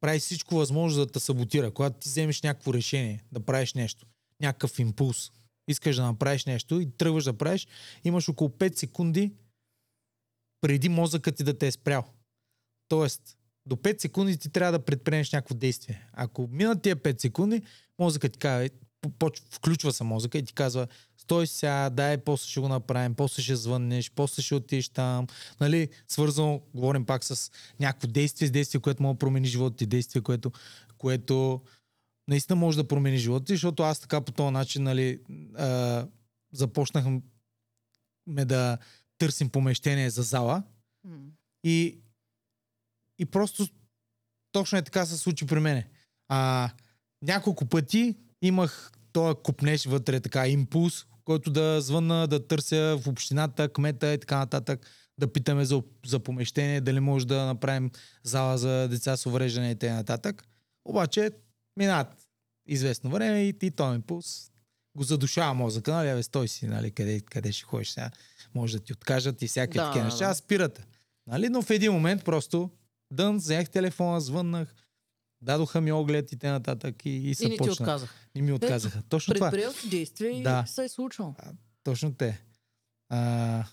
прави 0.00 0.18
всичко 0.18 0.54
възможно 0.54 1.04
да 1.04 1.12
те 1.12 1.20
саботира. 1.20 1.70
Когато 1.70 1.98
ти 1.98 2.08
вземеш 2.08 2.42
някакво 2.42 2.74
решение, 2.74 3.24
да 3.32 3.40
правиш 3.40 3.74
нещо, 3.74 4.06
някакъв 4.40 4.78
импулс, 4.78 5.32
искаш 5.68 5.96
да 5.96 6.02
направиш 6.02 6.44
нещо 6.44 6.80
и 6.80 6.90
тръгваш 6.90 7.24
да 7.24 7.38
правиш, 7.38 7.66
имаш 8.04 8.28
около 8.28 8.50
5 8.50 8.74
секунди 8.76 9.32
преди 10.60 10.88
мозъкът 10.88 11.36
ти 11.36 11.44
да 11.44 11.58
те 11.58 11.66
е 11.66 11.72
спрял. 11.72 12.04
Тоест, 12.88 13.36
до 13.66 13.76
5 13.76 14.00
секунди 14.00 14.38
ти 14.38 14.50
трябва 14.50 14.72
да 14.72 14.84
предприемеш 14.84 15.32
някакво 15.32 15.54
действие. 15.54 16.08
Ако 16.12 16.48
минат 16.52 16.82
тия 16.82 16.96
5 16.96 17.20
секунди, 17.20 17.62
мозъкът 17.98 18.32
ти 18.32 18.38
казва, 18.38 18.68
включва 19.50 19.92
се 19.92 20.04
мозъка 20.04 20.38
и 20.38 20.44
ти 20.44 20.52
казва, 20.52 20.86
стой 21.18 21.46
сега, 21.46 21.90
дай, 21.90 22.18
после 22.18 22.48
ще 22.48 22.60
го 22.60 22.68
направим, 22.68 23.14
после 23.14 23.42
ще 23.42 23.56
звъннеш, 23.56 24.10
после 24.10 24.42
ще 24.42 24.54
отидеш 24.54 24.88
там. 24.88 25.26
Нали, 25.60 25.88
свързано, 26.08 26.62
говорим 26.74 27.06
пак 27.06 27.24
с 27.24 27.50
някакво 27.80 28.08
действие, 28.08 28.48
с 28.48 28.50
действие, 28.50 28.80
което 28.80 29.02
може 29.02 29.14
да 29.14 29.18
промени 29.18 29.46
живота 29.46 29.76
ти, 29.76 29.86
действие, 29.86 30.22
което, 30.22 30.52
което 30.98 31.60
наистина 32.28 32.56
може 32.56 32.76
да 32.76 32.88
промени 32.88 33.16
живота 33.16 33.44
ти, 33.44 33.52
защото 33.52 33.82
аз 33.82 34.00
така 34.00 34.20
по 34.20 34.32
този 34.32 34.50
начин, 34.50 34.82
нали, 34.82 35.20
а, 35.54 36.06
започнахме 36.52 37.20
да 38.26 38.78
търсим 39.18 39.48
помещение 39.48 40.10
за 40.10 40.22
зала 40.22 40.62
и, 41.64 41.98
и 43.18 43.26
просто 43.26 43.66
точно 44.52 44.78
е 44.78 44.82
така 44.82 45.06
се 45.06 45.16
случи 45.16 45.46
при 45.46 45.60
мене. 45.60 45.88
А, 46.28 46.70
няколко 47.22 47.66
пъти 47.66 48.14
имах 48.46 48.92
този 49.12 49.36
купнеш 49.42 49.86
вътре, 49.86 50.20
така 50.20 50.48
импулс, 50.48 51.06
който 51.24 51.50
да 51.50 51.80
звънна, 51.80 52.26
да 52.26 52.46
търся 52.46 52.98
в 53.02 53.08
общината, 53.08 53.68
кмета 53.68 54.14
и 54.14 54.18
така 54.18 54.38
нататък, 54.38 54.86
да 55.18 55.32
питаме 55.32 55.64
за, 55.64 55.82
за 56.06 56.18
помещение, 56.18 56.80
дали 56.80 57.00
може 57.00 57.26
да 57.26 57.46
направим 57.46 57.90
зала 58.22 58.58
за 58.58 58.88
деца 58.88 59.16
с 59.16 59.26
увреждане 59.26 59.70
и 59.70 59.74
т.н. 59.74 60.32
Обаче 60.84 61.30
минават 61.76 62.08
известно 62.68 63.10
време 63.10 63.42
и, 63.42 63.54
и 63.62 63.70
този 63.70 63.94
импулс 63.94 64.50
го 64.96 65.02
задушава 65.02 65.54
мозъка, 65.54 65.92
нали, 65.92 66.14
бе, 66.16 66.22
стой 66.22 66.48
си, 66.48 66.66
нали, 66.66 66.90
къде, 66.90 67.20
къде 67.20 67.52
ще 67.52 67.64
ходиш 67.64 67.90
сега, 67.90 68.10
може 68.54 68.78
да 68.78 68.84
ти 68.84 68.92
откажат 68.92 69.42
и 69.42 69.46
всякакви 69.46 69.78
Да, 69.78 69.86
такива 69.86 70.04
неща, 70.04 70.28
да. 70.28 70.34
спирате. 70.34 70.86
Нали, 71.26 71.48
но 71.48 71.62
в 71.62 71.70
един 71.70 71.92
момент 71.92 72.24
просто 72.24 72.70
дън, 73.12 73.36
взех 73.36 73.70
телефона, 73.70 74.20
звъннах, 74.20 74.74
дадоха 75.40 75.80
ми 75.80 75.92
оглед 75.92 76.32
и 76.32 76.38
т.н. 76.38 76.92
и, 77.04 77.30
и 77.30 77.34
се 77.34 77.44
И 77.44 77.48
не 77.48 77.52
ти 77.52 77.58
почна. 77.58 77.72
отказах. 77.84 78.28
И 78.34 78.42
ми 78.42 78.52
отказаха. 78.52 79.02
Точно 79.02 79.34
това. 79.34 79.50
Предприел 79.50 79.72
си 79.72 79.88
действие 79.90 80.28
и 80.30 80.42
Да. 80.42 80.64
се 80.66 80.84
е 80.84 80.88
случило. 80.88 81.34
Точно 81.82 82.14
те. 82.14 82.44
А, 83.08 83.64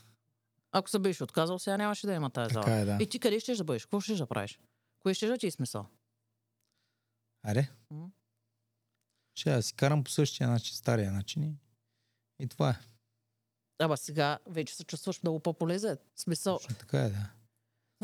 Ако 0.71 0.89
се 0.89 0.99
беше 0.99 1.23
отказал, 1.23 1.59
сега 1.59 1.77
нямаше 1.77 2.07
да 2.07 2.13
има 2.13 2.29
тази 2.29 2.53
зала. 2.53 2.65
така 2.65 2.77
е, 2.77 2.85
да. 2.85 2.97
И 3.01 3.09
ти 3.09 3.19
къде 3.19 3.39
ще 3.39 3.55
да 3.55 3.63
бъдеш? 3.63 3.85
Какво 3.85 3.99
ще 3.99 4.15
да 4.15 4.27
правиш? 4.27 4.59
Кое 4.99 5.13
ще 5.13 5.27
да 5.27 5.37
ти 5.37 5.47
е 5.47 5.51
смисъл? 5.51 5.85
Аре? 7.43 7.69
М. 7.91 8.07
Ще 9.35 9.51
да 9.51 9.63
си 9.63 9.73
карам 9.73 10.03
по 10.03 10.11
същия 10.11 10.49
начин, 10.49 10.75
стария 10.75 11.11
начин 11.11 11.43
и, 11.43 11.55
и 12.39 12.47
това 12.47 12.69
е. 12.69 12.79
Ама 13.79 13.97
сега 13.97 14.39
вече 14.45 14.75
се 14.75 14.83
чувстваш 14.83 15.23
много 15.23 15.39
по-полезен. 15.39 15.97
Смисъл, 16.15 16.57
Точно 16.57 16.75
така 16.75 16.99
е, 16.99 17.09
да. 17.09 17.29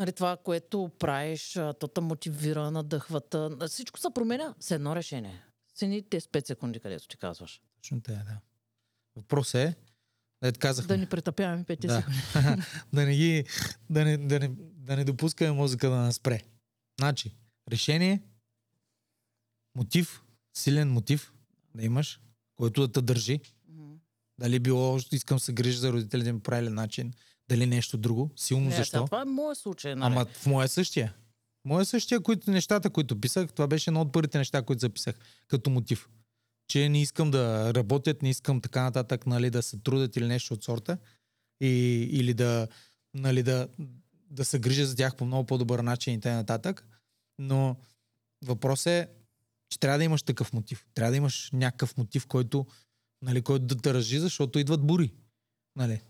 Нали, 0.00 0.12
това, 0.12 0.36
което 0.36 0.90
правиш, 0.98 1.52
то 1.52 1.88
те 1.88 2.00
мотивира, 2.00 2.70
надъхвата. 2.70 3.56
Всичко 3.68 3.98
се 3.98 4.08
променя 4.14 4.54
с 4.60 4.70
едно 4.70 4.96
решение. 4.96 5.42
С 5.74 5.82
едни 5.82 6.02
тези 6.02 6.26
5 6.26 6.46
секунди, 6.46 6.80
където 6.80 7.08
ти 7.08 7.16
казваш. 7.16 7.60
Точно 7.76 8.00
така 8.02 8.20
е, 8.20 8.24
да. 8.24 8.40
Въпросът 9.16 9.54
е, 9.54 9.74
да 10.42 10.52
казахме, 10.52 10.88
Да 10.88 11.00
ни 11.00 11.06
претъпяваме 11.06 11.64
5 11.64 11.86
Да. 11.86 11.96
секунди. 11.96 12.62
да, 12.92 13.04
не 13.04 13.16
ги, 13.16 13.44
да, 13.90 14.04
не, 14.04 14.16
да, 14.16 14.38
не, 14.38 14.50
да 14.58 14.96
не 14.96 15.04
допускаме 15.04 15.52
мозъка 15.52 15.90
да 15.90 15.96
нас 15.96 16.14
спре. 16.14 16.42
Значи, 17.00 17.34
решение, 17.70 18.22
мотив, 19.74 20.22
силен 20.56 20.92
мотив 20.92 21.32
да 21.74 21.84
имаш, 21.84 22.20
който 22.56 22.86
да 22.86 22.92
те 22.92 23.02
държи. 23.02 23.40
Дали 24.38 24.58
било, 24.58 24.98
искам 25.12 25.38
се 25.38 25.52
грижа 25.52 25.78
за 25.78 25.92
родителите 25.92 26.32
ми 26.32 26.38
по 26.38 26.42
правилен 26.42 26.74
начин, 26.74 27.12
дали 27.50 27.66
нещо 27.66 27.98
друго, 27.98 28.30
силно 28.36 28.68
Не, 28.68 28.76
защо. 28.76 29.04
това 29.04 29.22
е 29.22 29.24
моят 29.24 29.58
случай. 29.58 29.94
Нали? 29.94 30.12
Ама 30.12 30.24
в 30.24 30.46
моя 30.46 30.68
същия. 30.68 31.14
Моя 31.64 31.84
същия, 31.84 32.20
които, 32.20 32.50
нещата, 32.50 32.90
които 32.90 33.20
писах, 33.20 33.52
това 33.52 33.66
беше 33.66 33.90
едно 33.90 34.00
от 34.00 34.12
първите 34.12 34.38
неща, 34.38 34.62
които 34.62 34.80
записах 34.80 35.18
като 35.48 35.70
мотив. 35.70 36.08
Че 36.68 36.88
не 36.88 37.02
искам 37.02 37.30
да 37.30 37.74
работят, 37.74 38.22
не 38.22 38.30
искам 38.30 38.60
така 38.60 38.82
нататък, 38.82 39.26
нали, 39.26 39.50
да 39.50 39.62
се 39.62 39.78
трудят 39.78 40.16
или 40.16 40.26
нещо 40.26 40.54
от 40.54 40.64
сорта. 40.64 40.98
И, 41.60 41.68
или 42.12 42.34
да, 42.34 42.68
нали, 43.14 43.42
да, 43.42 43.68
да 44.30 44.44
се 44.44 44.58
грижа 44.58 44.86
за 44.86 44.96
тях 44.96 45.16
по 45.16 45.24
много 45.24 45.46
по-добър 45.46 45.78
начин 45.78 46.14
и 46.14 46.20
т.н. 46.20 46.74
Но 47.38 47.76
въпросът 48.44 48.86
е, 48.86 49.08
че 49.70 49.80
трябва 49.80 49.98
да 49.98 50.04
имаш 50.04 50.22
такъв 50.22 50.52
мотив. 50.52 50.86
Трябва 50.94 51.10
да 51.10 51.16
имаш 51.16 51.50
някакъв 51.52 51.96
мотив, 51.96 52.26
който, 52.26 52.66
нали, 53.22 53.42
който 53.42 53.74
да 53.74 53.94
разжи, 53.94 54.18
защото 54.18 54.58
идват 54.58 54.86
бури. 54.86 55.12
Нали 55.76 56.00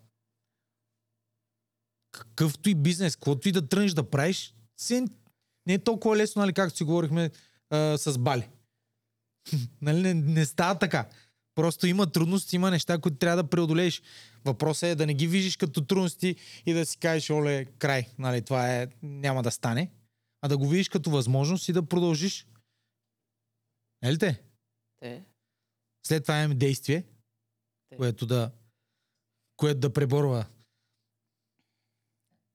какъвто 2.12 2.70
и 2.70 2.74
бизнес, 2.74 3.16
каквото 3.16 3.48
и 3.48 3.52
да 3.52 3.68
тръгнеш 3.68 3.92
да 3.92 4.10
правиш, 4.10 4.54
не 5.66 5.74
е 5.74 5.78
толкова 5.78 6.16
лесно, 6.16 6.40
нали, 6.40 6.52
както 6.52 6.76
си 6.76 6.84
говорихме 6.84 7.30
а, 7.70 7.98
с 7.98 8.18
Бали. 8.18 8.48
нали, 9.82 10.02
не, 10.02 10.14
не 10.14 10.46
става 10.46 10.78
така. 10.78 11.08
Просто 11.54 11.86
има 11.86 12.12
трудности, 12.12 12.56
има 12.56 12.70
неща, 12.70 12.98
които 12.98 13.18
трябва 13.18 13.42
да 13.42 13.50
преодолееш. 13.50 14.02
Въпросът 14.44 14.82
е 14.82 14.94
да 14.94 15.06
не 15.06 15.14
ги 15.14 15.26
виждаш 15.26 15.56
като 15.56 15.84
трудности 15.84 16.36
и 16.66 16.72
да 16.72 16.86
си 16.86 16.98
кажеш, 16.98 17.30
оле, 17.30 17.64
край, 17.64 18.08
нали, 18.18 18.42
това 18.42 18.76
е, 18.76 18.88
няма 19.02 19.42
да 19.42 19.50
стане, 19.50 19.90
а 20.42 20.48
да 20.48 20.58
го 20.58 20.68
видиш 20.68 20.88
като 20.88 21.10
възможност 21.10 21.68
и 21.68 21.72
да 21.72 21.88
продължиш. 21.88 22.46
Нали 24.02 24.18
те? 24.18 24.42
Те. 25.00 25.24
След 26.06 26.24
това 26.24 26.38
имаме 26.38 26.54
действие, 26.54 27.04
Те. 27.88 27.96
което 27.96 28.26
да, 28.26 28.50
което 29.56 29.80
да 29.80 29.92
преборва 29.92 30.46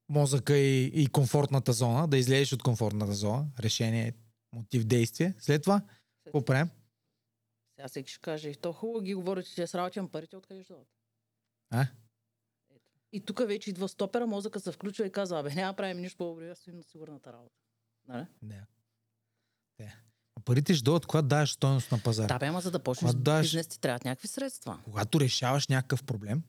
мозъка 0.10 0.58
и, 0.58 0.86
и 0.86 1.08
комфортната 1.08 1.74
зона, 1.74 2.08
да 2.08 2.18
излезеш 2.18 2.54
от 2.54 2.64
комфортната 2.64 3.14
зона, 3.14 3.48
решение, 3.60 4.14
мотив, 4.54 4.84
действие. 4.86 5.34
След 5.40 5.62
това, 5.64 5.82
какво 6.24 6.46
правим? 6.46 6.70
Сега 7.76 7.88
всеки 7.88 8.12
ще 8.12 8.22
каже, 8.22 8.54
то 8.56 8.74
хубаво 8.74 9.02
ги 9.02 9.14
говорите, 9.14 9.50
че 9.50 9.68
с 9.68 9.76
работя, 9.76 10.00
ама 10.00 10.10
парите 10.10 10.38
откъде 10.38 10.64
ще 10.64 10.74
дойдат? 10.74 10.88
А? 11.70 11.82
Ето. 12.76 12.92
И 13.12 13.26
тук 13.26 13.48
вече 13.48 13.70
идва 13.70 13.88
стопера, 13.90 14.28
мозъка 14.28 14.60
се 14.60 14.72
включва 14.72 15.06
и 15.06 15.12
казва, 15.12 15.40
абе, 15.40 15.56
няма 15.56 15.74
да 15.74 15.76
правим 15.76 15.98
нищо 15.98 16.18
по-добре, 16.18 16.56
стоим 16.56 16.78
на 16.78 16.84
сигурната 16.84 17.34
работа. 17.34 17.56
Нали? 18.08 18.26
Да. 18.42 18.66
Те. 19.78 19.96
А 20.36 20.42
парите 20.46 20.74
ще 20.74 20.84
дойдат, 20.84 21.06
когато 21.06 21.28
даваш 21.28 21.54
стоеност 21.54 21.92
на 21.92 22.00
пазара. 22.04 22.28
Да, 22.28 22.40
бе, 22.40 22.46
ама 22.46 22.62
за 22.62 22.72
да 22.72 22.80
почнеш 22.80 23.12
Когато 23.12 23.24
даш- 23.24 23.46
бизнес 23.46 23.68
ти 23.68 23.80
трябват 23.80 24.06
някакви 24.06 24.28
средства. 24.28 24.80
Когато 24.84 25.20
решаваш 25.20 25.68
някакъв 25.68 26.04
проблем, 26.04 26.44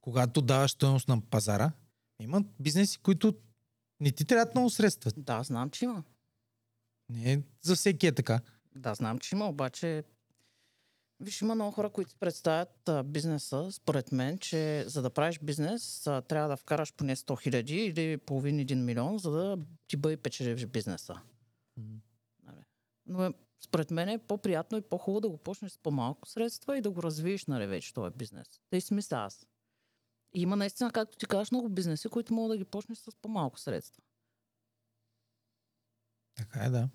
когато 0.00 0.42
даваш 0.42 0.70
стоеност 0.70 1.08
на 1.08 1.20
пазара, 1.20 1.72
има 2.20 2.44
бизнеси, 2.60 2.98
които 2.98 3.34
не 4.00 4.12
ти 4.12 4.24
трябват 4.24 4.54
много 4.54 4.70
средства. 4.70 5.12
Да, 5.16 5.42
знам, 5.42 5.70
че 5.70 5.84
има. 5.84 6.04
Не 7.08 7.32
е 7.32 7.42
за 7.62 7.76
всеки 7.76 8.06
е 8.06 8.12
така. 8.12 8.40
Да, 8.76 8.94
знам, 8.94 9.18
че 9.18 9.34
има, 9.34 9.48
обаче 9.48 10.04
Виж, 11.22 11.42
има 11.42 11.54
много 11.54 11.70
хора, 11.70 11.90
които 11.90 12.16
представят 12.20 12.88
а, 12.88 13.02
бизнеса, 13.02 13.72
според 13.72 14.12
мен, 14.12 14.38
че 14.38 14.84
за 14.86 15.02
да 15.02 15.10
правиш 15.10 15.38
бизнес, 15.42 16.06
а, 16.06 16.22
трябва 16.22 16.48
да 16.48 16.56
вкараш 16.56 16.92
поне 16.92 17.16
100 17.16 17.42
хиляди 17.42 17.76
или 17.76 18.16
половин 18.16 18.58
един 18.58 18.84
милион, 18.84 19.18
за 19.18 19.30
да 19.30 19.58
ти 19.88 19.96
бъде 19.96 20.16
печеливш 20.16 20.66
бизнеса. 20.66 21.20
Нали? 22.44 22.64
Но 23.06 23.24
е, 23.24 23.32
според 23.64 23.90
мен 23.90 24.08
е 24.08 24.18
по-приятно 24.18 24.78
и 24.78 24.82
по-хубаво 24.82 25.20
да 25.20 25.28
го 25.28 25.36
почнеш 25.36 25.72
с 25.72 25.78
по-малко 25.78 26.28
средства 26.28 26.78
и 26.78 26.80
да 26.80 26.90
го 26.90 27.02
развиеш, 27.02 27.46
нали, 27.46 27.66
вече 27.66 27.94
този 27.94 28.14
бизнес. 28.16 28.60
Тъй 28.70 28.80
си 28.80 28.94
мисля 28.94 29.16
аз. 29.16 29.46
И 30.34 30.42
има 30.42 30.56
наистина, 30.56 30.92
както 30.92 31.18
ти 31.18 31.26
казваш, 31.26 31.50
много 31.50 31.68
бизнеси, 31.68 32.08
които 32.08 32.34
могат 32.34 32.54
да 32.54 32.58
ги 32.58 32.70
почнеш 32.70 32.98
с 32.98 33.10
по-малко 33.22 33.58
средства. 33.58 34.02
Така 36.34 36.64
е, 36.64 36.70
да. 36.70 36.88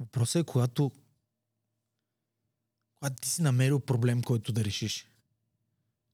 Въпросът 0.00 0.42
е, 0.42 0.46
когато, 0.46 0.90
когато 2.94 3.16
ти 3.22 3.28
си 3.28 3.42
намерил 3.42 3.80
проблем, 3.80 4.22
който 4.22 4.52
да 4.52 4.64
решиш. 4.64 5.08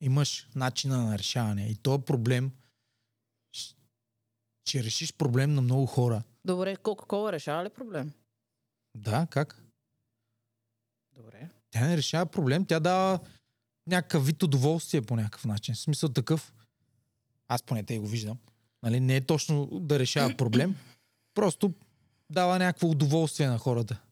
Имаш 0.01 0.49
начина 0.55 1.03
на 1.03 1.19
решаване. 1.19 1.67
И 1.67 1.77
този 1.77 2.05
проблем 2.05 2.53
че 4.65 4.85
решиш 4.85 5.13
проблем 5.13 5.55
на 5.55 5.63
много 5.63 5.87
хора. 5.87 6.23
Добре, 6.45 6.77
Кока-Кола 6.77 7.33
решава 7.33 7.65
ли 7.65 7.69
проблем? 7.69 8.13
Да, 8.95 9.27
как? 9.31 9.63
Добре. 11.17 11.51
Тя 11.71 11.87
не 11.87 11.97
решава 11.97 12.27
проблем, 12.27 12.65
тя 12.65 12.81
дава 12.81 13.21
някакъв 13.87 14.27
вид 14.27 14.43
удоволствие 14.43 15.03
по 15.03 15.17
някакъв 15.17 15.45
начин. 15.45 15.75
В 15.75 15.79
смисъл 15.79 16.09
такъв, 16.09 16.53
аз 17.49 17.63
поне 17.63 17.83
те 17.83 17.99
го 17.99 18.07
виждам, 18.07 18.39
нали, 18.83 19.01
не 19.01 19.17
е 19.17 19.27
точно 19.27 19.67
да 19.67 19.99
решава 19.99 20.37
проблем, 20.37 20.77
просто 21.35 21.75
дава 22.31 22.59
някакво 22.59 22.89
удоволствие 22.89 23.47
на 23.47 23.59
хората. 23.59 24.03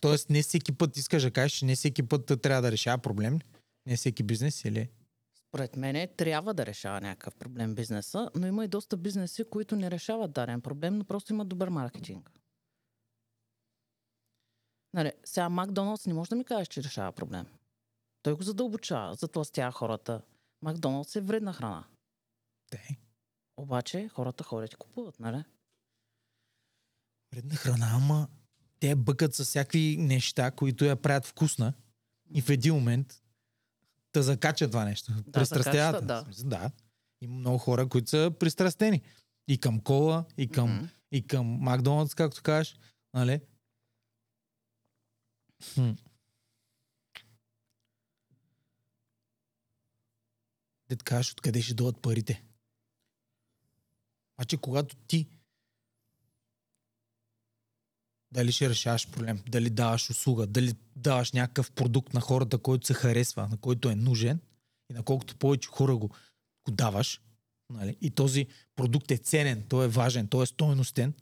Тоест 0.00 0.30
не 0.30 0.42
всеки 0.42 0.72
път 0.72 0.96
искаш 0.96 1.22
да 1.22 1.30
кажеш, 1.30 1.58
че 1.58 1.64
не 1.64 1.76
всеки 1.76 2.02
път 2.02 2.42
трябва 2.42 2.62
да 2.62 2.72
решава 2.72 2.98
проблем, 2.98 3.38
не 3.86 3.96
всеки 3.96 4.22
бизнес 4.22 4.64
или... 4.64 4.88
Според 5.34 5.76
мен 5.76 6.08
трябва 6.16 6.54
да 6.54 6.66
решава 6.66 7.00
някакъв 7.00 7.34
проблем 7.34 7.74
бизнеса, 7.74 8.30
но 8.34 8.46
има 8.46 8.64
и 8.64 8.68
доста 8.68 8.96
бизнеси, 8.96 9.44
които 9.50 9.76
не 9.76 9.90
решават 9.90 10.32
даден 10.32 10.60
проблем, 10.60 10.98
но 10.98 11.04
просто 11.04 11.32
имат 11.32 11.48
добър 11.48 11.68
маркетинг. 11.68 12.37
Нали, 14.94 15.12
сега 15.24 15.48
Макдоналдс 15.48 16.06
не 16.06 16.14
може 16.14 16.30
да 16.30 16.36
ми 16.36 16.44
кажеш, 16.44 16.68
че 16.68 16.82
решава 16.82 17.12
проблем. 17.12 17.46
Той 18.22 18.34
го 18.34 18.42
задълбочава, 18.42 19.14
затластява 19.14 19.72
хората. 19.72 20.22
Макдоналдс 20.62 21.16
е 21.16 21.20
вредна 21.20 21.52
храна. 21.52 21.84
Те, 22.70 22.98
Обаче 23.56 24.08
хората 24.08 24.44
ходят 24.44 24.72
и 24.72 24.76
купуват, 24.76 25.20
нали? 25.20 25.44
вредна 27.32 27.54
храна, 27.56 27.90
ама 27.92 28.28
те 28.80 28.94
бъкат 28.94 29.34
с 29.34 29.44
всякакви 29.44 29.96
неща, 29.98 30.50
които 30.50 30.84
я 30.84 30.96
правят 30.96 31.26
вкусна 31.26 31.72
и 32.30 32.42
в 32.42 32.50
един 32.50 32.74
момент 32.74 33.22
да 34.12 34.22
закачат 34.22 34.70
това 34.70 34.84
нещо. 34.84 35.12
Да, 35.12 35.32
Пристрастяват. 35.32 36.06
да. 36.06 36.26
Да. 36.44 36.70
Има 37.20 37.34
много 37.34 37.58
хора, 37.58 37.88
които 37.88 38.10
са 38.10 38.32
пристрастени. 38.40 39.02
И 39.48 39.58
към 39.58 39.80
кола, 39.80 40.24
и 40.36 40.48
към, 40.48 40.74
Мгм. 40.76 40.84
и 41.12 41.26
към 41.26 41.46
Макдоналдс, 41.46 42.14
както 42.14 42.42
кажеш. 42.42 42.76
Нали? 43.14 43.40
Да 50.88 50.96
кажеш 51.04 51.32
откъде 51.32 51.62
ще 51.62 51.74
дойдат 51.74 52.02
парите. 52.02 52.44
Обаче 54.38 54.56
когато 54.56 54.96
ти 54.96 55.26
дали 58.32 58.52
ще 58.52 58.68
решаваш 58.68 59.10
проблем, 59.10 59.42
дали 59.48 59.70
даваш 59.70 60.10
услуга, 60.10 60.46
дали 60.46 60.74
даваш 60.96 61.32
някакъв 61.32 61.70
продукт 61.72 62.14
на 62.14 62.20
хората, 62.20 62.58
който 62.58 62.86
се 62.86 62.94
харесва, 62.94 63.48
на 63.48 63.56
който 63.56 63.90
е 63.90 63.94
нужен 63.94 64.40
и 64.90 64.94
на 64.94 65.02
колкото 65.02 65.36
повече 65.36 65.68
хора 65.68 65.96
го, 65.96 66.08
го 66.64 66.70
даваш, 66.70 67.20
нали? 67.70 67.96
и 68.00 68.10
този 68.10 68.46
продукт 68.76 69.10
е 69.10 69.16
ценен, 69.16 69.66
той 69.68 69.84
е 69.84 69.88
важен, 69.88 70.28
той 70.28 70.42
е 70.42 70.46
стойностен, 70.46 71.14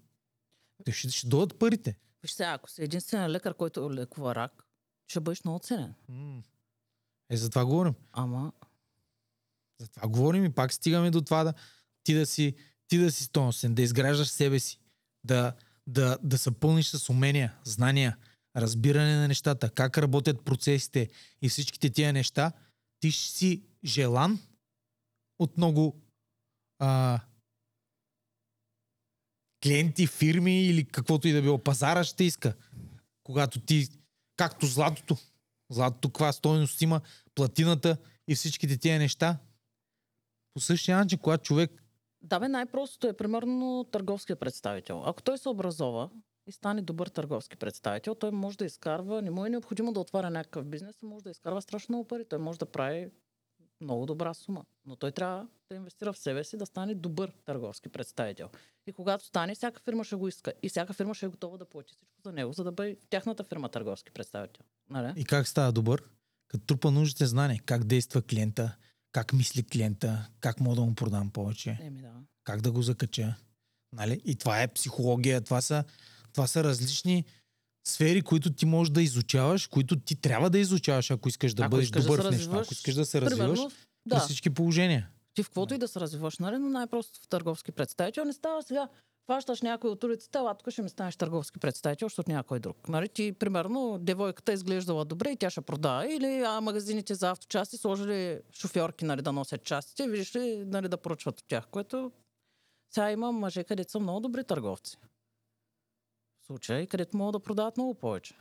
те 0.84 0.92
ще, 0.92 1.08
ще 1.08 1.28
дойдат 1.28 1.58
парите. 1.58 1.96
Виж 2.26 2.32
сега, 2.32 2.52
ако 2.52 2.70
си 2.70 2.82
единствен 2.82 3.30
лекар, 3.30 3.54
който 3.54 3.92
лекува 3.92 4.34
рак, 4.34 4.62
ще 5.08 5.20
бъдеш 5.20 5.44
много 5.44 5.58
ценен. 5.58 5.94
Е, 7.30 7.36
за 7.36 7.50
това 7.50 7.64
говорим. 7.64 7.94
Ама, 8.12 8.52
За 9.80 9.88
това 9.88 10.08
говорим 10.08 10.44
и 10.44 10.52
пак 10.52 10.72
стигаме 10.72 11.10
до 11.10 11.20
това 11.20 11.44
да 11.44 11.54
ти 12.04 12.14
да 12.14 12.26
си, 12.26 12.54
ти 12.88 12.98
да 12.98 13.12
си 13.12 13.24
стойностен, 13.24 13.74
да 13.74 13.82
изграждаш 13.82 14.28
себе 14.28 14.58
си, 14.58 14.80
да, 15.24 15.52
да, 15.86 16.18
да 16.22 16.38
се 16.38 16.50
пълниш 16.50 16.88
с 16.88 17.08
умения, 17.08 17.54
знания, 17.64 18.16
разбиране 18.56 19.16
на 19.16 19.28
нещата, 19.28 19.70
как 19.70 19.98
работят 19.98 20.44
процесите 20.44 21.08
и 21.42 21.48
всичките 21.48 21.90
тия 21.90 22.12
неща, 22.12 22.52
ти 23.00 23.10
ще 23.10 23.32
си 23.32 23.62
желан 23.84 24.38
от 25.38 25.56
много 25.56 26.02
а, 26.78 27.20
клиенти, 29.66 30.06
фирми 30.06 30.66
или 30.66 30.84
каквото 30.84 31.28
и 31.28 31.32
да 31.32 31.42
било. 31.42 31.58
Пазара 31.58 32.04
ще 32.04 32.24
иска. 32.24 32.54
Когато 33.22 33.60
ти, 33.60 33.88
както 34.36 34.66
златото, 34.66 35.16
златото 35.70 36.08
каква 36.08 36.32
стойност 36.32 36.82
има, 36.82 37.00
платината 37.34 37.96
и 38.28 38.34
всичките 38.34 38.78
тия 38.78 38.98
неща, 38.98 39.38
по 40.54 40.60
същия 40.60 40.96
начин, 40.96 41.18
когато 41.18 41.44
човек 41.44 41.82
да 42.22 42.40
бе, 42.40 42.48
най-простото 42.48 43.08
е 43.08 43.12
примерно 43.12 43.86
търговския 43.92 44.36
представител. 44.36 45.02
Ако 45.06 45.22
той 45.22 45.38
се 45.38 45.48
образова 45.48 46.10
и 46.46 46.52
стане 46.52 46.82
добър 46.82 47.08
търговски 47.08 47.56
представител, 47.56 48.14
той 48.14 48.30
може 48.30 48.58
да 48.58 48.64
изкарва, 48.64 49.22
не 49.22 49.30
му 49.30 49.46
е 49.46 49.50
необходимо 49.50 49.92
да 49.92 50.00
отваря 50.00 50.30
някакъв 50.30 50.64
бизнес, 50.64 51.02
може 51.02 51.24
да 51.24 51.30
изкарва 51.30 51.62
страшно 51.62 51.92
много 51.92 52.08
пари. 52.08 52.24
Той 52.28 52.38
може 52.38 52.58
да 52.58 52.66
прави 52.66 53.10
много 53.80 54.06
добра 54.06 54.34
сума. 54.34 54.64
Но 54.86 54.96
той 54.96 55.12
трябва 55.12 55.46
да 55.70 55.76
инвестира 55.76 56.12
в 56.12 56.18
себе 56.18 56.44
си, 56.44 56.56
да 56.56 56.66
стане 56.66 56.94
добър 56.94 57.32
търговски 57.44 57.88
представител. 57.88 58.48
И 58.86 58.92
когато 58.92 59.24
стане, 59.24 59.54
всяка 59.54 59.80
фирма 59.80 60.04
ще 60.04 60.16
го 60.16 60.28
иска. 60.28 60.52
И 60.62 60.68
всяка 60.68 60.92
фирма 60.92 61.14
ще 61.14 61.26
е 61.26 61.28
готова 61.28 61.58
да 61.58 61.64
плати 61.64 61.94
всичко 61.94 62.20
за 62.24 62.32
него, 62.32 62.52
за 62.52 62.64
да 62.64 62.72
бъде 62.72 62.96
тяхната 63.10 63.44
фирма 63.44 63.68
търговски 63.68 64.10
представител. 64.10 64.62
Нали? 64.90 65.12
и 65.16 65.24
как 65.24 65.48
става 65.48 65.72
добър, 65.72 66.04
като 66.48 66.66
трупа 66.66 66.90
нужните 66.90 67.26
знания, 67.26 67.62
как 67.66 67.84
действа 67.84 68.22
клиента, 68.22 68.76
как 69.12 69.32
мисли 69.32 69.62
клиента, 69.62 70.28
как 70.40 70.60
мога 70.60 70.76
да 70.76 70.82
му 70.82 70.94
продам 70.94 71.30
повече, 71.30 71.78
Еми 71.80 72.00
да. 72.00 72.12
как 72.44 72.60
да 72.60 72.72
го 72.72 72.82
закача. 72.82 73.34
Нали? 73.92 74.20
И 74.24 74.36
това 74.36 74.62
е 74.62 74.68
психология, 74.68 75.40
това 75.40 75.60
са, 75.60 75.84
това 76.32 76.46
са 76.46 76.64
различни 76.64 77.24
сфери, 77.88 78.22
които 78.22 78.52
ти 78.52 78.66
можеш 78.66 78.90
да 78.90 79.02
изучаваш, 79.02 79.66
които 79.66 79.96
ти 79.96 80.16
трябва 80.16 80.50
да 80.50 80.58
изучаваш, 80.58 81.10
ако 81.10 81.28
искаш 81.28 81.54
да 81.54 81.62
Ако 81.62 81.70
бъдеш 81.70 81.84
искаш 81.84 82.02
да 82.02 82.08
добър 82.08 82.22
се 82.22 82.28
в 82.28 82.30
нещо, 82.30 82.50
ако 82.54 82.72
искаш 82.72 82.94
да 82.94 83.06
се 83.06 83.20
развиваш 83.20 83.58
Примерно, 83.58 83.70
при 83.70 83.76
да, 84.06 84.20
всички 84.20 84.50
положения. 84.50 85.08
ти 85.34 85.42
в 85.42 85.46
каквото 85.46 85.74
и 85.74 85.78
да 85.78 85.88
се 85.88 86.00
развиваш, 86.00 86.38
нали, 86.38 86.58
но 86.58 86.68
най-просто 86.68 87.20
в 87.22 87.28
търговски 87.28 87.72
представител. 87.72 88.24
Не 88.24 88.32
става 88.32 88.62
сега, 88.62 88.88
фащаш 89.26 89.62
някой 89.62 89.90
от 89.90 90.04
улицата, 90.04 90.38
ела 90.38 90.54
тук 90.54 90.70
ще 90.70 90.82
ми 90.82 90.88
станеш 90.88 91.16
търговски 91.16 91.58
представител, 91.58 92.06
защото 92.06 92.30
някой 92.30 92.60
друг. 92.60 92.88
Нали, 92.88 93.08
ти, 93.08 93.32
примерно, 93.32 93.98
девойката 94.00 94.52
е 94.52 94.54
изглеждала 94.54 95.04
добре 95.04 95.30
и 95.30 95.36
тя 95.36 95.50
ще 95.50 95.60
продава. 95.60 96.12
Или 96.14 96.42
а, 96.46 96.60
магазините 96.60 97.14
за 97.14 97.30
авточасти 97.30 97.76
сложили 97.76 98.38
шофьорки 98.52 99.04
нали, 99.04 99.22
да 99.22 99.32
носят 99.32 99.64
частите, 99.64 100.08
виждаш 100.08 100.36
ли, 100.36 100.64
нали, 100.66 100.88
да 100.88 100.96
поръчват 100.96 101.40
от 101.40 101.48
тях, 101.48 101.66
което 101.70 102.12
сега 102.94 103.10
има 103.10 103.32
мъже, 103.32 103.64
където 103.64 103.90
са 103.90 104.00
много 104.00 104.20
добри 104.20 104.44
търговци. 104.44 104.96
В 106.46 106.48
случай, 106.48 106.86
където 106.86 107.16
могат 107.16 107.32
да 107.32 107.44
продават 107.44 107.76
много 107.76 107.94
повече. 107.94 108.34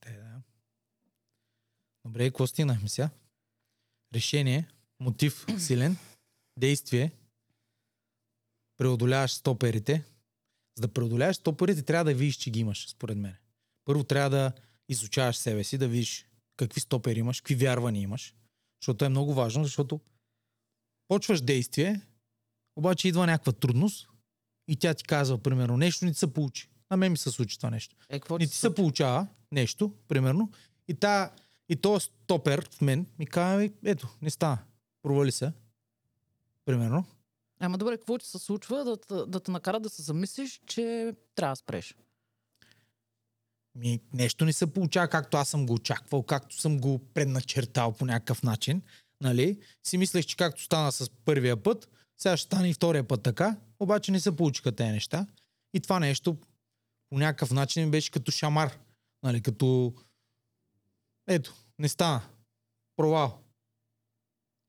Те, 0.00 0.12
да. 0.12 0.42
Добре, 2.04 2.28
какво 2.28 2.46
стигнахме 2.46 2.88
сега? 2.88 3.10
Решение, 4.14 4.68
мотив 5.00 5.46
силен, 5.58 5.96
действие, 6.58 7.12
преодоляваш 8.76 9.32
стоперите. 9.32 10.04
За 10.76 10.80
да 10.80 10.92
преодоляваш 10.92 11.36
стоперите, 11.36 11.82
трябва 11.82 12.04
да 12.04 12.14
видиш, 12.14 12.36
че 12.36 12.50
ги 12.50 12.60
имаш, 12.60 12.88
според 12.88 13.18
мен. 13.18 13.36
Първо 13.84 14.04
трябва 14.04 14.30
да 14.30 14.52
изучаваш 14.88 15.36
себе 15.36 15.64
си, 15.64 15.78
да 15.78 15.88
видиш 15.88 16.26
какви 16.56 16.80
стопери 16.80 17.18
имаш, 17.18 17.40
какви 17.40 17.54
вярвания 17.54 18.02
имаш. 18.02 18.34
Защото 18.82 19.04
е 19.04 19.08
много 19.08 19.34
важно, 19.34 19.64
защото 19.64 20.00
почваш 21.08 21.40
действие, 21.40 22.00
обаче 22.76 23.08
идва 23.08 23.26
някаква 23.26 23.52
трудност 23.52 24.08
и 24.68 24.76
тя 24.76 24.94
ти 24.94 25.04
казва, 25.04 25.38
примерно, 25.38 25.76
нещо 25.76 26.04
не 26.04 26.12
ти 26.12 26.18
се 26.18 26.32
получи. 26.32 26.68
На 26.90 26.96
мен 26.96 27.12
ми 27.12 27.18
се 27.18 27.30
случи 27.30 27.58
това 27.58 27.70
нещо 27.70 27.96
Е, 28.08 28.20
какво 28.20 28.38
не 28.38 28.46
ти 28.46 28.56
се 28.56 28.74
получава 28.74 29.26
нещо, 29.52 29.92
примерно, 30.08 30.50
и, 30.88 30.94
та, 30.94 31.30
и 31.68 31.76
то 31.76 32.00
стопер 32.00 32.68
в 32.70 32.80
мен 32.80 33.06
ми 33.18 33.26
казва, 33.26 33.54
«Ами, 33.54 33.72
ето, 33.84 34.08
не 34.22 34.30
стана. 34.30 34.58
Провали 35.02 35.32
се. 35.32 35.52
Примерно. 36.64 37.04
Ама 37.60 37.78
добре, 37.78 37.96
какво 37.96 38.18
ти 38.18 38.26
се 38.26 38.38
случва 38.38 38.84
да, 38.84 38.96
да, 39.08 39.26
да 39.26 39.40
те 39.40 39.50
накара 39.50 39.80
да 39.80 39.88
се 39.88 40.02
замислиш, 40.02 40.60
че 40.66 41.14
трябва 41.34 41.52
да 41.52 41.56
спреш? 41.56 41.94
Ми, 43.74 44.00
нещо 44.12 44.44
не 44.44 44.52
се 44.52 44.72
получава 44.72 45.08
както 45.08 45.36
аз 45.36 45.48
съм 45.48 45.66
го 45.66 45.72
очаквал, 45.72 46.22
както 46.22 46.60
съм 46.60 46.80
го 46.80 46.98
предначертал 47.14 47.92
по 47.92 48.06
някакъв 48.06 48.42
начин. 48.42 48.82
Нали? 49.20 49.58
Си 49.86 49.98
мислех, 49.98 50.26
че 50.26 50.36
както 50.36 50.62
стана 50.62 50.92
с 50.92 51.10
първия 51.10 51.62
път, 51.62 51.88
сега 52.18 52.36
ще 52.36 52.46
стане 52.46 52.68
и 52.70 52.74
втория 52.74 53.08
път 53.08 53.22
така, 53.22 53.56
обаче 53.80 54.12
не 54.12 54.20
се 54.20 54.36
получиха 54.36 54.72
тези 54.72 54.90
неща. 54.90 55.26
И 55.74 55.80
това 55.80 56.00
нещо 56.00 56.36
по 57.10 57.18
някакъв 57.18 57.50
начин 57.50 57.90
беше 57.90 58.10
като 58.10 58.30
шамар. 58.30 58.78
Нали? 59.22 59.42
Като 59.42 59.94
ето, 61.28 61.54
не 61.78 61.88
стана. 61.88 62.22
Провал. 62.96 63.42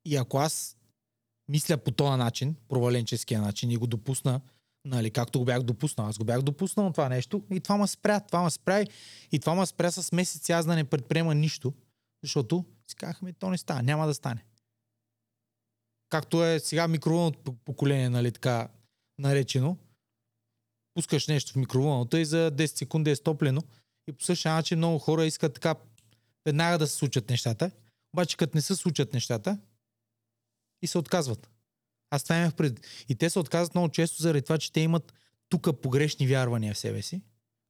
И 0.05 0.15
ако 0.15 0.37
аз 0.37 0.77
мисля 1.47 1.77
по 1.77 1.91
този 1.91 2.17
начин, 2.17 2.55
проваленческия 2.69 3.41
начин 3.41 3.71
и 3.71 3.77
го 3.77 3.87
допусна, 3.87 4.41
нали, 4.85 5.11
както 5.11 5.39
го 5.39 5.45
бях 5.45 5.63
допуснал. 5.63 6.07
Аз 6.07 6.17
го 6.17 6.23
бях 6.23 6.41
допуснал 6.41 6.91
това 6.91 7.09
нещо 7.09 7.43
и 7.51 7.59
това 7.59 7.77
ме 7.77 7.87
спря, 7.87 8.19
това 8.19 8.43
ме 8.43 8.49
спря 8.49 8.83
и 9.31 9.39
това 9.39 9.55
ме 9.55 9.65
спря 9.65 9.91
с 9.91 10.11
месеци 10.11 10.51
аз 10.51 10.65
да 10.65 10.75
не 10.75 10.83
предприема 10.83 11.35
нищо, 11.35 11.73
защото 12.23 12.65
си 12.87 12.95
казахме, 12.95 13.33
то 13.33 13.49
не 13.49 13.57
става, 13.57 13.83
няма 13.83 14.07
да 14.07 14.13
стане. 14.13 14.45
Както 16.09 16.45
е 16.45 16.59
сега 16.59 16.87
микровълното 16.87 17.53
поколение, 17.53 18.09
нали, 18.09 18.31
така 18.31 18.67
наречено, 19.19 19.77
пускаш 20.93 21.27
нещо 21.27 21.53
в 21.53 21.55
микровълната 21.55 22.19
и 22.19 22.25
за 22.25 22.51
10 22.51 22.65
секунди 22.65 23.11
е 23.11 23.15
стоплено 23.15 23.61
и 24.07 24.11
по 24.11 24.23
същия 24.23 24.53
начин 24.53 24.77
много 24.77 24.99
хора 24.99 25.25
искат 25.25 25.53
така 25.53 25.75
веднага 26.45 26.77
да 26.77 26.87
се 26.87 26.95
случат 26.95 27.29
нещата, 27.29 27.71
обаче 28.13 28.37
като 28.37 28.57
не 28.57 28.61
се 28.61 28.75
случат 28.75 29.13
нещата, 29.13 29.57
и 30.81 30.87
се 30.87 30.97
отказват. 30.97 31.49
Аз 32.09 32.23
това 32.23 32.37
имах 32.37 32.55
пред. 32.55 32.79
И 33.09 33.15
те 33.15 33.29
се 33.29 33.39
отказват 33.39 33.75
много 33.75 33.89
често 33.89 34.21
заради 34.21 34.41
това, 34.41 34.57
че 34.57 34.71
те 34.71 34.79
имат 34.79 35.13
тук 35.49 35.81
погрешни 35.81 36.27
вярвания 36.27 36.73
в 36.73 36.77
себе 36.77 37.01
си, 37.01 37.21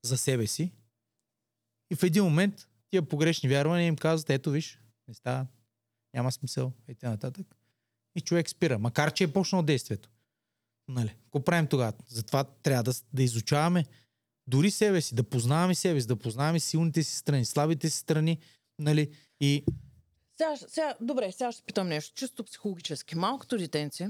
за 0.05 0.17
себе 0.17 0.47
си. 0.47 0.71
И 1.91 1.95
в 1.95 2.03
един 2.03 2.23
момент 2.23 2.67
тия 2.89 3.01
погрешни 3.01 3.49
вярвания 3.49 3.87
им 3.87 3.95
казват, 3.95 4.29
ето 4.29 4.51
виж, 4.51 4.79
не 5.07 5.13
става, 5.13 5.47
няма 6.13 6.31
смисъл, 6.31 6.73
и 6.87 6.95
т.н. 6.95 7.11
нататък. 7.11 7.55
И 8.15 8.21
човек 8.21 8.49
спира, 8.49 8.79
макар 8.79 9.13
че 9.13 9.23
е 9.23 9.33
почнал 9.33 9.63
действието. 9.63 10.09
Нали? 10.87 11.15
Какво 11.23 11.43
правим 11.43 11.67
тогава? 11.67 11.93
Затова 12.07 12.43
трябва 12.43 12.83
да, 12.83 12.93
да 13.13 13.23
изучаваме 13.23 13.85
дори 14.47 14.71
себе 14.71 15.01
си, 15.01 15.15
да 15.15 15.23
познаваме 15.23 15.75
себе 15.75 16.01
си, 16.01 16.07
да 16.07 16.15
познаваме 16.15 16.59
силните 16.59 17.03
си 17.03 17.15
страни, 17.15 17.45
слабите 17.45 17.89
си 17.89 17.97
страни, 17.97 18.39
нали? 18.79 19.15
И 19.39 19.65
Сега, 20.37 20.55
сега, 20.57 20.95
добре, 21.01 21.31
сега 21.31 21.51
ще 21.51 21.63
питам 21.63 21.87
нещо, 21.87 22.15
чисто 22.15 22.43
психологически. 22.43 23.15
Малкото 23.15 23.57
детенце, 23.57 24.07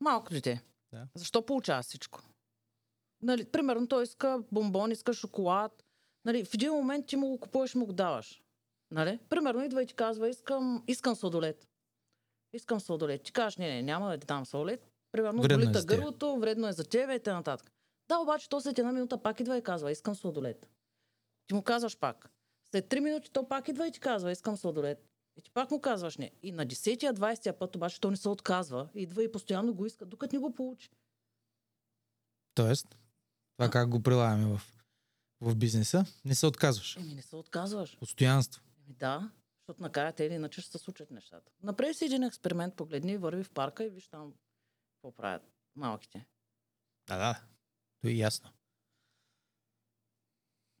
малко 0.00 0.32
дете, 0.32 0.62
Да. 0.92 1.08
защо 1.14 1.46
получава 1.46 1.82
всичко? 1.82 2.20
Нали, 3.22 3.44
примерно 3.44 3.88
той 3.88 4.02
иска 4.02 4.42
бомбон, 4.52 4.90
иска 4.92 5.12
шоколад. 5.14 5.84
Нали, 6.24 6.44
в 6.44 6.54
един 6.54 6.72
момент 6.72 7.06
ти 7.06 7.16
му 7.16 7.28
го 7.28 7.40
купуваш 7.40 7.74
му 7.74 7.86
го 7.86 7.92
даваш. 7.92 8.42
Нали? 8.90 9.18
Примерно 9.28 9.64
идва 9.64 9.82
и 9.82 9.86
ти 9.86 9.94
казва, 9.94 10.28
искам, 10.28 10.84
искам 10.86 11.16
сладолет. 11.16 11.68
Искам 12.52 12.80
сладолет. 12.80 13.22
Ти 13.22 13.32
кажеш, 13.32 13.56
не, 13.56 13.68
не, 13.68 13.82
няма 13.82 14.10
да 14.10 14.18
ти 14.18 14.26
дам 14.26 14.46
сладолет. 14.46 14.88
Примерно 15.12 15.42
Вредно 15.42 15.62
е 15.62 15.66
болита 15.66 15.80
теб. 15.80 15.88
гърлото, 15.88 16.36
вредно 16.36 16.68
е 16.68 16.72
за 16.72 16.84
тебе 16.84 17.14
и 17.14 17.20
т.н. 17.22 17.58
Да, 18.08 18.18
обаче 18.18 18.48
то 18.48 18.60
след 18.60 18.78
една 18.78 18.92
минута 18.92 19.22
пак 19.22 19.40
идва 19.40 19.58
и 19.58 19.62
казва, 19.62 19.92
искам 19.92 20.14
сладолет. 20.14 20.68
Ти 21.46 21.54
му 21.54 21.62
казваш 21.62 21.98
пак. 21.98 22.30
След 22.70 22.88
3 22.88 23.00
минути 23.00 23.30
то 23.30 23.48
пак 23.48 23.68
идва 23.68 23.86
и 23.86 23.92
ти 23.92 24.00
казва, 24.00 24.32
искам 24.32 24.56
сладолет. 24.56 25.08
И 25.36 25.42
ти 25.42 25.50
пак 25.50 25.70
му 25.70 25.80
казваш 25.80 26.16
не. 26.16 26.30
И 26.42 26.52
на 26.52 26.66
10-я, 26.66 27.14
20-я 27.14 27.58
път 27.58 27.76
обаче 27.76 28.00
то 28.00 28.10
не 28.10 28.16
се 28.16 28.28
отказва. 28.28 28.88
Идва 28.94 29.24
и 29.24 29.32
постоянно 29.32 29.74
го 29.74 29.86
иска, 29.86 30.06
докато 30.06 30.36
не 30.36 30.40
го 30.40 30.54
получи. 30.54 30.90
Тоест, 32.54 32.96
това 33.56 33.70
как 33.70 33.88
го 33.88 34.02
прилагаме 34.02 34.56
в, 34.56 34.62
в 35.40 35.56
бизнеса, 35.56 36.04
не 36.24 36.34
се 36.34 36.46
отказваш. 36.46 36.96
Еми 36.96 37.14
не 37.14 37.22
се 37.22 37.36
отказваш. 37.36 37.98
Постоянство. 37.98 38.62
Еми 38.86 38.94
да, 38.98 39.30
защото 39.72 39.82
накрая 39.82 40.12
те 40.12 40.24
или 40.24 40.34
иначе 40.34 40.60
ще 40.60 40.70
се 40.70 40.78
случат 40.78 41.10
нещата. 41.10 41.52
Направи 41.62 41.94
си 41.94 42.04
един 42.04 42.22
експеримент, 42.22 42.76
погледни, 42.76 43.16
върви 43.16 43.44
в 43.44 43.50
парка 43.50 43.84
и 43.84 43.90
виж 43.90 44.08
там 44.08 44.34
какво 44.92 45.12
правят 45.12 45.42
малките. 45.76 46.26
Да, 47.08 47.16
да. 47.18 47.42
То 48.00 48.08
е 48.08 48.12
ясно. 48.12 48.50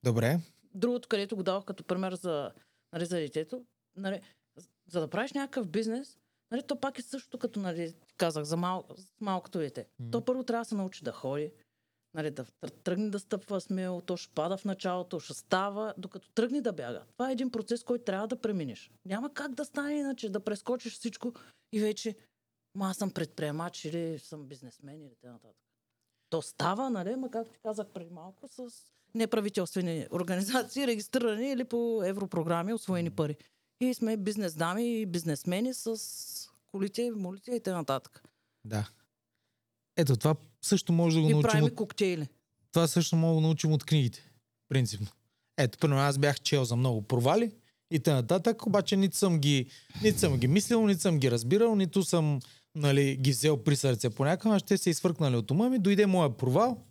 Добре. 0.02 0.40
Другото, 0.74 1.08
където 1.08 1.36
го 1.36 1.42
давах 1.42 1.64
като 1.64 1.84
пример 1.84 2.14
за, 2.14 2.52
нали, 2.92 3.06
за 3.06 3.16
детето, 3.16 3.66
нали, 3.96 4.20
за 4.86 5.00
да 5.00 5.10
правиш 5.10 5.32
някакъв 5.32 5.68
бизнес, 5.68 6.18
нали, 6.50 6.66
то 6.66 6.80
пак 6.80 6.98
е 6.98 7.02
същото 7.02 7.38
като 7.38 7.60
нали, 7.60 7.94
казах 8.16 8.44
за 8.44 8.56
мал, 8.56 8.86
с 8.96 9.20
малкото 9.20 9.58
дете. 9.58 9.88
М. 9.98 10.10
То 10.10 10.24
първо 10.24 10.44
трябва 10.44 10.60
да 10.60 10.68
се 10.68 10.74
научи 10.74 11.04
да 11.04 11.12
ходи, 11.12 11.52
нали, 12.14 12.30
да 12.30 12.44
тр- 12.44 12.82
тръгне 12.84 13.10
да 13.10 13.18
стъпва 13.18 13.60
смело, 13.60 14.00
то 14.00 14.16
ще 14.16 14.34
пада 14.34 14.56
в 14.56 14.64
началото, 14.64 15.20
ще 15.20 15.34
става, 15.34 15.94
докато 15.98 16.28
тръгне 16.28 16.60
да 16.60 16.72
бяга. 16.72 17.04
Това 17.12 17.28
е 17.28 17.32
един 17.32 17.50
процес, 17.50 17.84
който 17.84 18.04
трябва 18.04 18.28
да 18.28 18.40
преминеш. 18.40 18.90
Няма 19.04 19.34
как 19.34 19.54
да 19.54 19.64
стане 19.64 19.94
иначе, 19.94 20.30
да 20.30 20.40
прескочиш 20.40 20.92
всичко 20.92 21.32
и 21.72 21.80
вече, 21.80 22.16
ма 22.74 22.88
аз 22.90 22.96
съм 22.96 23.10
предприемач 23.10 23.84
или 23.84 24.18
съм 24.18 24.46
бизнесмен 24.46 25.02
или 25.02 25.14
т.н. 25.20 25.38
То 26.30 26.42
става, 26.42 26.90
нали, 26.90 27.16
ма 27.16 27.30
както 27.30 27.60
казах 27.62 27.88
преди 27.88 28.10
малко, 28.10 28.48
с 28.48 28.68
неправителствени 29.14 30.06
организации, 30.12 30.86
регистрирани 30.86 31.50
или 31.50 31.64
по 31.64 32.02
европрограми, 32.04 32.74
освоени 32.74 33.10
пари. 33.10 33.36
И 33.80 33.94
сме 33.94 34.16
бизнес 34.16 34.54
дами 34.54 35.00
и 35.00 35.06
бизнесмени 35.06 35.74
с 35.74 35.96
колите, 36.66 37.10
молите 37.10 37.50
и 37.50 37.60
т.н. 37.60 38.00
Да. 38.64 38.90
Ето, 39.96 40.16
това 40.16 40.36
също 40.62 40.92
може 40.92 41.16
да 41.16 41.22
го 41.22 41.28
И 41.28 41.32
научим 41.32 41.50
правим 41.50 41.64
от, 41.64 41.74
коктейли. 41.74 42.28
това 42.72 42.86
също 42.86 43.16
мога 43.16 43.34
да 43.34 43.40
научим 43.40 43.72
от 43.72 43.84
книгите. 43.84 44.30
Принципно. 44.68 45.06
Ето, 45.58 45.78
примерно 45.78 46.00
аз 46.00 46.18
бях 46.18 46.40
чел 46.40 46.64
за 46.64 46.76
много 46.76 47.02
провали 47.02 47.52
и 47.90 48.00
т.н. 48.00 48.54
обаче 48.66 48.96
нито 48.96 49.16
съм 49.16 49.38
ги, 49.38 49.66
нито 50.02 50.18
съм 50.18 50.38
ги 50.38 50.48
мислил, 50.48 50.86
нито 50.86 51.00
съм 51.00 51.18
ги 51.18 51.30
разбирал, 51.30 51.74
нито 51.74 52.02
съм 52.04 52.40
нали, 52.74 53.16
ги 53.16 53.30
взел 53.30 53.64
при 53.64 53.76
сърце 53.76 54.10
понякога, 54.10 54.54
а 54.54 54.58
ще 54.58 54.78
се 54.78 54.90
изфъркнали 54.90 55.36
от 55.36 55.50
ума 55.50 55.70
ми, 55.70 55.78
дойде 55.78 56.06
моя 56.06 56.36
провал 56.36 56.86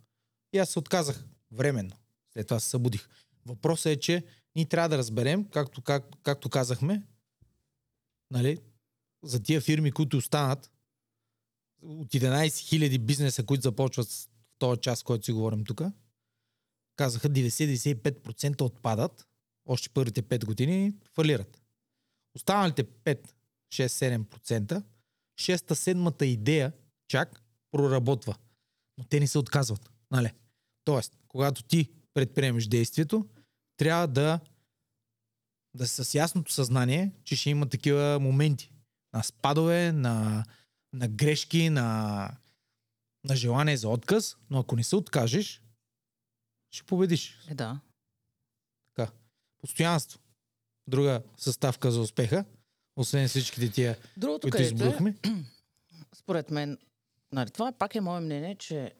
и 0.53 0.57
аз 0.57 0.69
се 0.69 0.79
отказах 0.79 1.25
временно. 1.51 1.95
След 2.33 2.47
това 2.47 2.59
се 2.59 2.69
събудих. 2.69 3.07
Въпросът 3.45 3.85
е, 3.85 3.99
че 3.99 4.23
ние 4.55 4.65
трябва 4.65 4.89
да 4.89 4.97
разберем, 4.97 5.45
както, 5.45 5.81
как, 5.81 6.05
както 6.23 6.49
казахме, 6.49 7.01
нали, 8.31 8.57
за 9.23 9.43
тия 9.43 9.61
фирми, 9.61 9.91
които 9.91 10.17
останат, 10.17 10.71
от 11.81 12.07
11 12.07 12.47
000 12.47 12.99
бизнеса, 12.99 13.45
които 13.45 13.61
започват 13.61 14.09
с 14.09 14.29
този 14.59 14.81
час, 14.81 15.03
който 15.03 15.25
си 15.25 15.31
говорим 15.31 15.63
тук, 15.63 15.81
казаха 16.95 17.29
90-95% 17.29 18.61
отпадат, 18.61 19.27
още 19.65 19.89
първите 19.89 20.23
5 20.23 20.45
години 20.45 20.93
фалират. 21.13 21.61
Останалите 22.35 22.83
5, 22.83 23.31
6, 23.73 24.25
7%, 24.25 24.83
6-7 25.39 26.23
идея 26.23 26.73
чак 27.07 27.43
проработва. 27.71 28.35
Но 28.97 29.03
те 29.03 29.19
не 29.19 29.27
се 29.27 29.37
отказват. 29.37 29.91
Нали? 30.11 30.31
Тоест, 30.83 31.17
когато 31.27 31.63
ти 31.63 31.89
предприемеш 32.13 32.67
действието, 32.67 33.27
трябва 33.77 34.07
да 34.07 34.39
да 35.73 35.87
си 35.87 36.03
с 36.03 36.15
ясното 36.15 36.51
съзнание, 36.51 37.11
че 37.23 37.35
ще 37.35 37.49
има 37.49 37.69
такива 37.69 38.19
моменти 38.19 38.71
на 39.13 39.23
спадове, 39.23 39.91
на, 39.91 40.45
на 40.93 41.07
грешки, 41.07 41.69
на, 41.69 42.29
на 43.23 43.35
желание 43.35 43.77
за 43.77 43.89
отказ, 43.89 44.37
но 44.49 44.59
ако 44.59 44.75
не 44.75 44.83
се 44.83 44.95
откажеш, 44.95 45.63
ще 46.71 46.85
победиш. 46.85 47.37
Е, 47.49 47.55
да. 47.55 47.79
Така. 48.95 49.11
Постоянство. 49.61 50.19
Друга 50.87 51.23
съставка 51.37 51.91
за 51.91 52.01
успеха, 52.01 52.45
освен 52.95 53.27
всичките 53.27 53.71
тия, 53.71 53.97
Другото, 54.17 54.41
които 54.41 54.57
е, 54.57 54.61
избухме. 54.61 55.15
според 56.15 56.51
мен, 56.51 56.77
нали, 57.31 57.49
това 57.49 57.71
пак 57.71 57.95
е 57.95 58.01
мое 58.01 58.19
мнение, 58.19 58.55
че 58.55 58.93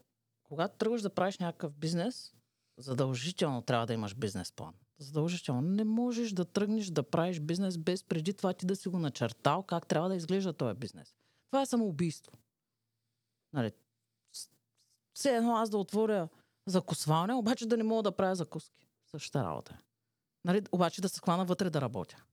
когато 0.43 0.77
тръгваш 0.77 1.01
да 1.01 1.09
правиш 1.09 1.37
някакъв 1.37 1.73
бизнес, 1.73 2.33
задължително 2.77 3.61
трябва 3.61 3.87
да 3.87 3.93
имаш 3.93 4.15
бизнес 4.15 4.51
план. 4.51 4.73
Задължително. 4.99 5.61
Не 5.61 5.83
можеш 5.83 6.31
да 6.31 6.45
тръгнеш 6.45 6.87
да 6.87 7.03
правиш 7.03 7.39
бизнес 7.39 7.77
без 7.77 8.03
преди 8.03 8.33
това 8.33 8.53
ти 8.53 8.65
да 8.65 8.75
си 8.75 8.89
го 8.89 8.99
начертал 8.99 9.63
как 9.63 9.87
трябва 9.87 10.09
да 10.09 10.15
изглежда 10.15 10.53
този 10.53 10.79
бизнес. 10.79 11.15
Това 11.51 11.61
е 11.61 11.65
самоубийство. 11.65 12.31
Нали, 13.53 13.71
все 15.13 15.35
едно 15.35 15.55
аз 15.55 15.69
да 15.69 15.77
отворя 15.77 16.29
закусвалня, 16.67 17.37
обаче 17.37 17.67
да 17.67 17.77
не 17.77 17.83
мога 17.83 18.03
да 18.03 18.15
правя 18.15 18.35
закуски. 18.35 18.87
Същата 19.11 19.43
работа. 19.43 19.73
е. 19.73 19.83
Нали, 20.45 20.61
обаче 20.71 21.01
да 21.01 21.09
се 21.09 21.19
хвана 21.19 21.45
вътре 21.45 21.69
да 21.69 21.81
работя. 21.81 22.23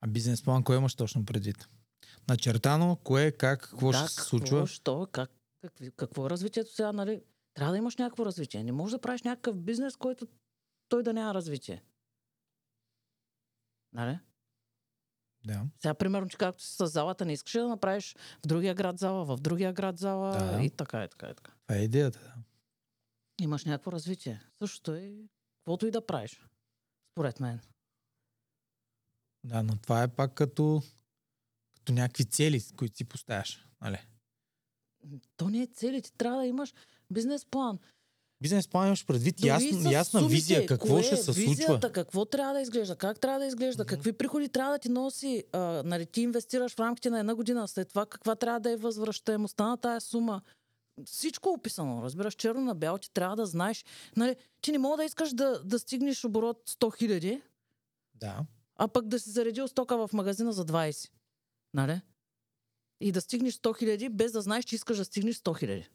А 0.00 0.06
бизнес 0.06 0.42
план, 0.42 0.64
кое 0.64 0.76
имаш 0.76 0.94
точно 0.94 1.24
предвид? 1.24 1.68
Начертано, 2.28 2.96
кое, 2.96 3.32
как, 3.32 3.60
какво 3.60 3.92
ще 3.92 4.08
се 4.08 4.20
случва? 4.20 4.66
Що, 4.66 5.08
как, 5.12 5.30
какви, 5.60 5.90
какво 5.90 6.26
е 6.26 6.30
развитието 6.30 6.74
сега, 6.74 6.92
нали? 6.92 7.22
Трябва 7.54 7.72
да 7.72 7.78
имаш 7.78 7.96
някакво 7.96 8.26
развитие. 8.26 8.64
Не 8.64 8.72
можеш 8.72 8.92
да 8.92 9.00
правиш 9.00 9.22
някакъв 9.22 9.56
бизнес, 9.56 9.96
който 9.96 10.26
той 10.88 11.02
да 11.02 11.12
няма 11.12 11.34
развитие. 11.34 11.84
Нали? 13.92 14.18
Да. 15.46 15.66
Сега, 15.80 15.94
примерно, 15.94 16.28
че 16.28 16.36
както 16.36 16.62
си 16.62 16.74
с 16.76 16.86
залата, 16.86 17.24
не 17.24 17.32
искаш 17.32 17.52
да 17.52 17.68
направиш 17.68 18.16
в 18.44 18.46
другия 18.46 18.74
град 18.74 18.98
зала, 18.98 19.24
в 19.24 19.40
другия 19.40 19.72
град 19.72 19.98
зала 19.98 20.38
Да, 20.38 20.56
да. 20.56 20.62
и 20.62 20.70
така, 20.70 21.04
и 21.04 21.08
така, 21.08 21.26
и 21.26 21.34
така. 21.34 21.52
Това 21.66 21.78
е 21.78 21.82
идеята. 21.82 22.18
Да. 22.18 22.34
Имаш 23.44 23.64
някакво 23.64 23.92
развитие. 23.92 24.40
Същото 24.62 24.94
е, 24.94 25.12
каквото 25.58 25.86
и 25.86 25.90
да 25.90 26.06
правиш. 26.06 26.46
Според 27.12 27.40
мен. 27.40 27.60
да, 29.44 29.62
но 29.62 29.76
това 29.76 30.02
е 30.02 30.08
пак 30.08 30.34
като, 30.34 30.82
като 31.76 31.92
някакви 31.92 32.24
цели, 32.24 32.62
които 32.76 32.96
си 32.96 33.04
поставяш. 33.04 33.66
Нали? 33.80 33.98
То 35.36 35.50
не 35.50 35.62
е 35.62 35.66
цели, 35.66 36.02
ти 36.02 36.12
трябва 36.12 36.38
да 36.38 36.46
имаш 36.46 36.74
бизнес 37.10 37.46
план. 37.46 37.78
Бизнес 38.42 38.68
план 38.68 38.86
имаш 38.86 39.06
предвид 39.06 39.36
Дори 39.36 39.48
ясна, 39.48 39.80
с 39.80 39.92
ясна 39.92 40.20
сумите, 40.20 40.34
визия, 40.34 40.66
какво 40.66 40.88
кое 40.88 41.02
ще 41.02 41.16
се 41.16 41.32
визията, 41.32 41.72
случва. 41.72 41.92
Какво 41.92 42.24
трябва 42.24 42.54
да 42.54 42.60
изглежда, 42.60 42.96
как 42.96 43.20
трябва 43.20 43.40
да 43.40 43.46
изглежда, 43.46 43.82
Мгм. 43.82 43.88
какви 43.88 44.12
приходи 44.12 44.48
трябва 44.48 44.72
да 44.72 44.78
ти 44.78 44.88
носи. 44.88 45.44
А, 45.52 45.58
нали, 45.84 46.06
ти 46.06 46.20
инвестираш 46.22 46.74
в 46.74 46.80
рамките 46.80 47.10
на 47.10 47.20
една 47.20 47.34
година, 47.34 47.68
след 47.68 47.88
това 47.88 48.06
каква 48.06 48.36
трябва 48.36 48.60
да 48.60 48.70
е 48.70 48.76
възвръщаемостта 48.76 49.68
на 49.68 49.76
тая 49.76 50.00
сума. 50.00 50.40
Всичко 51.04 51.48
е 51.48 51.52
описано, 51.52 52.02
разбираш, 52.02 52.34
черно 52.34 52.60
на 52.60 52.74
бяло, 52.74 52.98
ти 52.98 53.10
трябва 53.10 53.36
да 53.36 53.46
знаеш. 53.46 53.84
Нали, 54.16 54.36
ти 54.60 54.72
не 54.72 54.78
мога 54.78 54.96
да 54.96 55.04
искаш 55.04 55.32
да, 55.32 55.60
да 55.64 55.78
стигнеш 55.78 56.24
оборот 56.24 56.62
100 56.70 56.98
хиляди, 56.98 57.42
Да. 58.14 58.38
а 58.76 58.88
пък 58.88 59.08
да 59.08 59.20
си 59.20 59.30
заредил 59.30 59.68
стока 59.68 60.06
в 60.06 60.12
магазина 60.12 60.52
за 60.52 60.66
20. 60.66 61.10
Нали? 61.74 62.00
И 63.00 63.12
да 63.12 63.20
стигнеш 63.20 63.54
100 63.54 63.78
хиляди, 63.78 64.08
без 64.08 64.32
да 64.32 64.40
знаеш, 64.42 64.64
че 64.64 64.74
искаш 64.74 64.96
да 64.96 65.04
стигнеш 65.04 65.36
100 65.36 65.58
хиляди. 65.58 65.88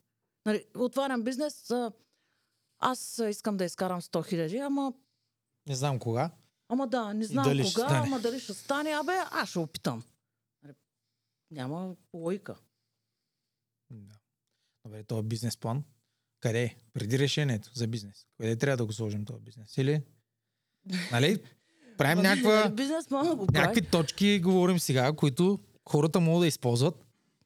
Нали, 0.45 0.65
отварям 0.75 1.23
бизнес, 1.23 1.71
а, 1.71 1.91
аз 2.79 3.21
искам 3.29 3.57
да 3.57 3.65
изкарам 3.65 4.01
100 4.01 4.29
хиляди, 4.29 4.57
ама, 4.57 4.93
Не 5.67 5.75
знам 5.75 5.99
кога. 5.99 6.31
ама 6.69 6.87
да, 6.87 7.13
не 7.13 7.25
знам 7.25 7.43
дали 7.43 7.63
кога, 7.65 7.87
ама 7.89 8.19
дали 8.19 8.39
ще 8.39 8.53
стане, 8.53 8.89
абе, 8.91 9.13
аз 9.31 9.49
ще 9.49 9.59
опитам. 9.59 10.03
Нали, 10.63 10.73
няма 11.51 11.95
логика. 12.13 12.55
Да. 13.91 14.15
Добре, 14.85 15.03
този 15.03 15.27
бизнес 15.27 15.57
план. 15.57 15.83
Къде 16.39 16.63
е? 16.63 16.75
Преди 16.93 17.19
решението 17.19 17.71
за 17.73 17.87
бизнес. 17.87 18.25
Къде 18.37 18.55
трябва 18.55 18.77
да 18.77 18.85
го 18.85 18.93
сложим 18.93 19.25
този 19.25 19.39
бизнес? 19.39 19.77
Или? 19.77 20.01
Нали? 21.11 21.43
Правим 21.97 22.19
Ами, 22.19 22.27
някаква, 22.27 22.55
нали, 22.63 22.75
Бизнес 22.75 23.07
плана 23.07 23.35
го 23.35 23.47
прави. 23.47 23.59
някакви 23.67 23.89
точки, 23.89 24.39
говорим 24.39 24.79
сега, 24.79 25.13
които 25.13 25.59
хората 25.89 26.19
могат 26.19 26.41
да 26.43 26.47
използват, 26.47 27.05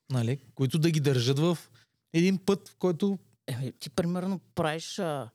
нали? 0.10 0.38
които 0.56 0.80
да 0.80 0.92
ги 0.92 1.00
държат 1.00 1.40
в 1.40 1.58
един 2.14 2.38
път, 2.38 2.70
в 2.70 2.76
който 2.76 3.20
Еми, 3.48 3.72
ти 3.80 3.90
примерно 3.90 4.40
правиш 4.40 5.00
а, 5.00 5.30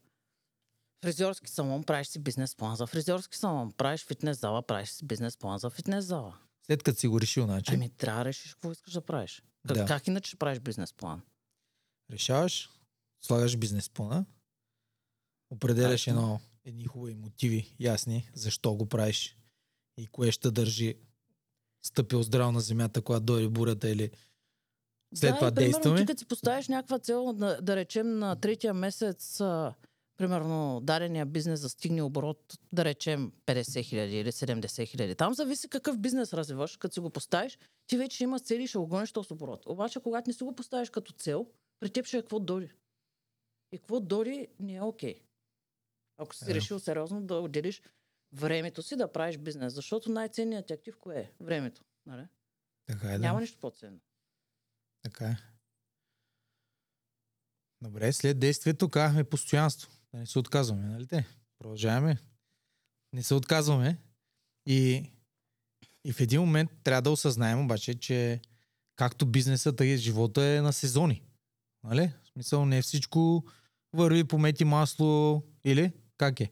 фризьорски 1.05 1.51
салон, 1.51 1.85
правиш 1.85 2.07
си 2.09 2.19
бизнес 2.19 2.57
план 2.57 2.77
за 2.77 2.87
фризьорски 2.87 3.37
салон, 3.37 3.73
правиш 3.73 4.05
фитнес 4.07 4.41
зала, 4.41 4.63
правиш 4.63 4.89
си 4.89 5.05
бизнес 5.05 5.37
план 5.37 5.59
за 5.59 5.71
фитнес 5.71 6.05
зала. 6.05 6.39
след 6.67 6.83
като 6.83 7.01
си 7.01 7.09
го 7.09 7.21
решил, 7.21 7.45
значи, 7.45 7.75
Ами 7.75 7.91
трябва 7.91 8.21
да 8.21 8.25
решиш 8.25 8.55
какво 8.55 8.73
искаш 8.73 8.93
да 8.93 9.01
правиш. 9.01 9.43
Как, 9.69 9.77
Да. 9.77 9.87
как 9.87 10.07
иначе 10.07 10.37
правиш 10.37 10.59
бизнес 10.61 10.93
план? 10.93 11.23
решаваш, 12.11 12.71
слагаш 13.25 13.57
бизнес 13.57 13.91
плана, 13.91 14.27
определяш 15.51 16.07
едно, 16.07 16.41
едни 16.65 16.85
хубави 16.85 17.15
мотиви, 17.15 17.75
ясни, 17.81 18.31
защо 18.35 18.75
го 18.75 18.87
правиш 18.87 19.37
и 19.99 20.07
кое 20.07 20.33
ще 20.33 20.51
държи 20.51 20.95
стъпил 21.87 22.23
здраво 22.23 22.53
на 22.53 22.61
земята, 22.61 23.03
когато 23.03 23.25
дойде 23.25 23.49
бурята 23.49 23.89
или 23.89 24.11
след 25.17 25.31
да, 25.31 25.37
това 25.37 25.49
и, 25.49 25.55
примерно, 25.55 25.73
действаме. 25.73 26.01
Ти 26.01 26.07
като 26.07 26.19
си 26.19 26.27
поставиш 26.27 26.69
някаква 26.69 26.99
цел, 26.99 27.33
да, 27.33 27.61
да 27.62 27.77
речем 27.77 28.19
на 28.19 28.37
третия 28.37 28.75
месец, 28.75 29.41
а, 29.41 29.75
примерно 30.17 30.81
дадения 30.83 31.27
бизнес 31.27 31.61
да 31.61 31.69
стигне 31.69 32.03
оборот, 32.03 32.59
да 32.73 32.85
речем 32.85 33.33
50 33.47 33.85
хиляди 33.85 34.19
или 34.19 34.33
70 34.33 34.89
хиляди. 34.89 35.14
Там 35.14 35.35
зависи 35.35 35.69
какъв 35.69 35.99
бизнес 35.99 36.33
развиваш, 36.33 36.77
като 36.77 36.95
си 36.95 37.01
го 37.01 37.11
поставиш, 37.11 37.59
ти 37.87 37.97
вече 37.97 38.25
имаш 38.25 38.43
цели 38.43 38.62
и 38.62 38.67
ще 38.67 38.79
го 38.79 38.87
гониш 38.87 39.12
този 39.12 39.33
оборот. 39.33 39.62
Обаче, 39.67 40.01
когато 40.01 40.31
не 40.31 40.35
си 40.35 40.45
го 40.45 40.55
поставиш 40.55 40.91
като 40.91 41.12
цел, 41.12 41.47
при 41.81 41.91
теб 41.91 42.07
ще 42.07 42.19
е 42.19 42.21
какво 42.21 42.39
дори. 42.39 42.73
И 43.73 43.79
какво 43.79 44.01
дори 44.01 44.49
не 44.61 44.75
е 44.75 44.83
окей. 44.83 45.23
Ако 46.19 46.35
си 46.35 46.51
Е. 46.51 46.55
решил 46.55 46.79
сериозно 46.79 47.21
да 47.21 47.35
отделиш 47.35 47.83
времето 48.33 48.83
си 48.83 48.97
да 48.97 49.12
правиш 49.12 49.39
бизнес, 49.39 49.75
защото 49.75 50.11
най-ценният 50.11 50.67
ти 50.67 50.73
актив 50.73 50.97
кое 50.97 51.19
е? 51.19 51.31
Времето. 51.41 51.85
Нали? 52.07 52.27
Така 52.87 53.09
е, 53.09 53.12
да. 53.12 53.19
Няма 53.19 53.41
нищо 53.41 53.59
по-ценно. 53.61 53.99
Така 55.07 55.27
е. 55.27 55.37
Добре, 57.83 58.13
след 58.13 58.39
действието 58.39 58.89
казахме 58.89 59.25
постоянство. 59.25 59.91
Да 60.13 60.19
не 60.19 60.27
се 60.27 60.39
отказваме, 60.39 60.89
нали 60.89 61.07
те? 61.07 61.27
Продължаваме. 61.59 62.19
Не 63.13 63.23
се 63.23 63.35
отказваме. 63.35 63.99
И, 64.67 65.11
и 66.05 66.13
в 66.13 66.21
един 66.21 66.41
момент 66.41 66.71
трябва 66.85 67.03
да 67.03 67.11
осъзнаем 67.11 67.65
обаче, 67.65 68.01
че 68.01 68.41
както 68.97 69.27
бизнесът, 69.27 69.77
така 69.77 69.89
и 69.89 69.97
живота 69.97 70.45
е 70.45 70.61
на 70.61 70.73
сезони. 70.73 71.23
Нали? 71.85 72.13
В 72.25 72.29
смисъл 72.29 72.67
не 72.67 72.83
всичко 72.83 73.45
върви 73.93 74.25
по 74.25 74.39
мети 74.39 74.65
масло 74.65 75.43
или 75.65 75.93
как 76.17 76.41
е? 76.41 76.51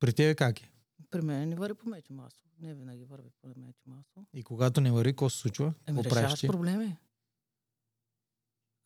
При 0.00 0.12
тебе 0.12 0.34
как 0.34 0.62
е? 0.62 0.70
При 1.10 1.20
мен 1.20 1.48
не 1.48 1.56
върви 1.56 1.74
по 1.74 1.88
мети 1.88 2.12
масло. 2.12 2.40
Не 2.58 2.74
винаги 2.74 3.04
върви 3.04 3.30
по 3.42 3.48
мети 3.48 3.82
масло. 3.86 4.26
И 4.34 4.42
когато 4.42 4.80
не 4.80 4.92
върви, 4.92 5.12
какво 5.12 5.30
се 5.30 5.38
случва? 5.38 5.74
Еми, 5.86 6.04
решаваш 6.04 6.46
проблеми. 6.46 6.96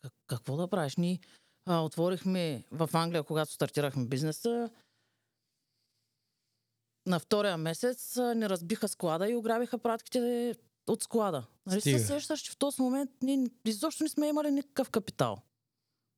Как, 0.05 0.13
какво 0.27 0.57
да 0.57 0.69
правиш? 0.69 0.97
Ние 0.97 1.21
а, 1.67 1.81
отворихме 1.81 2.65
в 2.71 2.91
Англия, 2.93 3.23
когато 3.23 3.53
стартирахме 3.53 4.07
бизнеса. 4.07 4.71
На 7.07 7.21
втория 7.21 7.57
месец 7.57 8.17
а, 8.17 8.35
ни 8.35 8.49
разбиха 8.49 8.89
склада 8.89 9.31
и 9.31 9.37
ограбиха 9.37 9.79
пратките 9.79 10.55
от 10.87 11.03
склада. 11.03 11.47
Нали 11.67 11.81
Стига. 11.81 11.99
се 11.99 12.07
сещаш, 12.07 12.41
че 12.41 12.53
в 12.53 12.57
този 12.57 12.83
момент 12.83 13.11
ние 13.23 13.47
изобщо 13.65 14.03
не 14.03 14.09
сме 14.09 14.29
имали 14.29 14.51
никакъв 14.51 14.91
капитал. 14.91 15.43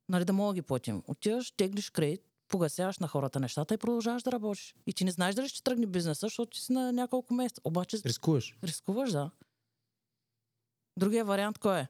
Нали, 0.09 0.25
да 0.25 0.33
мога 0.33 0.55
ги 0.55 0.63
платим. 0.63 1.03
Отиваш, 1.07 1.51
теглиш 1.51 1.91
кредит, 1.91 2.23
погасяваш 2.49 2.99
на 2.99 3.09
хората 3.09 3.41
нещата 3.41 3.75
и 3.75 3.79
продължаваш 3.79 4.23
да 4.23 4.33
работиш. 4.33 4.75
И 4.87 4.93
ти 4.93 5.05
не 5.05 5.11
знаеш 5.11 5.35
дали 5.35 5.49
ще 5.49 5.63
тръгне 5.63 5.87
бизнеса, 5.87 6.27
защото 6.27 6.51
ти 6.51 6.61
си 6.61 6.73
на 6.73 6.93
няколко 6.93 7.35
месеца. 7.35 7.61
Обаче 7.65 7.99
Рискуваш. 8.05 8.59
Рискуваш, 8.65 9.13
да. 9.13 9.31
Другия 10.99 11.25
вариант 11.25 11.59
кой 11.59 11.79
е? 11.79 11.89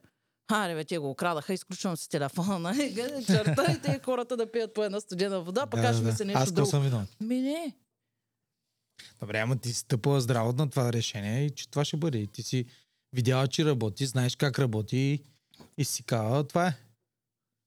Аре, 0.48 0.74
бе, 0.74 0.84
те 0.84 0.98
го 0.98 1.10
окрадаха, 1.10 1.52
изключвам 1.52 1.96
си 1.96 2.08
телефона, 2.08 2.58
нали? 2.58 2.94
Черта 3.26 3.72
и 3.72 3.80
те 3.82 4.00
хората 4.04 4.36
да 4.36 4.52
пият 4.52 4.74
по 4.74 4.84
една 4.84 5.00
студена 5.00 5.40
вода, 5.40 5.66
пък 5.66 5.84
аз 5.84 5.96
ще 5.96 6.04
ми 6.04 6.12
се 6.12 6.24
нещо 6.24 6.42
Аз 6.42 6.52
друго. 6.52 6.70
съм 6.70 6.82
виновен? 6.82 7.06
Ми 7.20 7.40
не. 7.40 7.76
Добре, 9.20 9.38
ама 9.38 9.56
ти 9.56 9.68
си 9.68 9.74
стъпила 9.74 10.20
здраво 10.20 10.52
на 10.52 10.70
това 10.70 10.92
решение 10.92 11.44
и 11.44 11.50
че 11.50 11.70
това 11.70 11.84
ще 11.84 11.96
бъде. 11.96 12.18
И 12.18 12.26
ти 12.26 12.42
си 12.42 12.66
видяла, 13.12 13.48
че 13.48 13.64
работи, 13.64 14.06
знаеш 14.06 14.36
как 14.36 14.58
работи 14.58 15.24
и, 15.78 15.84
си 15.84 16.02
казала, 16.02 16.44
това 16.44 16.66
е. 16.66 16.74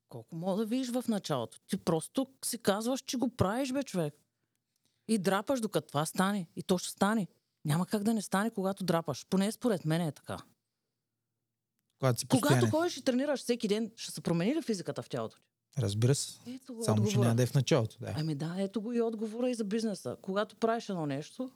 Колко 0.10 0.36
мога 0.36 0.58
да 0.58 0.66
видиш 0.66 0.92
в 0.92 1.04
началото? 1.08 1.60
Ти 1.68 1.78
просто 1.78 2.28
си 2.46 2.58
казваш, 2.58 3.02
че 3.02 3.18
го 3.18 3.30
правиш, 3.30 3.72
бе, 3.72 3.84
човек. 3.84 4.14
И 5.08 5.18
драпаш, 5.18 5.60
докато 5.60 5.88
това 5.88 6.06
стане. 6.06 6.48
И 6.56 6.64
то 6.64 6.78
ще 6.78 6.90
стане. 6.90 7.28
Няма 7.66 7.86
как 7.86 8.04
да 8.04 8.14
не 8.14 8.22
стане, 8.22 8.50
когато 8.50 8.84
драпаш. 8.84 9.26
Поне 9.30 9.52
според 9.52 9.86
мен 9.86 10.02
е 10.02 10.12
така. 10.12 10.38
Когато 12.00 12.20
си 12.20 12.28
Когато 12.28 12.70
ходиш 12.70 12.98
и 12.98 13.02
тренираш 13.02 13.40
всеки 13.40 13.68
ден, 13.68 13.92
ще 13.96 14.12
се 14.12 14.22
промени 14.22 14.56
ли 14.56 14.62
физиката 14.62 15.02
в 15.02 15.10
тялото 15.10 15.38
ти? 15.38 15.50
Разбира 15.78 16.16
се. 16.16 16.40
Ето 16.48 16.74
го 16.74 16.84
Само, 16.84 17.08
че 17.08 17.18
няма 17.18 17.36
да 17.36 17.44
е 17.44 17.46
в 17.46 17.54
началото. 17.54 17.98
Да. 18.02 18.14
Ами 18.18 18.36
да, 18.36 18.56
ето 18.58 18.82
го 18.82 18.94
и 18.94 19.02
отговора 19.02 19.50
и 19.50 19.54
за 19.54 19.64
бизнеса. 19.64 20.18
Когато 20.22 20.56
правиш 20.56 20.90
едно 20.90 21.06
нещо 21.06 21.52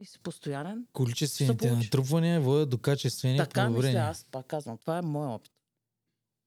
и 0.00 0.04
си 0.04 0.18
постоянен, 0.18 0.86
Количествените 0.92 1.72
натрупвания 1.72 2.40
водят 2.40 2.70
до 2.70 2.78
качествени 2.78 3.38
така 3.38 3.68
мисля, 3.68 3.74
подобрения. 3.74 4.04
аз 4.04 4.24
пак 4.24 4.46
казвам, 4.46 4.78
това 4.78 4.98
е 4.98 5.02
мой 5.02 5.26
опит. 5.26 5.52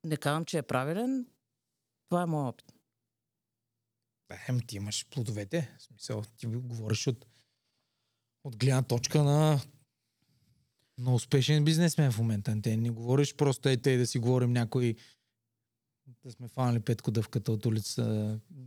Не 0.04 0.18
казвам, 0.18 0.46
че 0.46 0.58
е 0.58 0.62
правилен, 0.62 1.26
това 2.10 2.22
е 2.22 2.26
мой 2.26 2.48
опит. 2.48 2.74
Ами 4.48 4.62
ти 4.68 4.76
имаш 4.76 5.06
плодовете. 5.10 5.76
В 5.78 5.82
смисъл, 5.84 6.24
ти 6.38 6.46
говориш 6.48 7.08
от, 7.08 7.26
от 8.44 8.58
гледна 8.58 8.82
точка 8.82 9.24
на, 9.24 9.62
на 11.00 11.14
успешен 11.14 11.66
бизнесмен 11.66 12.12
в 12.12 12.18
момента. 12.18 12.56
Те 12.64 12.78
не 12.78 12.90
говориш 12.90 13.36
просто 13.36 13.70
ей 13.70 13.78
те 13.78 13.98
да 13.98 14.08
си 14.08 14.20
говорим 14.20 14.54
някой 14.54 14.96
да 16.26 16.32
сме 16.32 16.48
фанали 16.48 16.80
петко 16.80 17.12
дъвката 17.12 17.52
от 17.52 17.66
улица, 17.66 18.04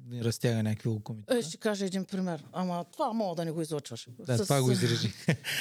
ни 0.07 0.24
разтяга 0.24 0.62
някакви 0.62 0.89
лукоми. 0.89 1.24
Е, 1.28 1.43
ще 1.43 1.57
кажа 1.57 1.87
един 1.87 2.05
пример. 2.05 2.45
Ама 2.53 2.85
това 2.93 3.12
мога 3.12 3.37
да 3.37 3.45
не 3.45 3.51
го 3.51 3.62
излъчваш. 3.62 4.09
Да, 4.18 4.43
това 4.43 4.62
го 4.62 4.70
изрежи. 4.70 5.12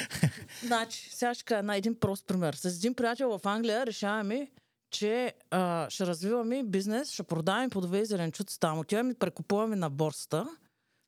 Значи, 0.65 1.09
сега 1.15 1.33
ще 1.33 1.43
кажа 1.43 1.63
на 1.63 1.75
един 1.75 1.95
прост 1.95 2.27
пример. 2.27 2.53
С 2.53 2.65
един 2.77 2.93
приятел 2.93 3.37
в 3.37 3.45
Англия 3.45 3.85
решаваме, 3.85 4.51
че 4.91 5.33
а, 5.51 5.89
ще 5.89 6.05
развиваме 6.05 6.63
бизнес, 6.63 7.11
ще 7.11 7.23
продаваме 7.23 7.69
плодове 7.69 7.99
и 7.99 8.05
зеленчуци 8.05 8.59
там. 8.59 8.79
Отиваме 8.79 9.11
и 9.11 9.19
прекупуваме 9.19 9.75
на 9.75 9.89
борсата. 9.89 10.47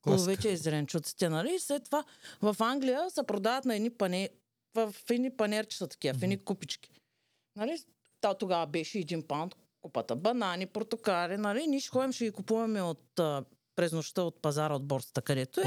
Плодовете 0.02 0.50
и 0.50 0.58
зеленчуците, 0.58 1.30
нали? 1.30 1.56
И 1.56 1.60
след 1.60 1.84
това 1.86 2.04
в 2.42 2.56
Англия 2.60 3.10
се 3.10 3.24
продават 3.24 3.66
на 3.66 3.76
едни 3.76 3.90
пане... 3.90 4.30
в 4.74 4.96
едни 5.10 5.38
панерчета 5.38 5.88
такива, 5.88 6.20
в 6.20 6.24
едни 6.24 6.44
купички. 6.44 6.92
Нали? 7.56 7.78
Та 8.22 8.34
тогава 8.34 8.68
беше 8.68 9.00
един 9.00 9.28
паунд 9.28 9.56
купата. 9.82 10.16
Банани, 10.16 10.66
портокали, 10.66 11.38
нали? 11.38 11.68
Ние 11.68 11.80
ще 11.80 11.90
ходим, 11.90 12.12
ще 12.12 12.26
ги 12.26 12.32
купуваме 12.32 12.82
от, 12.82 13.20
а, 13.20 13.46
през 13.76 13.92
нощта 13.92 14.22
от 14.22 14.42
пазара, 14.42 14.76
от 14.76 14.86
борсата, 14.86 15.22
където 15.22 15.62
е. 15.62 15.64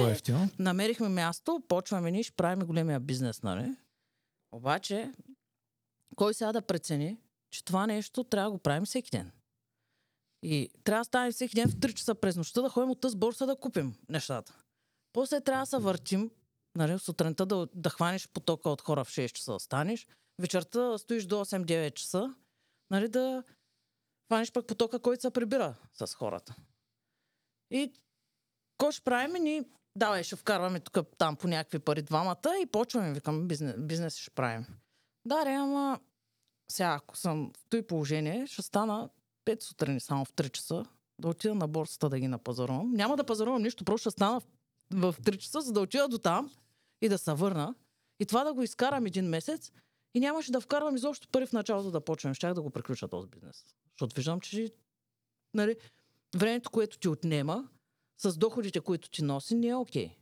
Намерихме 0.59 1.09
място, 1.09 1.63
почваме 1.69 2.11
ние, 2.11 2.23
ще 2.23 2.33
правим 2.33 2.67
големия 2.67 3.01
бизнес, 3.01 3.43
нали? 3.43 3.77
Обаче, 4.53 5.13
кой 6.17 6.35
сега 6.35 6.53
да 6.53 6.63
прецени, 6.63 7.17
че 7.51 7.65
това 7.65 7.87
нещо 7.87 8.25
трябва 8.25 8.51
да 8.51 8.53
го 8.53 8.59
правим 8.59 8.85
всеки 8.85 9.11
ден? 9.11 9.33
И 10.43 10.71
трябва 10.85 11.01
да 11.01 11.05
станем 11.05 11.33
всеки 11.33 11.55
ден 11.55 11.69
в 11.69 11.77
3 11.77 11.95
часа 11.95 12.15
през 12.15 12.37
нощта 12.37 12.63
да 12.63 12.69
ходим 12.69 12.91
от 12.91 13.01
тази 13.01 13.17
борса 13.17 13.47
да 13.47 13.57
купим 13.57 13.95
нещата. 14.09 14.55
После 15.13 15.41
трябва 15.41 15.63
да 15.63 15.67
се 15.67 15.79
въртим, 15.79 16.31
нали, 16.77 16.99
сутринта 16.99 17.47
да, 17.47 17.68
да 17.74 17.91
хванеш 17.91 18.29
потока 18.29 18.70
от 18.70 18.83
хора 18.83 19.05
в 19.05 19.09
6 19.09 19.33
часа 19.33 19.53
да 19.53 19.61
станеш, 19.61 20.07
вечерта 20.39 20.99
стоиш 20.99 21.24
до 21.24 21.45
8-9 21.45 21.95
часа, 21.95 22.35
нали, 22.91 23.09
да 23.09 23.43
хванеш 24.27 24.53
пък 24.53 24.66
потока, 24.66 24.99
който 24.99 25.20
се 25.20 25.31
прибира 25.31 25.74
с 25.93 26.14
хората. 26.14 26.55
И 27.70 27.93
какво 28.79 28.93
ще 28.93 29.05
правим? 29.05 29.43
Ние 29.43 29.64
давай, 29.97 30.22
ще 30.22 30.37
вкарваме 30.37 30.81
тук 30.81 31.09
там 31.18 31.37
по 31.37 31.49
някакви 31.49 31.79
пари 31.79 32.03
двамата 32.03 32.59
и 32.62 32.66
почваме, 32.66 33.12
викам, 33.12 33.49
бизнес, 33.49 33.74
бизнес 33.79 34.16
ще 34.16 34.31
правим. 34.31 34.66
Да, 35.27 35.45
ама 35.47 36.01
сега, 36.70 36.95
ако 37.01 37.16
съм 37.16 37.53
в 37.57 37.68
този 37.68 37.83
положение, 37.83 38.47
ще 38.47 38.62
стана 38.62 39.11
5 39.47 39.62
сутрин 39.62 40.01
само 40.01 40.24
в 40.24 40.33
3 40.33 40.51
часа, 40.51 40.85
да 41.18 41.29
отида 41.29 41.55
на 41.55 41.68
борсата 41.68 42.09
да 42.09 42.18
ги 42.18 42.29
напазарувам. 42.29 42.93
Няма 42.93 43.16
да 43.16 43.24
пазарувам 43.24 43.62
нищо, 43.62 43.85
просто 43.85 44.11
ще 44.11 44.16
стана 44.16 44.41
в, 44.93 45.12
в 45.12 45.20
3 45.20 45.39
часа, 45.39 45.61
за 45.61 45.72
да 45.72 45.81
отида 45.81 46.09
до 46.09 46.18
там 46.18 46.51
и 47.01 47.09
да 47.09 47.19
се 47.19 47.33
върна. 47.33 47.75
И 48.21 48.27
това 48.27 48.45
да 48.45 48.55
го 48.55 48.63
изкарам 48.63 49.07
един 49.07 49.29
месец 49.29 49.73
и 50.15 50.21
нямаше 50.21 50.53
да 50.53 50.61
вкарвам 50.61 50.97
изобщо 50.97 51.29
пари 51.29 51.47
в 51.47 51.53
началото 51.53 51.91
да 51.91 52.01
почвам. 52.01 52.35
Щях 52.35 52.55
да 52.55 52.63
го 52.63 52.71
приключа 52.71 53.09
този 53.09 53.29
бизнес. 53.29 53.65
Защото 53.93 54.17
виждам, 54.17 54.41
че 54.41 54.73
нали, 55.55 55.77
времето, 56.37 56.71
което 56.71 56.99
ти 56.99 57.09
отнема, 57.09 57.69
с 58.19 58.37
доходите, 58.37 58.81
които 58.81 59.11
ти 59.11 59.23
носи, 59.25 59.55
не 59.55 59.69
е 59.69 59.75
окей. 59.75 60.17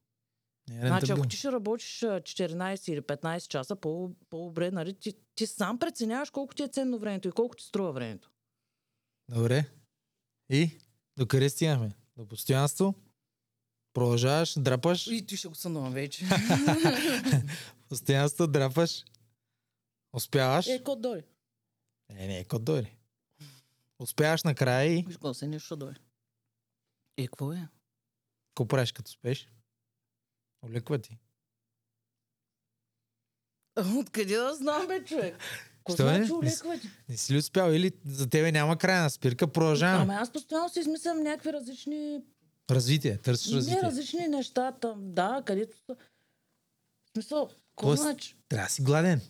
Не 0.69 0.79
е 0.79 0.87
Значи, 0.87 1.13
ако 1.13 1.29
ти 1.29 1.37
ще 1.37 1.53
работиш 1.53 2.03
а, 2.03 2.21
14 2.21 2.93
или 2.93 3.01
15 3.01 3.49
часа, 3.49 3.77
по- 3.77 4.11
по-добре, 4.31 4.71
нали, 4.71 4.95
ти, 4.95 5.15
ти 5.35 5.47
сам 5.47 5.79
преценяваш 5.79 6.31
колко 6.31 6.55
ти 6.55 6.63
е 6.63 6.69
ценно 6.69 6.99
времето 6.99 7.29
и 7.29 7.33
колко 7.33 7.57
ти 7.57 7.65
струва 7.65 7.93
времето. 7.93 8.31
Добре. 9.29 9.71
И? 10.51 10.71
До 11.17 11.27
къде 11.27 11.51
стигнахме? 11.51 11.93
До 12.17 12.27
постоянство? 12.27 12.95
Продължаваш, 13.95 14.59
драпаш. 14.59 15.07
И 15.07 15.27
ти 15.27 15.37
ще 15.37 15.49
го 15.49 15.55
сънувам 15.55 15.93
вече. 15.93 16.25
Постоянство, 17.89 18.47
драпаш. 18.47 19.05
Успяваш. 20.13 20.67
е, 20.67 20.83
код 20.83 21.01
дойде. 21.03 21.27
Не, 22.13 22.27
не, 22.27 22.45
код 22.45 22.65
дойде. 22.65 22.95
Успяваш 23.99 24.43
накрая 24.43 24.93
и 24.93 25.03
Виж 25.03 25.15
какво 25.15 25.35
се 25.35 25.47
нещо 25.47 25.77
дойде. 25.77 26.01
Е, 27.17 27.27
какво 27.27 27.53
е? 27.53 27.69
какво 28.49 28.69
правиш 28.69 28.93
като 28.93 29.09
успеш? 29.09 29.49
Олеква 30.67 30.99
ти. 30.99 31.19
Откъде 33.99 34.37
да 34.37 34.55
знам, 34.55 34.87
бе, 34.87 35.05
човек? 35.05 35.39
Какво 35.87 35.93
е? 35.93 35.97
значи 35.97 36.33
олеква 36.33 36.79
ти? 36.81 36.91
Не 37.09 37.17
си 37.17 37.35
ли 37.35 37.39
успял? 37.39 37.71
Или 37.73 37.93
за 38.07 38.29
тебе 38.31 38.53
няма 38.53 38.79
крайна 38.79 39.11
спирка, 39.11 39.53
продължаваме. 39.53 40.03
Ами 40.03 40.23
аз 40.23 40.33
постоянно 40.33 40.69
си 40.69 40.81
измислям 40.81 41.23
някакви 41.23 41.53
различни 41.53 42.21
Развитие, 42.71 43.19
търсиш 43.19 43.51
Не 43.51 43.57
развитие. 43.57 43.83
различни 43.83 44.29
неща 44.29 44.73
там, 44.73 45.15
да, 45.15 45.43
където 45.47 45.77
са. 45.87 45.97
Смисъл, 47.13 47.51
значи? 47.83 48.37
Трябва 48.49 48.67
да 48.67 48.71
си 48.73 48.83
гладен. 48.83 49.21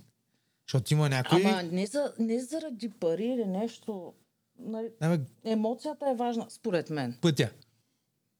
Защото 0.69 0.93
има 0.93 1.09
някой... 1.09 1.43
Ама 1.45 1.63
не, 1.63 1.87
за, 1.87 2.15
не 2.19 2.41
заради 2.41 2.91
пари 2.91 3.25
или 3.27 3.45
нещо. 3.45 4.15
Нали, 4.59 4.91
Абе, 5.01 5.21
емоцията 5.45 6.11
е 6.11 6.15
важна, 6.15 6.47
според 6.51 6.91
мен. 6.91 7.19
пътя. 7.21 7.51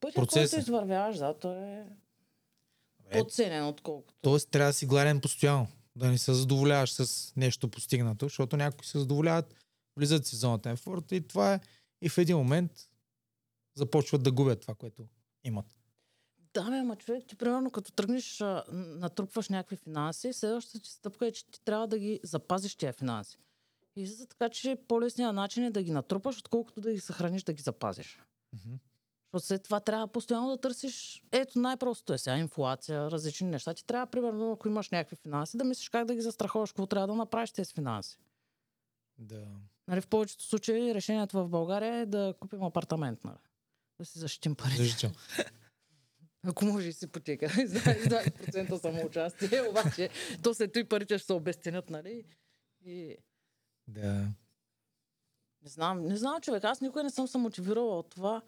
Пътя, 0.01 0.15
Процеса. 0.15 0.57
който 0.57 0.61
извървяваш, 0.61 1.19
да, 1.19 1.35
той 1.39 1.57
е 1.57 1.85
по-ценен, 3.13 3.67
отколкото. 3.67 4.19
Тоест 4.23 4.51
трябва 4.51 4.69
да 4.69 4.73
си 4.73 4.87
гладен 4.87 5.21
постоянно. 5.21 5.67
Да 5.97 6.09
не 6.09 6.19
се 6.19 6.35
задоволяваш 6.35 6.93
с 6.93 7.33
нещо 7.37 7.69
постигнато, 7.69 8.25
защото 8.27 8.57
някои 8.57 8.87
се 8.87 8.99
задоволяват, 8.99 9.55
влизат 9.97 10.27
си 10.27 10.37
в 10.37 10.39
зоната 10.39 10.69
на 10.69 11.03
и 11.11 11.21
това 11.21 11.55
е. 11.55 11.61
И 12.03 12.09
в 12.09 12.19
един 12.19 12.37
момент 12.37 12.73
започват 13.75 14.23
да 14.23 14.33
губят 14.33 14.61
това, 14.61 14.75
което 14.75 15.09
имат. 15.45 15.67
Да, 16.55 16.71
бе, 16.71 16.77
ама 16.77 16.97
човек, 16.97 17.25
ти 17.27 17.37
примерно 17.37 17.71
като 17.71 17.93
тръгнеш, 17.93 18.41
а, 18.41 18.65
натрупваш 18.73 19.49
някакви 19.49 19.77
финанси, 19.77 20.33
следващата 20.33 20.81
ти 20.81 20.91
стъпка 20.91 21.27
е, 21.27 21.33
че 21.33 21.47
ти 21.47 21.65
трябва 21.65 21.89
да 21.89 21.99
ги 21.99 22.21
запазиш 22.23 22.75
тия 22.75 22.93
финанси. 22.93 23.39
И 23.97 24.07
за 24.07 24.27
така, 24.27 24.49
че 24.49 24.77
по-лесният 24.89 25.35
начин 25.35 25.65
е 25.65 25.71
да 25.71 25.83
ги 25.83 25.91
натрупаш, 25.91 26.39
отколкото 26.39 26.81
да 26.81 26.93
ги 26.93 27.01
съхраниш, 27.01 27.43
да 27.43 27.53
ги 27.53 27.63
запазиш. 27.63 28.21
Защото 29.33 29.47
след 29.47 29.63
това 29.63 29.81
трябва 29.81 30.09
постоянно 30.09 30.49
да 30.49 30.57
търсиш, 30.57 31.25
ето 31.33 31.59
най-простото 31.59 32.13
е 32.13 32.19
сега, 32.19 32.37
инфлация, 32.37 33.11
различни 33.11 33.47
неща. 33.47 33.75
Ти 33.75 33.87
трябва, 33.87 34.07
примерно, 34.07 34.53
ако 34.53 34.69
имаш 34.69 34.91
някакви 34.91 35.17
финанси, 35.17 35.57
да 35.57 35.65
мислиш 35.65 35.89
как 35.89 36.07
да 36.07 36.15
ги 36.15 36.21
застраховаш, 36.21 36.71
какво 36.71 36.87
трябва 36.87 37.07
да 37.07 37.15
направиш 37.15 37.53
тези 37.53 37.73
финанси. 37.75 38.19
Да. 39.19 39.47
Нали, 39.89 40.01
в 40.01 40.07
повечето 40.07 40.45
случаи 40.45 40.95
решението 40.95 41.39
в 41.39 41.49
България 41.49 41.95
е 41.95 42.07
да 42.07 42.35
купим 42.41 42.63
апартамент, 42.63 43.25
нали? 43.25 43.37
Да 43.99 44.05
си 44.05 44.19
защитим 44.19 44.55
парите. 44.55 44.77
Защитил. 44.77 45.11
Ако 46.47 46.65
може 46.65 46.89
и 46.89 46.93
с 46.93 47.03
ипотека. 47.03 47.49
С 47.49 47.55
20% 47.55 48.77
самоучастие, 48.77 49.63
обаче 49.71 50.11
то 50.43 50.55
след 50.55 50.77
и 50.77 50.85
парите 50.85 51.19
ще 51.19 51.27
се 51.27 51.33
обесценят, 51.33 51.91
нали? 51.91 52.25
И 52.85 53.17
Да. 53.89 54.29
не 55.63 55.69
знам, 55.69 56.03
не 56.03 56.17
знам, 56.17 56.41
човек, 56.41 56.65
аз 56.65 56.81
никой 56.81 57.03
не 57.03 57.11
съм 57.11 57.29
се 57.29 57.39
мотивирала 57.39 57.99
от 57.99 58.11
това 58.11 58.43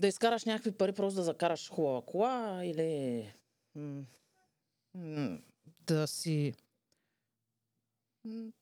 да 0.00 0.06
изкараш 0.06 0.44
някакви 0.44 0.72
пари, 0.72 0.92
просто 0.92 1.16
да 1.16 1.22
закараш 1.24 1.70
хубава 1.70 2.02
кола 2.02 2.64
или 2.64 3.32
м- 3.74 4.04
м- 4.94 5.38
да 5.80 6.06
си 6.06 6.54
м- 8.24 8.52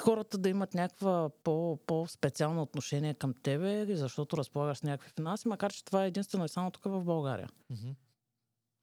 хората 0.00 0.38
да 0.38 0.48
имат 0.48 0.74
някаква 0.74 1.30
по, 1.44 1.78
по-специално 1.86 2.62
отношение 2.62 3.14
към 3.14 3.34
тебе, 3.34 3.96
защото 3.96 4.36
разполагаш 4.36 4.78
с 4.78 4.82
някакви 4.82 5.10
финанси, 5.10 5.48
макар 5.48 5.72
че 5.72 5.84
това 5.84 6.04
е 6.04 6.08
единствено 6.08 6.44
и 6.44 6.48
само 6.48 6.70
тук 6.70 6.84
в 6.84 7.04
България. 7.04 7.48
Мгм. 7.70 7.90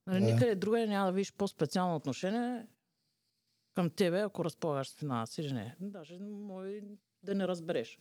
Нали, 0.08 0.26
Да. 0.26 0.34
Никъде 0.34 0.56
другаде 0.56 0.88
няма 0.88 1.06
да 1.06 1.12
видиш 1.12 1.34
по-специално 1.34 1.96
отношение 1.96 2.68
към 3.76 3.90
тебе, 3.90 4.22
ако 4.22 4.46
разполагаш 4.46 4.90
с 4.90 4.96
финанси 4.96 5.42
или 5.42 5.54
не. 5.54 5.76
Даже 5.80 6.20
може 6.20 6.82
да 7.24 7.36
не 7.36 7.48
разбереш. 7.48 7.98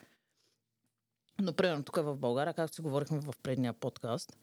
Но, 1.40 1.52
примерно, 1.52 1.84
тук 1.84 1.96
в 1.96 2.16
България, 2.16 2.54
както 2.54 2.74
си 2.74 2.82
говорихме 2.82 3.20
в 3.20 3.34
предния 3.42 3.72
подкаст 3.72 4.38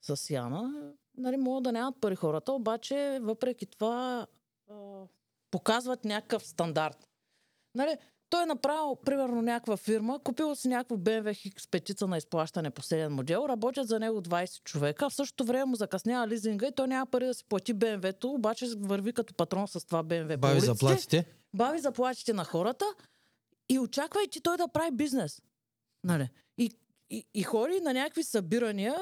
с 0.00 0.30
Яна, 0.30 0.92
нали, 1.16 1.36
могат 1.36 1.64
да 1.64 1.72
нямат 1.72 2.00
пари 2.00 2.16
хората, 2.16 2.52
обаче, 2.52 3.18
въпреки 3.22 3.66
това, 3.66 4.26
а, 4.70 5.02
показват 5.50 6.04
някакъв 6.04 6.46
стандарт. 6.46 7.08
Нали, 7.76 7.96
той 8.30 8.42
е 8.42 8.46
направил, 8.46 8.96
примерно, 9.04 9.42
някаква 9.42 9.76
фирма, 9.76 10.18
купил 10.24 10.54
си 10.54 10.68
някакво 10.68 10.96
BMW 10.96 11.52
X5 11.54 12.06
на 12.06 12.18
изплащане 12.18 12.70
последен 12.70 13.12
модел, 13.12 13.46
работят 13.48 13.88
за 13.88 14.00
него 14.00 14.20
20 14.22 14.62
човека, 14.62 15.10
в 15.10 15.14
същото 15.14 15.44
време 15.44 15.64
му 15.64 15.76
закъснява 15.76 16.28
лизинга 16.28 16.66
и 16.66 16.72
той 16.72 16.88
няма 16.88 17.06
пари 17.06 17.26
да 17.26 17.34
си 17.34 17.44
плати 17.44 17.74
BMW-то, 17.74 18.30
обаче 18.30 18.66
върви 18.78 19.12
като 19.12 19.34
патрон 19.34 19.68
с 19.68 19.86
това 19.86 20.04
BMW 20.04 20.36
Бави 20.36 20.52
улиците, 20.52 20.66
заплатите. 20.66 21.24
бави 21.54 21.78
заплатите 21.78 22.32
на 22.32 22.44
хората 22.44 22.84
и 23.68 23.78
очаквай 23.78 24.26
ти 24.26 24.40
той 24.40 24.56
да 24.56 24.68
прави 24.68 24.90
бизнес. 24.90 25.42
Нали? 26.04 26.28
И, 26.58 26.70
и, 27.10 27.26
и 27.34 27.42
хори 27.42 27.80
на 27.80 27.92
някакви 27.92 28.22
събирания 28.22 28.96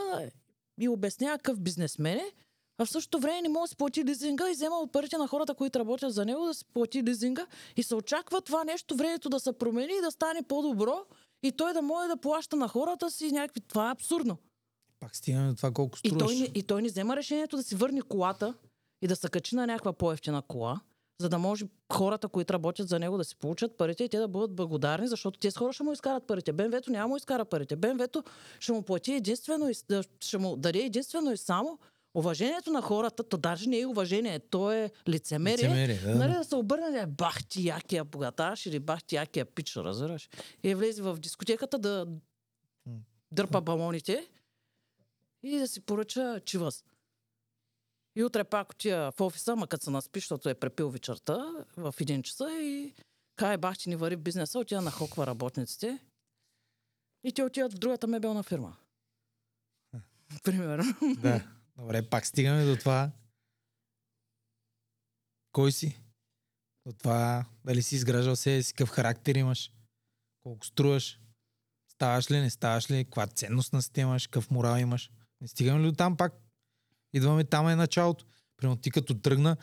и 0.81 0.89
обяснява 0.89 1.39
какъв 1.39 1.61
бизнесмен 1.61 2.19
е, 2.19 2.33
а 2.79 2.85
в 2.85 2.91
същото 2.91 3.21
време 3.21 3.43
не 3.43 3.49
може 3.49 3.63
да 3.63 3.69
си 3.69 3.77
плати 3.77 4.05
лизинга 4.05 4.51
и 4.51 4.53
взема 4.53 4.77
от 4.77 4.93
парите 4.93 5.19
на 5.19 5.29
хората, 5.29 5.55
които 5.55 5.79
работят 5.79 6.15
за 6.15 6.25
него, 6.25 6.45
да 6.45 6.55
си 6.55 6.65
плати 6.65 7.03
лизинга 7.03 7.47
и 7.77 7.83
се 7.83 7.95
очаква 7.95 8.41
това 8.41 8.65
нещо, 8.65 8.97
времето 8.97 9.29
да 9.29 9.41
се 9.41 9.53
промени 9.53 9.93
и 9.99 10.01
да 10.01 10.11
стане 10.11 10.43
по-добро 10.43 11.05
и 11.43 11.53
той 11.53 11.73
да 11.73 11.83
може 11.83 12.09
да 12.09 12.17
плаща 12.17 12.57
на 12.57 12.69
хората 12.69 13.11
си 13.11 13.33
някакви... 13.33 13.61
Това 13.61 13.89
е 13.89 13.93
абсурдно. 13.93 14.37
Пак 15.01 15.17
стигаме 15.17 15.49
до 15.49 15.57
това 15.57 15.71
колко 15.71 15.99
И 16.05 16.09
струваш. 16.09 16.27
той, 16.27 16.37
не, 16.37 16.49
и 16.55 16.63
той 16.63 16.83
не 16.83 16.89
взема 16.89 17.17
решението 17.17 17.57
да 17.57 17.63
си 17.63 17.75
върне 17.75 18.03
колата 18.03 18.55
и 19.03 19.07
да 19.07 19.17
се 19.17 19.29
качи 19.29 19.57
на 19.57 19.67
някаква 19.67 19.93
по-ефтина 19.93 20.43
кола, 20.43 20.81
за 21.21 21.29
да 21.29 21.39
може 21.39 21.65
хората, 21.93 22.29
които 22.29 22.53
работят 22.53 22.89
за 22.89 22.99
него, 22.99 23.19
да 23.19 23.25
си 23.25 23.37
получат 23.37 23.77
парите 23.77 24.05
и 24.05 24.09
те 24.09 24.19
да 24.19 24.29
бъдат 24.29 24.55
благодарни, 24.55 25.09
защото 25.09 25.39
тези 25.41 25.57
хора 25.57 25.73
ще 25.73 25.83
му 25.83 25.93
изкарат 25.93 26.27
парите. 26.27 26.53
БМВ-то 26.53 26.91
няма 26.91 27.09
му 27.09 27.17
изкара 27.17 27.45
парите. 27.45 27.77
БМВ-то 27.77 28.23
ще 28.61 28.73
му 28.73 28.83
плати 28.83 29.13
единствено 29.13 29.71
и, 29.71 29.75
ще 30.21 30.39
му 30.39 30.57
даде 30.57 30.79
единствено 30.79 31.33
и 31.33 31.37
само 31.37 31.79
уважението 32.15 32.71
на 32.71 32.83
хората, 32.83 33.23
то 33.23 33.37
даже 33.37 33.69
не 33.69 33.81
е 33.81 33.87
уважение, 33.87 34.39
то 34.39 34.73
е 34.73 34.91
лицемерие. 35.09 35.65
Лицемерие, 35.65 35.99
да. 35.99 36.15
Нали, 36.15 36.33
да 36.33 36.45
се 36.45 36.57
обърне, 36.57 36.99
е 36.99 37.07
бах 37.07 37.45
ти 37.45 37.67
якия 37.67 38.05
богаташ 38.05 38.67
или 38.67 38.79
бах 38.79 39.05
ти 39.05 39.15
якия 39.15 39.45
пич, 39.45 39.77
разбираш. 39.77 40.29
И 40.63 40.75
влезе 40.75 41.03
в 41.03 41.17
дискотеката 41.17 41.79
да 41.79 42.07
дърпа 43.33 43.61
балоните 43.61 44.29
и 45.43 45.59
да 45.59 45.69
си 45.69 45.81
поръча 45.81 46.41
чивас. 46.45 46.85
И 48.17 48.25
утре 48.25 48.45
пак 48.45 48.71
отива 48.71 49.13
в 49.17 49.21
офиса, 49.21 49.57
ма 49.57 49.67
като 49.67 49.85
се 49.85 49.91
наспи, 49.91 50.21
защото 50.21 50.49
е 50.49 50.55
препил 50.55 50.91
вечерта 50.91 51.65
в 51.77 51.95
един 52.01 52.23
часа 52.23 52.49
и 52.61 52.95
кай 53.37 53.57
бах 53.57 53.79
ти 53.79 53.89
ни 53.89 53.97
вари 53.97 54.17
бизнеса, 54.17 54.59
отива 54.59 54.83
на 54.83 54.91
хоква 54.91 55.27
работниците 55.27 55.99
и 57.25 57.33
те 57.33 57.43
отиват 57.43 57.73
в 57.73 57.79
другата 57.79 58.07
мебелна 58.07 58.43
фирма. 58.43 58.77
Примерно. 60.45 60.95
Да. 61.23 61.55
Добре, 61.79 62.09
пак 62.09 62.27
стигаме 62.27 62.65
до 62.65 62.77
това. 62.77 63.11
Кой 65.53 65.73
си? 65.73 66.01
До 66.87 66.93
това 66.93 67.45
дали 67.65 67.83
си 67.83 67.95
изграждал 67.95 68.37
себе 68.37 68.63
си, 68.63 68.73
какъв 68.73 68.89
характер 68.89 69.35
имаш, 69.35 69.73
колко 70.43 70.67
струваш, 70.67 71.21
ставаш 71.93 72.31
ли, 72.31 72.41
не 72.41 72.51
ставаш 72.51 72.91
ли, 72.91 73.05
каква 73.05 73.27
ценностна 73.27 73.83
си 73.83 73.91
имаш, 73.97 74.27
какъв 74.27 74.51
морал 74.51 74.79
имаш. 74.79 75.11
Не 75.41 75.49
стигаме 75.49 75.81
ли 75.81 75.91
до 75.91 75.93
там 75.93 76.17
пак? 76.17 76.33
Идваме 77.13 77.45
там 77.45 77.69
е 77.69 77.77
началото. 77.77 78.27
Примерно 78.57 78.77
ти 78.77 78.91
като 78.91 79.15
тръгна, 79.15 79.57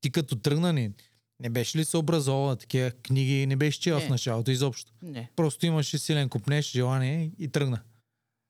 ти 0.00 0.10
като 0.12 0.36
тръгна 0.36 0.72
ни, 0.72 0.92
не 1.40 1.50
беше 1.50 1.78
ли 1.78 1.84
се 1.84 1.96
образовала 1.96 2.56
такива 2.56 2.90
книги, 2.90 3.46
не 3.46 3.56
беше 3.56 3.80
чела 3.80 4.00
в 4.00 4.02
Не. 4.02 4.08
началото 4.08 4.50
изобщо. 4.50 4.92
Не. 5.02 5.30
Просто 5.36 5.66
имаше 5.66 5.98
силен 5.98 6.28
купнеш, 6.28 6.70
желание 6.70 7.32
и 7.38 7.48
тръгна 7.48 7.82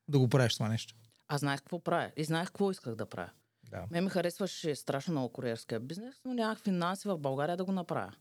да 0.08 0.18
го 0.18 0.28
правиш 0.28 0.54
това 0.54 0.68
нещо. 0.68 0.94
Аз 1.32 1.40
знаех 1.40 1.60
какво 1.60 1.78
правя 1.78 2.12
и 2.16 2.24
знаех 2.24 2.48
какво 2.48 2.70
исках 2.70 2.94
да 2.94 3.06
правя. 3.06 3.30
Да. 3.70 3.86
Ме 3.90 4.00
ми 4.00 4.10
харесваше 4.10 4.74
страшно 4.74 5.12
много 5.12 5.32
куриерския 5.32 5.80
бизнес, 5.80 6.20
но 6.24 6.34
нямах 6.34 6.58
финанси 6.58 7.08
в 7.08 7.18
България 7.18 7.56
да 7.56 7.64
го 7.64 7.72
направя. 7.72 8.12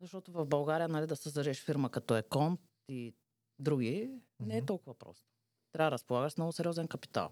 Защото 0.00 0.32
в 0.32 0.46
България, 0.46 0.88
нали, 0.88 1.06
да 1.06 1.16
създадеш 1.16 1.64
фирма 1.64 1.90
като 1.90 2.16
Еконт 2.16 2.60
и 2.88 3.14
други, 3.58 4.10
не 4.40 4.56
е 4.56 4.66
толкова 4.66 4.94
просто. 4.94 5.26
Трябва 5.72 5.90
да 5.90 5.94
разполагаш 5.94 6.32
с 6.32 6.36
много 6.36 6.52
сериозен 6.52 6.88
капитал. 6.88 7.30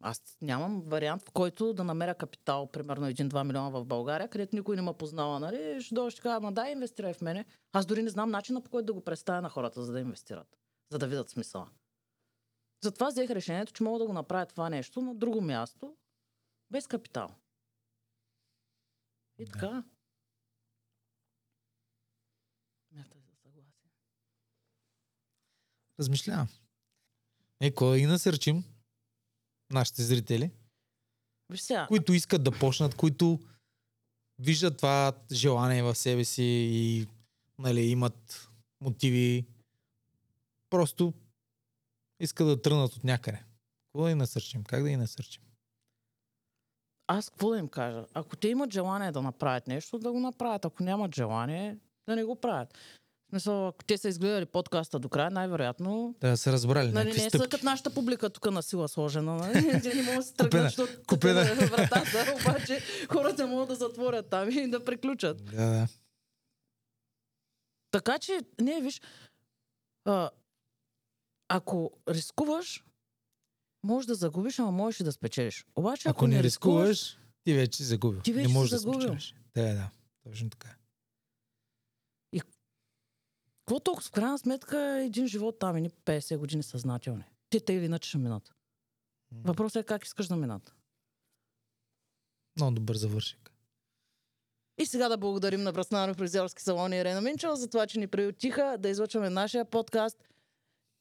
Аз 0.00 0.22
нямам 0.42 0.80
вариант, 0.80 1.22
в 1.22 1.30
който 1.32 1.72
да 1.72 1.84
намеря 1.84 2.14
капитал, 2.14 2.66
примерно 2.66 3.06
1-2 3.06 3.44
милиона 3.44 3.68
в 3.68 3.84
България, 3.84 4.28
където 4.28 4.56
никой 4.56 4.76
не 4.76 4.82
ме 4.82 4.92
познава, 4.92 5.40
нали? 5.40 5.82
Ще 5.82 5.94
дойдеш 5.94 6.14
така, 6.14 6.30
ама 6.30 6.52
дай 6.52 6.72
инвестирай 6.72 7.14
в 7.14 7.20
мене. 7.20 7.44
Аз 7.72 7.86
дори 7.86 8.02
не 8.02 8.10
знам 8.10 8.30
начина 8.30 8.60
по 8.60 8.70
който 8.70 8.86
да 8.86 8.92
го 8.92 9.00
представя 9.00 9.42
на 9.42 9.48
хората, 9.48 9.84
за 9.84 9.92
да 9.92 10.00
инвестират, 10.00 10.58
за 10.92 10.98
да 10.98 11.06
видят 11.06 11.30
смисъла. 11.30 11.68
Затова 12.86 13.08
взех 13.08 13.30
решението, 13.30 13.72
че 13.72 13.82
мога 13.82 13.98
да 13.98 14.06
го 14.06 14.12
направя 14.12 14.46
това 14.46 14.70
нещо 14.70 15.00
на 15.00 15.14
друго 15.14 15.40
място, 15.40 15.96
Без 16.70 16.86
капитал. 16.86 17.34
И 19.38 19.44
Да. 19.44 19.52
така. 19.52 19.84
Смятай 22.88 23.20
за 23.20 23.34
съгласие. 23.42 23.90
Размишлявам. 26.00 26.48
Е, 27.60 27.74
кой 27.74 27.90
да 27.90 27.98
ги 27.98 28.06
насърчим? 28.06 28.64
Нашите 29.70 30.02
зрители, 30.02 30.50
Виж 31.50 31.60
сега, 31.60 31.86
които 31.86 32.12
искат 32.12 32.44
да 32.44 32.58
почнат, 32.58 32.94
които 32.94 33.40
виждат 34.38 34.76
това 34.76 35.12
желание 35.32 35.82
в 35.82 35.94
себе 35.94 36.24
си 36.24 36.44
и 36.72 37.06
нали, 37.58 37.80
имат 37.80 38.48
мотиви. 38.80 39.46
Просто 40.70 41.12
искат 42.20 42.46
да 42.46 42.62
тръгнат 42.62 42.96
от 42.96 43.04
някъде. 43.04 43.38
Какво 43.38 44.04
да 44.04 44.08
ги 44.08 44.14
насърчим? 44.14 44.64
Как 44.64 44.82
да 44.82 44.88
ги 44.88 44.96
насърчим? 44.96 45.42
аз 47.08 47.30
какво 47.30 47.50
да 47.50 47.58
им 47.58 47.68
кажа? 47.68 48.04
Ако 48.14 48.36
те 48.36 48.48
имат 48.48 48.72
желание 48.72 49.12
да 49.12 49.22
направят 49.22 49.66
нещо, 49.66 49.98
да 49.98 50.12
го 50.12 50.20
направят. 50.20 50.64
Ако 50.64 50.82
нямат 50.82 51.14
желание, 51.14 51.76
да 52.08 52.16
не 52.16 52.24
го 52.24 52.36
правят. 52.36 52.74
В 53.26 53.30
смисъл, 53.30 53.68
ако 53.68 53.84
те 53.84 53.98
са 53.98 54.08
изгледали 54.08 54.46
подкаста 54.46 54.98
до 54.98 55.08
края, 55.08 55.30
най-вероятно 55.30 56.14
Да 56.20 56.36
са 56.36 56.52
разбрали 56.52 56.92
Нали, 56.92 57.08
не 57.08 57.14
са 57.14 57.28
стъпки. 57.28 57.48
като 57.48 57.64
нашата 57.64 57.94
публика 57.94 58.30
тук 58.30 58.50
на 58.50 58.62
сила 58.62 58.88
сложена. 58.88 59.34
Нали? 59.34 59.52
Те 59.82 59.94
не 59.94 60.02
могат 60.02 60.16
да 60.16 60.22
се 60.22 60.34
тръгнат, 60.34 60.62
защото 60.62 60.92
купена. 61.06 61.40
е 61.40 61.54
вратата, 61.54 62.34
обаче 62.40 62.80
хората 63.12 63.46
могат 63.46 63.68
да 63.68 63.74
затворят 63.74 64.30
там 64.30 64.50
и 64.50 64.70
да 64.70 64.84
приключат. 64.84 65.44
Да, 65.44 65.66
да. 65.66 65.88
Така 67.90 68.18
че, 68.18 68.40
не, 68.60 68.80
виж, 68.80 69.00
а, 70.04 70.30
ако 71.48 71.90
рискуваш, 72.08 72.84
можеш 73.82 74.06
да 74.06 74.14
загубиш, 74.14 74.58
ама 74.58 74.70
можеш 74.70 75.00
и 75.00 75.04
да 75.04 75.12
спечелиш. 75.12 75.66
Обаче, 75.76 76.08
ако, 76.08 76.18
Ако 76.18 76.26
не 76.26 76.42
рискуваш, 76.42 77.18
ти 77.44 77.54
вече 77.54 77.76
си 77.76 77.84
загубил. 77.84 78.20
Ти 78.20 78.32
вече 78.32 78.42
не 78.42 78.48
си 78.48 78.54
можеш 78.54 78.70
да 78.70 78.78
загубил. 78.78 79.00
спечелиш. 79.00 79.34
Да, 79.54 79.74
да. 79.74 79.90
Точно 80.24 80.50
така. 80.50 80.76
какво 83.66 83.80
толкова 83.80 84.08
в 84.08 84.10
крайна 84.10 84.38
сметка 84.38 84.98
е 85.00 85.04
един 85.04 85.28
живот 85.28 85.58
там, 85.58 85.76
и 85.76 85.90
50 85.90 86.36
години 86.36 86.62
съзнателни. 86.62 87.24
Те 87.50 87.60
те 87.60 87.72
или 87.72 87.84
иначе 87.84 88.08
ще 88.08 88.18
минат. 88.18 88.54
Въпросът 89.32 89.82
е 89.82 89.86
как 89.86 90.04
искаш 90.04 90.26
да 90.26 90.36
минат. 90.36 90.74
Много 92.56 92.74
добър 92.74 92.96
завършик. 92.96 93.52
И 94.78 94.86
сега 94.86 95.08
да 95.08 95.16
благодарим 95.16 95.62
на 95.62 95.72
Браснано 95.72 96.14
фризьорски 96.14 96.62
салон 96.62 96.92
и 96.92 96.96
Ирена 96.96 97.20
Минчева 97.20 97.56
за 97.56 97.68
това, 97.68 97.86
че 97.86 97.98
ни 97.98 98.06
приютиха 98.06 98.76
да 98.78 98.88
излъчваме 98.88 99.30
нашия 99.30 99.64
подкаст 99.64 100.24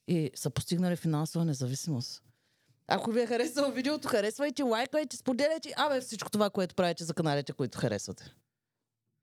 и 0.08 0.32
са 0.36 0.49
постигнали 0.49 0.95
финансова 0.95 1.45
независимост. 1.45 2.24
Ако 2.88 3.12
ви 3.12 3.22
е 3.22 3.28
харесало 3.28 3.72
видеото, 3.72 4.08
харесвайте, 4.08 4.64
лайкайте, 4.64 5.18
споделяйте, 5.18 5.74
абе 5.78 6.01
всичко 6.01 6.30
това, 6.30 6.49
което 6.49 6.76
правите 6.76 7.03
за 7.03 7.14
каналите, 7.14 7.53
които 7.53 7.78
харесвате. 7.78 8.36